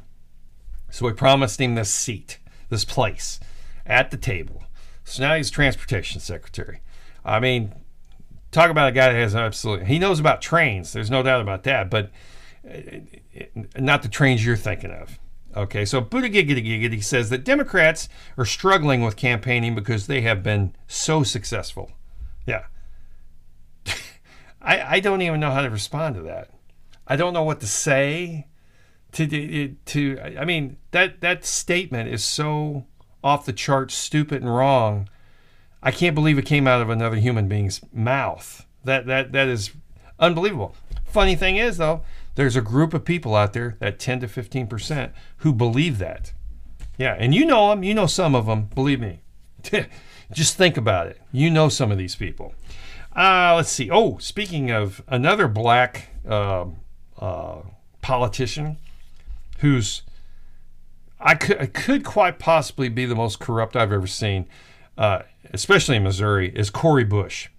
so 0.89 1.05
we 1.05 1.13
promised 1.13 1.59
him 1.59 1.75
this 1.75 1.89
seat. 1.89 2.39
this 2.69 2.85
place 2.85 3.39
at 3.87 4.11
the 4.11 4.17
table. 4.17 4.63
So 5.03 5.23
now 5.23 5.35
he's 5.35 5.49
transportation 5.49 6.19
secretary. 6.19 6.81
I 7.25 7.39
mean, 7.39 7.73
talk 8.51 8.69
about 8.69 8.89
a 8.89 8.91
guy 8.91 9.11
that 9.11 9.19
has 9.19 9.35
absolutely 9.35 9.85
he 9.85 9.99
knows 9.99 10.19
about 10.19 10.41
trains. 10.41 10.93
There's 10.93 11.09
no 11.09 11.23
doubt 11.23 11.41
about 11.41 11.63
that, 11.63 11.89
but 11.89 12.11
uh, 12.69 13.45
not 13.77 14.03
the 14.03 14.09
trains 14.09 14.45
you're 14.45 14.55
thinking 14.55 14.91
of. 14.91 15.19
Okay, 15.55 15.85
so 15.85 16.01
Buttigieg 16.01 17.03
says 17.03 17.29
that 17.29 17.43
Democrats 17.43 18.09
are 18.37 18.45
struggling 18.45 19.01
with 19.01 19.15
campaigning 19.15 19.73
because 19.73 20.05
they 20.05 20.21
have 20.21 20.43
been 20.43 20.75
so 20.87 21.23
successful. 21.23 21.91
Yeah. 22.45 22.65
I, 24.61 24.97
I 24.97 24.99
don't 24.99 25.21
even 25.23 25.39
know 25.39 25.49
how 25.49 25.61
to 25.61 25.69
respond 25.69 26.15
to 26.15 26.21
that. 26.23 26.51
I 27.07 27.15
don't 27.15 27.33
know 27.33 27.43
what 27.43 27.59
to 27.61 27.67
say. 27.67 28.47
To, 29.13 29.75
to 29.85 30.19
I 30.37 30.45
mean 30.45 30.77
that 30.91 31.21
that 31.21 31.43
statement 31.45 32.09
is 32.09 32.23
so 32.23 32.85
off 33.23 33.45
the 33.45 33.53
charts, 33.53 33.93
stupid 33.93 34.41
and 34.41 34.53
wrong. 34.53 35.09
I 35.81 35.91
can't 35.91 36.15
believe 36.15 36.37
it 36.37 36.45
came 36.45 36.67
out 36.67 36.81
of 36.81 36.89
another 36.89 37.17
human 37.17 37.47
being's 37.47 37.81
mouth. 37.93 38.65
That 38.83 39.05
that 39.07 39.31
that 39.31 39.47
is 39.47 39.71
unbelievable. 40.19 40.75
Funny 41.05 41.35
thing 41.35 41.57
is 41.57 41.77
though, 41.77 42.03
there's 42.35 42.55
a 42.55 42.61
group 42.61 42.93
of 42.93 43.03
people 43.03 43.35
out 43.35 43.53
there, 43.53 43.77
that 43.79 43.99
10 43.99 44.19
to 44.19 44.27
15%, 44.27 45.11
who 45.37 45.51
believe 45.51 45.97
that. 45.97 46.33
Yeah, 46.97 47.15
and 47.17 47.33
you 47.33 47.45
know 47.45 47.69
them, 47.69 47.83
you 47.83 47.93
know 47.93 48.05
some 48.05 48.35
of 48.35 48.45
them, 48.45 48.69
believe 48.75 48.99
me. 48.99 49.21
Just 50.31 50.55
think 50.55 50.77
about 50.77 51.07
it. 51.07 51.19
You 51.31 51.49
know 51.49 51.69
some 51.69 51.91
of 51.91 51.97
these 51.97 52.15
people. 52.15 52.53
Uh, 53.15 53.53
let's 53.55 53.71
see. 53.71 53.89
Oh, 53.89 54.17
speaking 54.19 54.69
of 54.69 55.03
another 55.07 55.47
black 55.47 56.09
uh, 56.27 56.65
uh, 57.19 57.61
politician 58.01 58.77
who's 59.59 60.03
I 61.19 61.35
could, 61.35 61.61
I 61.61 61.65
could 61.65 62.03
quite 62.03 62.39
possibly 62.39 62.89
be 62.89 63.05
the 63.05 63.15
most 63.15 63.39
corrupt 63.39 63.75
I've 63.75 63.91
ever 63.91 64.07
seen, 64.07 64.47
uh, 64.97 65.23
especially 65.51 65.97
in 65.97 66.03
Missouri, 66.03 66.49
is 66.55 66.69
Cori 66.69 67.03
Bush. 67.03 67.49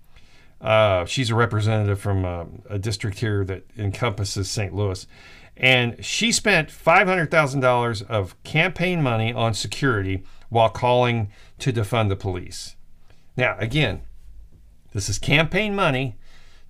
Uh, 0.60 1.04
she's 1.04 1.30
a 1.30 1.34
representative 1.34 2.00
from 2.00 2.24
uh, 2.24 2.44
a 2.68 2.78
district 2.78 3.20
here 3.20 3.44
that 3.44 3.64
encompasses 3.76 4.50
St. 4.50 4.74
Louis. 4.74 5.06
And 5.56 6.04
she 6.04 6.30
spent 6.30 6.68
$500,000 6.68 8.06
of 8.08 8.42
campaign 8.44 9.02
money 9.02 9.32
on 9.32 9.54
security 9.54 10.22
while 10.48 10.68
calling 10.68 11.30
to 11.58 11.72
defund 11.72 12.08
the 12.08 12.16
police. 12.16 12.76
Now, 13.36 13.56
again, 13.58 14.02
this 14.92 15.08
is 15.08 15.18
campaign 15.18 15.74
money 15.74 16.16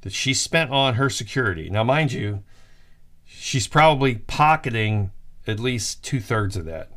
that 0.02 0.12
she 0.12 0.34
spent 0.34 0.70
on 0.70 0.94
her 0.94 1.10
security. 1.10 1.68
Now, 1.70 1.84
mind 1.84 2.12
you, 2.12 2.42
she's 3.24 3.66
probably 3.66 4.16
pocketing 4.16 5.10
at 5.48 5.58
least 5.58 6.04
two 6.04 6.20
thirds 6.20 6.56
of 6.56 6.64
that 6.66 6.90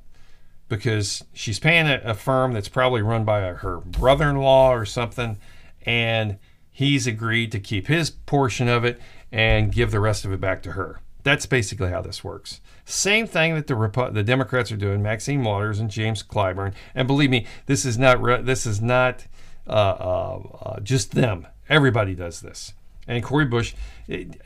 because 0.67 1.23
she's 1.33 1.59
paying 1.59 1.87
a, 1.87 1.99
a 2.03 2.13
firm 2.13 2.53
that's 2.53 2.69
probably 2.69 3.01
run 3.01 3.25
by 3.25 3.39
a, 3.39 3.55
her 3.55 3.79
brother 3.79 4.29
in 4.29 4.37
law 4.37 4.73
or 4.73 4.85
something. 4.85 5.37
And 5.85 6.37
he's 6.69 7.07
agreed 7.07 7.51
to 7.51 7.59
keep 7.59 7.87
his 7.87 8.09
portion 8.09 8.67
of 8.67 8.85
it 8.85 8.99
and 9.31 9.71
give 9.71 9.91
the 9.91 9.99
rest 9.99 10.25
of 10.25 10.31
it 10.31 10.39
back 10.39 10.61
to 10.63 10.73
her. 10.73 11.01
That's 11.23 11.45
basically 11.45 11.89
how 11.89 12.01
this 12.01 12.23
works. 12.23 12.61
Same 12.85 13.27
thing 13.27 13.53
that 13.55 13.67
the 13.67 14.09
the 14.11 14.23
Democrats 14.23 14.71
are 14.71 14.77
doing, 14.77 15.03
Maxine 15.03 15.43
Waters 15.43 15.79
and 15.79 15.89
James 15.89 16.23
Clyburn. 16.23 16.73
And 16.95 17.07
believe 17.07 17.29
me, 17.29 17.45
this 17.67 17.85
is 17.85 17.97
not 17.97 18.21
re- 18.21 18.41
this 18.41 18.65
is 18.65 18.81
not 18.81 19.27
uh, 19.67 19.71
uh, 19.71 20.39
uh, 20.61 20.79
just 20.79 21.11
them. 21.11 21.47
Everybody 21.69 22.15
does 22.15 22.41
this. 22.41 22.73
And 23.07 23.23
Cori 23.23 23.45
Bush, 23.45 23.75
it, 24.07 24.41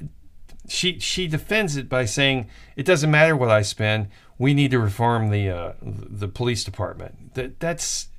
she 0.67 0.99
she 0.99 1.27
defends 1.27 1.77
it 1.77 1.89
by 1.89 2.05
saying 2.05 2.49
it 2.75 2.85
doesn't 2.85 3.11
matter 3.11 3.35
what 3.35 3.49
I 3.49 3.61
spend. 3.61 4.07
We 4.37 4.53
need 4.53 4.71
to 4.71 4.79
reform 4.79 5.29
the 5.29 5.49
uh, 5.49 5.73
the 5.81 6.27
police 6.27 6.63
department. 6.63 7.33
That 7.35 7.59
that's 7.59 8.09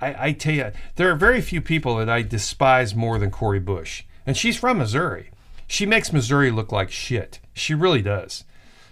I, 0.00 0.28
I 0.28 0.32
tell 0.32 0.54
you, 0.54 0.72
there 0.96 1.10
are 1.10 1.16
very 1.16 1.40
few 1.40 1.60
people 1.60 1.96
that 1.96 2.08
I 2.08 2.22
despise 2.22 2.94
more 2.94 3.18
than 3.18 3.30
Cori 3.30 3.60
Bush. 3.60 4.04
And 4.26 4.36
she's 4.36 4.56
from 4.56 4.78
Missouri. 4.78 5.30
She 5.66 5.86
makes 5.86 6.12
Missouri 6.12 6.50
look 6.50 6.72
like 6.72 6.90
shit. 6.90 7.40
She 7.54 7.74
really 7.74 8.02
does. 8.02 8.44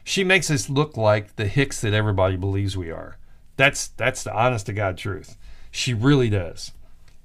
She 0.03 0.25
makes 0.25 0.51
us 0.51 0.69
look 0.69 0.97
like 0.97 1.37
the 1.37 1.47
hicks 1.47 1.81
that 1.81 1.95
everybody 1.95 2.37
believes 2.37 2.77
we 2.77 2.91
are. 2.91 3.17
That's 3.57 3.89
that's 3.89 4.25
the 4.25 4.35
honest 4.35 4.67
to 4.67 4.73
God 4.73 4.99
truth. 4.99 5.37
She 5.71 5.95
really 5.95 6.31
does. 6.31 6.73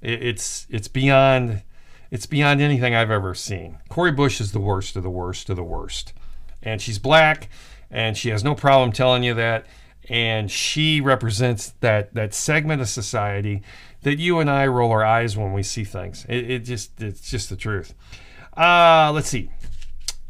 It, 0.00 0.22
it's 0.22 0.66
it's 0.70 0.88
beyond 0.88 1.62
it's 2.10 2.26
beyond 2.26 2.60
anything 2.60 2.94
I've 2.94 3.10
ever 3.10 3.34
seen. 3.34 3.78
Cori 3.88 4.12
Bush 4.12 4.40
is 4.40 4.52
the 4.52 4.60
worst 4.60 4.96
of 4.96 5.02
the 5.02 5.10
worst 5.10 5.48
of 5.50 5.56
the 5.56 5.62
worst. 5.62 6.12
And 6.62 6.80
she's 6.82 6.98
black 6.98 7.48
and 7.90 8.16
she 8.16 8.30
has 8.30 8.44
no 8.44 8.54
problem 8.54 8.92
telling 8.92 9.22
you 9.22 9.34
that 9.34 9.66
and 10.08 10.50
she 10.50 11.00
represents 11.00 11.70
that 11.80 12.12
that 12.14 12.34
segment 12.34 12.82
of 12.82 12.88
society 12.88 13.62
that 14.02 14.18
you 14.18 14.40
and 14.40 14.50
I 14.50 14.66
roll 14.66 14.90
our 14.90 15.04
eyes 15.04 15.36
when 15.36 15.52
we 15.52 15.62
see 15.62 15.84
things. 15.84 16.26
It, 16.28 16.50
it 16.50 16.58
just 16.60 17.00
it's 17.00 17.30
just 17.30 17.48
the 17.48 17.56
truth. 17.56 17.94
Uh, 18.56 19.12
let's 19.14 19.28
see. 19.28 19.50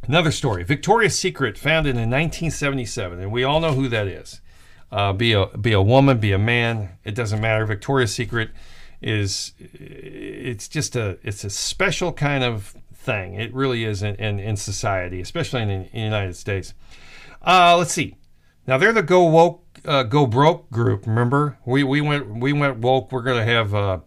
Another 0.06 0.32
story. 0.32 0.64
Victoria's 0.64 1.18
Secret, 1.18 1.56
founded 1.56 1.90
in 1.90 2.10
1977, 2.10 3.20
and 3.20 3.32
we 3.32 3.44
all 3.44 3.60
know 3.60 3.74
who 3.74 3.88
that 3.88 4.06
is. 4.06 4.40
Uh, 4.90 5.12
be 5.12 5.32
a 5.32 5.46
be 5.46 5.72
a 5.72 5.82
woman, 5.82 6.18
be 6.18 6.32
a 6.32 6.38
man. 6.38 6.90
It 7.04 7.14
doesn't 7.14 7.40
matter. 7.40 7.64
Victoria's 7.64 8.12
Secret 8.12 8.50
is 9.00 9.52
it's 9.58 10.68
just 10.68 10.96
a 10.96 11.18
it's 11.22 11.44
a 11.44 11.50
special 11.50 12.12
kind 12.12 12.44
of 12.44 12.74
thing. 12.92 13.34
It 13.34 13.52
really 13.54 13.84
is 13.84 14.02
in, 14.02 14.14
in, 14.16 14.38
in 14.38 14.56
society, 14.56 15.20
especially 15.20 15.62
in, 15.62 15.70
in 15.70 15.88
the 15.92 15.98
United 15.98 16.36
States. 16.36 16.74
Uh, 17.42 17.76
let's 17.76 17.92
see. 17.92 18.16
Now 18.66 18.78
they're 18.78 18.92
the 18.92 19.02
go 19.02 19.24
woke, 19.24 19.64
uh, 19.84 20.02
go 20.02 20.26
broke 20.26 20.70
group. 20.70 21.06
Remember, 21.06 21.58
we 21.64 21.82
we 21.82 22.00
went 22.00 22.36
we 22.36 22.52
went 22.52 22.78
woke. 22.78 23.10
We're 23.10 23.22
gonna 23.22 23.44
have 23.44 23.74
uh, 23.74 24.00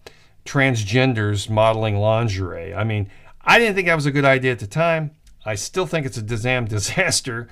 transgenders 0.46 1.50
modeling 1.50 1.98
lingerie. 1.98 2.74
I 2.74 2.84
mean, 2.84 3.10
I 3.41 3.60
didn't 3.60 3.76
think 3.76 3.88
that 3.88 3.96
was 3.96 4.06
a 4.06 4.12
good 4.12 4.26
idea 4.26 4.52
at 4.52 4.60
the 4.60 4.68
time. 4.68 5.12
I 5.46 5.56
still 5.56 5.86
think 5.86 6.06
it's 6.06 6.18
a 6.18 6.22
damn 6.22 6.66
disaster. 6.78 7.48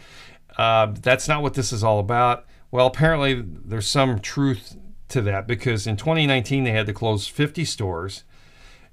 Uh, 0.58 0.94
that's 1.02 1.28
not 1.28 1.42
what 1.42 1.56
this 1.56 1.74
is 1.74 1.84
all 1.84 2.00
about. 2.00 2.46
Well, 2.70 2.88
apparently 2.88 3.42
there's 3.42 3.88
some 3.88 4.20
truth 4.20 4.78
to 5.12 5.22
that 5.22 5.48
because 5.48 5.88
in 5.88 5.98
2019 5.98 6.64
they 6.64 6.72
had 6.72 6.88
to 6.88 6.94
close 6.94 7.28
50 7.28 7.66
stores. 7.66 8.24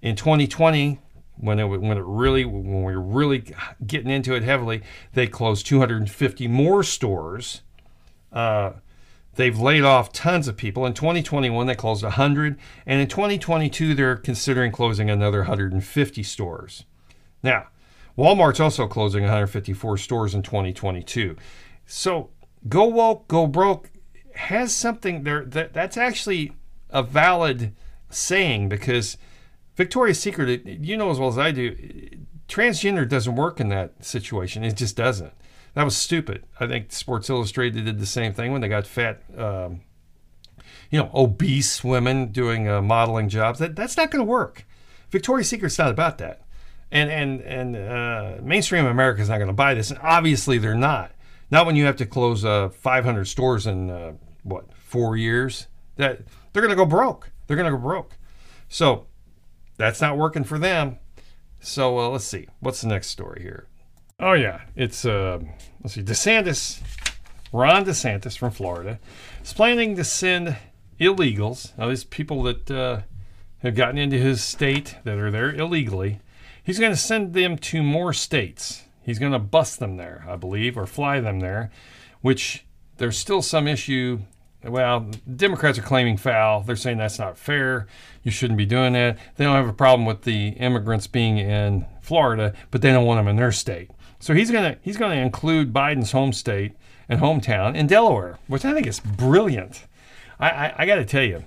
In 0.01 0.15
2020, 0.15 1.01
when 1.41 1.59
it 1.59 1.65
when 1.65 1.97
it 1.97 2.05
really 2.05 2.45
when 2.45 2.85
we 2.85 2.97
were 2.97 3.01
really 3.01 3.45
getting 3.87 4.11
into 4.11 4.35
it 4.35 4.43
heavily, 4.43 4.83
they 5.15 5.27
closed 5.27 5.67
250 5.67 6.49
more 6.49 6.83
stores. 6.83 7.63
Uh, 8.33 8.73
they've 9.37 9.59
laid 9.59 9.85
off 9.85 10.13
tons 10.13 10.49
of 10.49 10.57
people. 10.57 10.85
In 10.85 10.95
2021, 10.95 11.67
they 11.67 11.75
closed 11.75 12.03
100, 12.03 12.59
and 12.87 13.01
in 13.01 13.09
2022, 13.09 13.95
they're 13.95 14.17
considering 14.17 14.73
closing 14.73 15.09
another 15.09 15.39
150 15.39 16.23
stores. 16.23 16.85
Now, 17.43 17.69
Walmart's 18.17 18.61
also 18.61 18.89
closing 18.89 19.23
154 19.23 19.97
stores 19.97 20.35
in 20.35 20.43
2022. 20.43 21.37
So, 21.87 22.31
go 22.69 22.85
woke, 22.85 23.29
go 23.29 23.47
broke 23.47 23.91
has 24.39 24.75
something 24.75 25.25
there 25.25 25.45
that, 25.45 25.73
that's 25.73 25.97
actually 25.97 26.53
a 26.91 27.03
valid 27.03 27.75
saying 28.09 28.69
because 28.69 29.19
Victoria's 29.77 30.21
Secret, 30.21 30.65
you 30.65 30.97
know 30.97 31.11
as 31.11 31.19
well 31.19 31.29
as 31.29 31.39
I 31.39 31.51
do, 31.51 31.77
transgender 32.49 33.09
doesn't 33.09 33.35
work 33.35 33.61
in 33.61 33.69
that 33.69 34.05
situation. 34.05 34.65
It 34.65 34.77
just 34.77 34.97
doesn't. 34.97 35.33
That 35.75 35.85
was 35.85 35.97
stupid. 35.97 36.45
I 36.59 36.67
think 36.67 36.93
Sports 36.93 37.29
Illustrated 37.29 37.85
did 37.85 37.99
the 37.99 38.07
same 38.07 38.33
thing 38.33 38.53
when 38.53 38.61
they 38.61 38.69
got 38.69 38.87
fat, 38.87 39.23
um, 39.37 39.81
you 40.91 40.99
know, 40.99 41.11
obese 41.13 41.83
women 41.85 42.33
doing 42.33 42.69
uh, 42.69 42.81
modeling 42.81 43.29
jobs. 43.29 43.59
That 43.59 43.77
that's 43.77 43.97
not 43.97 44.11
going 44.11 44.25
to 44.25 44.31
work. 44.31 44.67
Victoria's 45.11 45.49
Secret's 45.49 45.79
not 45.79 45.91
about 45.91 46.19
that, 46.19 46.43
and 46.91 47.11
and 47.11 47.41
and 47.43 47.77
uh, 47.77 48.43
mainstream 48.43 48.87
America 48.87 49.21
is 49.21 49.29
not 49.29 49.39
going 49.39 49.49
to 49.49 49.53
buy 49.53 49.75
this, 49.75 49.91
and 49.91 49.99
obviously 50.03 50.59
they're 50.59 50.75
not. 50.75 51.13
Not 51.51 51.67
when 51.67 51.77
you 51.77 51.85
have 51.87 51.97
to 51.97 52.07
close 52.07 52.45
uh, 52.45 52.69
500 52.69 53.27
stores 53.27 53.67
in 53.67 53.91
uh, 53.91 54.13
what 54.49 54.73
four 54.75 55.17
years. 55.17 55.67
That 55.97 56.21
they're 56.53 56.63
going 56.63 56.71
to 56.71 56.77
go 56.77 56.87
broke. 56.87 57.31
They're 57.47 57.57
going 57.57 57.71
to 57.71 57.77
go 57.77 57.83
broke. 57.83 58.17
So 58.69 59.07
that's 59.77 60.01
not 60.01 60.17
working 60.17 60.45
for 60.45 60.59
them. 60.59 60.99
So 61.61 61.99
uh, 61.99 62.09
let's 62.09 62.25
see. 62.25 62.47
What's 62.61 62.81
the 62.81 62.89
next 62.89 63.09
story 63.09 63.43
here? 63.43 63.67
Oh 64.21 64.33
yeah, 64.33 64.63
it's 64.75 65.05
uh, 65.05 65.39
let's 65.83 65.95
see, 65.95 66.03
DeSantis, 66.03 66.81
Ron 67.53 67.85
DeSantis 67.85 68.37
from 68.37 68.51
Florida, 68.51 68.99
is 69.43 69.53
planning 69.53 69.95
to 69.97 70.05
send 70.05 70.57
illegals. 71.01 71.77
Now 71.79 71.89
these 71.89 72.05
people 72.05 72.43
that 72.45 72.71
uh, 72.71 73.01
have 73.59 73.75
gotten 73.75 73.99
into 73.99 74.19
his 74.19 74.43
state 74.43 74.97
that 75.05 75.19
are 75.19 75.31
there 75.31 75.55
illegally. 75.55 76.21
He's 76.63 76.79
going 76.79 76.93
to 76.93 76.97
send 76.97 77.33
them 77.33 77.57
to 77.59 77.83
more 77.83 78.13
states. 78.13 78.83
He's 79.03 79.19
going 79.19 79.33
to 79.33 79.39
bust 79.39 79.79
them 79.79 79.97
there, 79.97 80.25
I 80.29 80.37
believe, 80.37 80.77
or 80.77 80.87
fly 80.87 81.21
them 81.21 81.41
there, 81.41 81.71
which 82.21 82.67
there's 82.99 83.17
still 83.17 83.41
some 83.41 83.67
issue. 83.67 84.21
Well, 84.65 85.11
Democrats 85.37 85.79
are 85.79 85.83
claiming 85.83 86.17
foul. 86.17 86.63
They're 86.63 86.77
saying 86.77 86.99
that's 86.99 87.19
not 87.19 87.39
fair. 87.39 87.87
You 88.23 88.31
shouldn't 88.31 88.59
be 88.59 88.67
doing 88.67 88.93
that. 88.95 89.19
They 89.37 89.45
don't 89.45 89.55
have 89.55 89.69
a 89.69 89.73
problem 89.73 90.05
with 90.05 90.23
the 90.23 90.49
immigrants 90.49 91.07
being 91.07 91.39
in 91.39 91.87
Florida, 92.01 92.55
but 92.71 92.83
they 92.83 92.91
don't 92.91 93.07
want 93.07 93.19
them 93.21 93.29
in 93.29 93.37
their 93.37 93.53
state. 93.53 93.91
So 94.19 94.35
he's 94.35 94.51
gonna 94.51 94.77
he's 94.83 94.97
gonna 94.97 95.15
include 95.15 95.73
Biden's 95.73 96.11
home 96.11 96.33
state 96.33 96.75
and 97.09 97.21
hometown 97.21 97.77
in 97.77 97.87
Delaware, 97.87 98.39
which 98.49 98.65
I 98.65 98.75
think 98.75 98.87
is 98.87 99.01
brilliant. 99.01 99.87
I, 100.41 100.51
I, 100.51 100.75
I 100.79 100.87
got 100.87 100.97
to 100.97 101.05
tell 101.05 101.23
you, 101.23 101.45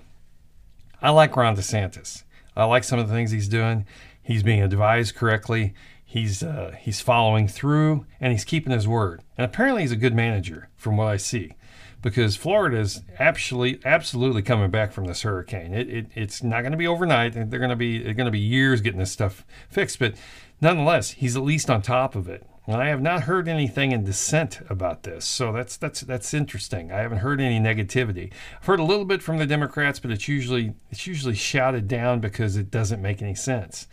I 1.01 1.11
like 1.11 1.35
Ron 1.35 1.55
DeSantis. 1.55 2.23
I 2.55 2.65
like 2.65 2.83
some 2.83 2.99
of 2.99 3.07
the 3.07 3.13
things 3.13 3.31
he's 3.31 3.47
doing. 3.47 3.85
He's 4.21 4.43
being 4.43 4.61
advised 4.61 5.15
correctly. 5.15 5.73
He's 6.03 6.43
uh, 6.43 6.75
he's 6.79 6.99
following 7.01 7.47
through 7.47 8.05
and 8.19 8.31
he's 8.31 8.45
keeping 8.45 8.73
his 8.73 8.87
word. 8.87 9.21
And 9.37 9.45
apparently, 9.45 9.83
he's 9.83 9.91
a 9.91 9.97
good 9.97 10.13
manager, 10.13 10.69
from 10.75 10.97
what 10.97 11.07
I 11.07 11.17
see, 11.17 11.53
because 12.01 12.35
Florida 12.35 12.77
is 12.77 13.01
absolutely 13.19 13.79
absolutely 13.85 14.41
coming 14.41 14.71
back 14.71 14.91
from 14.91 15.05
this 15.05 15.21
hurricane. 15.21 15.73
It, 15.73 15.89
it 15.89 16.07
it's 16.15 16.43
not 16.43 16.61
going 16.61 16.71
to 16.71 16.77
be 16.77 16.87
overnight. 16.87 17.33
They're 17.33 17.45
going 17.45 17.69
to 17.69 17.75
be 17.75 17.99
going 18.13 18.25
to 18.25 18.31
be 18.31 18.39
years 18.39 18.81
getting 18.81 18.99
this 18.99 19.11
stuff 19.11 19.45
fixed. 19.69 19.99
But 19.99 20.15
nonetheless, 20.59 21.11
he's 21.11 21.35
at 21.35 21.43
least 21.43 21.69
on 21.69 21.81
top 21.81 22.15
of 22.15 22.27
it. 22.27 22.45
And 22.67 22.75
I 22.75 22.89
have 22.89 23.01
not 23.01 23.23
heard 23.23 23.47
anything 23.47 23.91
in 23.91 24.03
dissent 24.03 24.61
about 24.69 25.01
this, 25.01 25.25
so 25.25 25.51
that's 25.51 25.77
that's 25.77 26.01
that's 26.01 26.33
interesting. 26.33 26.91
I 26.91 26.99
haven't 26.99 27.17
heard 27.17 27.41
any 27.41 27.59
negativity. 27.59 28.31
I've 28.59 28.67
heard 28.67 28.79
a 28.79 28.83
little 28.83 29.05
bit 29.05 29.23
from 29.23 29.39
the 29.39 29.47
Democrats, 29.47 29.99
but 29.99 30.11
it's 30.11 30.27
usually 30.27 30.75
it's 30.91 31.07
usually 31.07 31.33
shouted 31.33 31.87
down 31.87 32.19
because 32.19 32.57
it 32.57 32.69
doesn't 32.69 33.01
make 33.01 33.21
any 33.21 33.33
sense. 33.33 33.87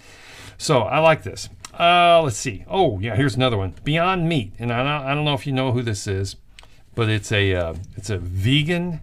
So 0.59 0.81
I 0.81 0.99
like 0.99 1.23
this. 1.23 1.49
Uh, 1.79 2.21
let's 2.23 2.37
see. 2.37 2.65
Oh 2.69 2.99
yeah, 3.01 3.17
here's 3.17 3.37
another 3.37 3.57
one. 3.57 3.75
Beyond 3.85 4.29
Meat, 4.29 4.53
and 4.59 4.71
I 4.71 4.79
don't, 4.79 5.07
I 5.09 5.15
don't 5.15 5.25
know 5.25 5.35
if 5.35 5.47
you 5.47 5.53
know 5.55 5.73
who 5.73 5.83
this 5.83 6.07
is, 6.07 6.37
but 6.99 7.09
it's 7.09 7.31
a 7.31 7.55
uh, 7.55 7.75
it's 7.95 8.11
a 8.11 8.19
vegan 8.19 9.01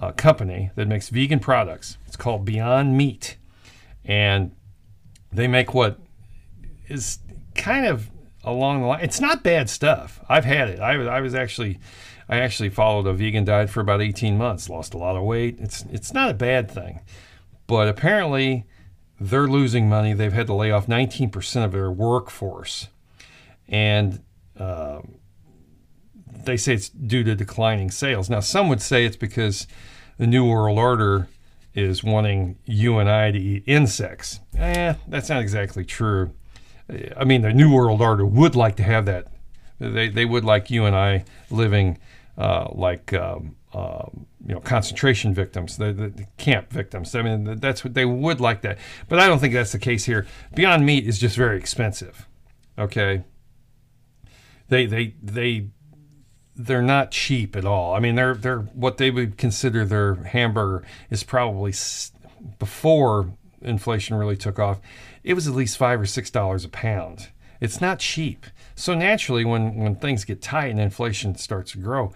uh, 0.00 0.12
company 0.12 0.70
that 0.76 0.88
makes 0.88 1.10
vegan 1.10 1.38
products. 1.38 1.98
It's 2.06 2.16
called 2.16 2.46
Beyond 2.46 2.96
Meat, 2.96 3.36
and 4.02 4.52
they 5.30 5.46
make 5.46 5.74
what 5.74 5.98
is 6.86 7.18
kind 7.54 7.84
of 7.84 8.08
along 8.42 8.80
the 8.80 8.86
line. 8.86 9.04
It's 9.04 9.20
not 9.20 9.42
bad 9.42 9.68
stuff. 9.68 10.24
I've 10.26 10.46
had 10.46 10.70
it. 10.70 10.80
I 10.80 10.96
was 10.96 11.06
I 11.06 11.20
was 11.20 11.34
actually 11.34 11.78
I 12.30 12.38
actually 12.38 12.70
followed 12.70 13.06
a 13.06 13.12
vegan 13.12 13.44
diet 13.44 13.68
for 13.68 13.80
about 13.80 14.00
18 14.00 14.38
months. 14.38 14.70
Lost 14.70 14.94
a 14.94 14.98
lot 14.98 15.14
of 15.14 15.22
weight. 15.22 15.58
It's 15.60 15.82
it's 15.90 16.14
not 16.14 16.30
a 16.30 16.34
bad 16.34 16.70
thing, 16.70 17.00
but 17.66 17.88
apparently 17.88 18.64
they're 19.20 19.48
losing 19.48 19.86
money. 19.86 20.14
They've 20.14 20.32
had 20.32 20.46
to 20.46 20.54
lay 20.54 20.70
off 20.70 20.86
19% 20.86 21.62
of 21.62 21.72
their 21.72 21.90
workforce, 21.90 22.88
and 23.68 24.22
uh, 24.58 25.00
they 26.48 26.56
say 26.56 26.74
it's 26.74 26.88
due 26.88 27.22
to 27.24 27.34
declining 27.34 27.90
sales. 27.90 28.28
Now 28.28 28.40
some 28.40 28.68
would 28.68 28.82
say 28.82 29.04
it's 29.04 29.16
because 29.16 29.66
the 30.16 30.26
New 30.26 30.48
World 30.48 30.78
Order 30.78 31.28
is 31.74 32.02
wanting 32.02 32.58
you 32.64 32.98
and 32.98 33.08
I 33.08 33.30
to 33.30 33.38
eat 33.38 33.62
insects. 33.66 34.40
Eh, 34.56 34.94
that's 35.06 35.28
not 35.28 35.42
exactly 35.42 35.84
true. 35.84 36.32
I 37.16 37.24
mean, 37.24 37.42
the 37.42 37.52
New 37.52 37.72
World 37.72 38.00
Order 38.00 38.24
would 38.24 38.56
like 38.56 38.76
to 38.76 38.82
have 38.82 39.04
that. 39.06 39.28
They, 39.78 40.08
they 40.08 40.24
would 40.24 40.44
like 40.44 40.70
you 40.70 40.86
and 40.86 40.96
I 40.96 41.24
living 41.50 41.98
uh, 42.36 42.68
like 42.72 43.12
um, 43.12 43.56
uh, 43.72 44.06
you 44.46 44.54
know 44.54 44.60
concentration 44.60 45.34
victims, 45.34 45.76
the, 45.76 45.92
the, 45.92 46.08
the, 46.08 46.26
camp 46.36 46.70
victims. 46.70 47.14
I 47.14 47.22
mean, 47.22 47.60
that's 47.60 47.84
what 47.84 47.94
they 47.94 48.04
would 48.04 48.40
like 48.40 48.62
that. 48.62 48.78
But 49.08 49.18
I 49.18 49.26
don't 49.26 49.38
think 49.38 49.54
that's 49.54 49.72
the 49.72 49.78
case 49.78 50.04
here. 50.04 50.26
Beyond 50.54 50.86
Meat 50.86 51.06
is 51.06 51.18
just 51.18 51.36
very 51.36 51.58
expensive. 51.58 52.26
Okay. 52.78 53.24
They 54.68 54.86
they 54.86 55.14
they 55.22 55.68
they're 56.58 56.82
not 56.82 57.12
cheap 57.12 57.54
at 57.54 57.64
all. 57.64 57.94
I 57.94 58.00
mean, 58.00 58.16
they're 58.16 58.34
they're 58.34 58.60
what 58.60 58.98
they 58.98 59.10
would 59.10 59.38
consider 59.38 59.84
their 59.84 60.16
hamburger 60.16 60.84
is 61.08 61.22
probably 61.22 61.72
before 62.58 63.32
inflation 63.62 64.16
really 64.16 64.36
took 64.36 64.58
off 64.58 64.80
it 65.28 65.34
was 65.34 65.46
at 65.46 65.54
least 65.54 65.76
five 65.76 66.00
or 66.00 66.06
six 66.06 66.30
dollars 66.30 66.64
a 66.64 66.68
pound. 66.70 67.28
It's 67.60 67.80
not 67.80 67.98
cheap. 67.98 68.46
So 68.74 68.94
naturally, 68.94 69.44
when 69.44 69.76
when 69.76 69.96
things 69.96 70.24
get 70.24 70.40
tight 70.40 70.70
and 70.70 70.80
inflation 70.80 71.36
starts 71.36 71.72
to 71.72 71.78
grow, 71.78 72.12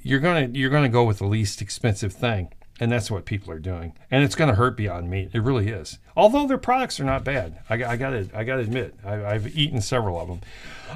you're 0.00 0.20
gonna 0.20 0.48
you're 0.52 0.70
gonna 0.70 0.90
go 0.90 1.04
with 1.04 1.18
the 1.18 1.26
least 1.26 1.62
expensive 1.62 2.12
thing, 2.12 2.52
and 2.82 2.90
that's 2.90 3.12
what 3.12 3.24
people 3.24 3.52
are 3.52 3.60
doing. 3.60 3.92
And 4.10 4.24
it's 4.24 4.34
gonna 4.34 4.56
hurt 4.56 4.76
Beyond 4.76 5.08
Meat. 5.08 5.30
It 5.32 5.40
really 5.40 5.68
is. 5.68 6.00
Although 6.16 6.48
their 6.48 6.58
products 6.58 6.98
are 6.98 7.04
not 7.04 7.22
bad, 7.22 7.60
I, 7.70 7.74
I 7.74 7.96
gotta 7.96 8.28
I 8.34 8.42
gotta 8.42 8.62
admit, 8.62 8.96
I, 9.04 9.34
have 9.34 9.56
eaten 9.56 9.80
several 9.80 10.20
of 10.20 10.26
them. 10.26 10.40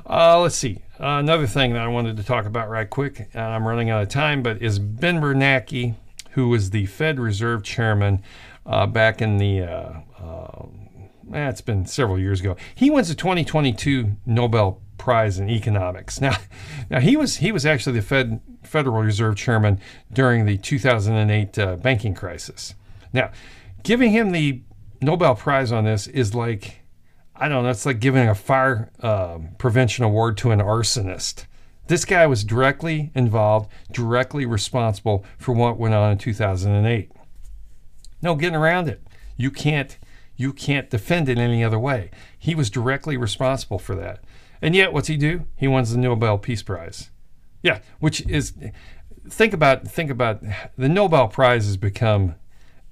Uh, 0.05 0.41
let's 0.41 0.57
see. 0.57 0.83
Uh, 0.99 1.21
another 1.21 1.47
thing 1.47 1.75
that 1.75 1.83
I 1.83 1.87
wanted 1.87 2.17
to 2.17 2.25
talk 2.25 2.45
about 2.45 2.69
right 2.69 2.91
quick. 2.91 3.31
Uh, 3.37 3.39
I'm 3.39 3.69
running 3.69 3.89
out 3.89 4.03
of 4.03 4.09
time, 4.09 4.43
but 4.43 4.61
is 4.61 4.81
Ben 4.81 5.21
Bernanke, 5.21 5.95
who 6.31 6.49
was 6.49 6.71
the 6.71 6.87
Fed 6.87 7.21
Reserve 7.21 7.63
Chairman 7.63 8.21
uh, 8.67 8.89
back 8.89 9.23
in 9.23 9.39
the 9.39 9.63
uh, 9.63 9.93
uh, 10.21 10.67
eh, 11.33 11.49
it's 11.49 11.61
been 11.61 11.87
several 11.87 12.19
years 12.19 12.41
ago. 12.41 12.57
He 12.75 12.91
wins 12.91 13.11
the 13.11 13.15
2022 13.15 14.17
Nobel 14.27 14.83
Prize 14.99 15.39
in 15.39 15.49
economics. 15.49 16.21
Now, 16.27 16.37
now 16.91 16.99
he 16.99 17.17
was 17.17 17.37
he 17.37 17.53
was 17.53 17.65
actually 17.65 18.01
the 18.01 18.03
Fed 18.03 18.41
Federal 18.67 19.03
Reserve 19.03 19.37
Chairman 19.37 19.81
during 20.13 20.45
the 20.45 20.59
2008 20.59 21.59
uh, 21.59 21.77
banking 21.77 22.15
crisis. 22.15 22.75
Now, 23.13 23.31
giving 23.83 24.13
him 24.13 24.33
the 24.33 24.63
Nobel 25.01 25.35
Prize 25.35 25.73
on 25.73 25.85
this 25.85 26.07
is 26.07 26.35
like 26.35 26.83
I 27.39 27.49
don't 27.49 27.65
know. 27.65 27.71
It's 27.71 27.85
like 27.85 28.01
giving 28.01 28.29
a 28.29 28.35
fire 28.35 28.91
uh, 29.01 29.39
prevention 29.59 30.05
award 30.05 30.39
to 30.39 30.53
an 30.53 30.61
arsonist. 30.61 31.45
This 31.87 32.05
guy 32.05 32.27
was 32.27 32.45
directly 32.45 33.13
involved, 33.15 33.71
directly 33.93 34.47
responsible 34.47 35.25
for 35.39 35.53
what 35.53 35.79
went 35.79 35.95
on 35.95 36.13
in 36.13 36.19
2008. 36.19 37.13
No 38.23 38.35
getting 38.35 38.57
around 38.57 38.89
it. 38.89 39.07
You 39.37 39.51
can't 39.51 39.99
you 40.37 40.53
can't 40.53 40.91
defend 40.91 41.29
it 41.29 41.39
any 41.39 41.65
other 41.65 41.79
way. 41.79 42.11
He 42.39 42.55
was 42.55 42.71
directly 42.71 43.17
responsible 43.17 43.79
for 43.79 43.95
that. 43.95 44.23
And 44.61 44.75
yet, 44.75 44.93
what's 44.93 45.09
he 45.09 45.17
do? 45.17 45.47
He 45.57 45.69
wins 45.69 45.93
the 45.93 45.99
Nobel 45.99 46.39
Peace 46.39 46.63
Prize. 46.63 47.11
Yeah, 47.67 47.81
which 47.99 48.21
is 48.29 48.53
think 49.29 49.53
about 49.53 49.89
think 49.89 50.09
about 50.09 50.41
the 50.79 50.89
Nobel 50.89 51.27
Prize 51.27 51.67
has 51.67 51.77
become 51.77 52.37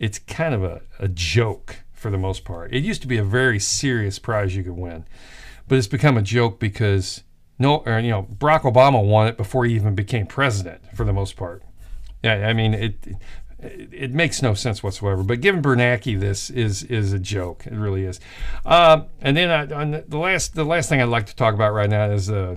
it's 0.00 0.18
kind 0.18 0.52
of 0.52 0.64
a, 0.64 0.82
a 0.98 1.06
joke 1.06 1.76
for 1.92 2.10
the 2.10 2.18
most 2.18 2.44
part. 2.44 2.74
It 2.74 2.82
used 2.82 3.00
to 3.02 3.06
be 3.06 3.16
a 3.16 3.22
very 3.22 3.60
serious 3.60 4.18
prize 4.18 4.56
you 4.56 4.64
could 4.64 4.76
win, 4.76 5.04
but 5.68 5.78
it's 5.78 5.86
become 5.86 6.16
a 6.16 6.22
joke 6.22 6.58
because 6.58 7.22
no, 7.56 7.84
or, 7.86 8.00
you 8.00 8.10
know, 8.10 8.24
Barack 8.24 8.62
Obama 8.62 9.00
won 9.00 9.28
it 9.28 9.36
before 9.36 9.64
he 9.64 9.76
even 9.76 9.94
became 9.94 10.26
president 10.26 10.82
for 10.96 11.04
the 11.04 11.12
most 11.12 11.36
part. 11.36 11.62
Yeah, 12.24 12.48
I 12.48 12.52
mean, 12.52 12.74
it 12.74 13.06
it 13.60 14.12
makes 14.12 14.42
no 14.42 14.54
sense 14.54 14.82
whatsoever. 14.82 15.22
But 15.22 15.40
giving 15.40 15.62
Bernanke 15.62 16.18
this 16.18 16.50
is 16.50 16.82
is 16.82 17.12
a 17.12 17.20
joke. 17.20 17.64
It 17.64 17.74
really 17.74 18.06
is. 18.06 18.18
Uh, 18.66 19.02
and 19.20 19.36
then 19.36 19.50
I, 19.52 20.00
the 20.00 20.18
last 20.18 20.56
the 20.56 20.64
last 20.64 20.88
thing 20.88 21.00
I'd 21.00 21.04
like 21.04 21.26
to 21.26 21.36
talk 21.36 21.54
about 21.54 21.72
right 21.72 21.88
now 21.88 22.10
is 22.10 22.28
uh, 22.28 22.56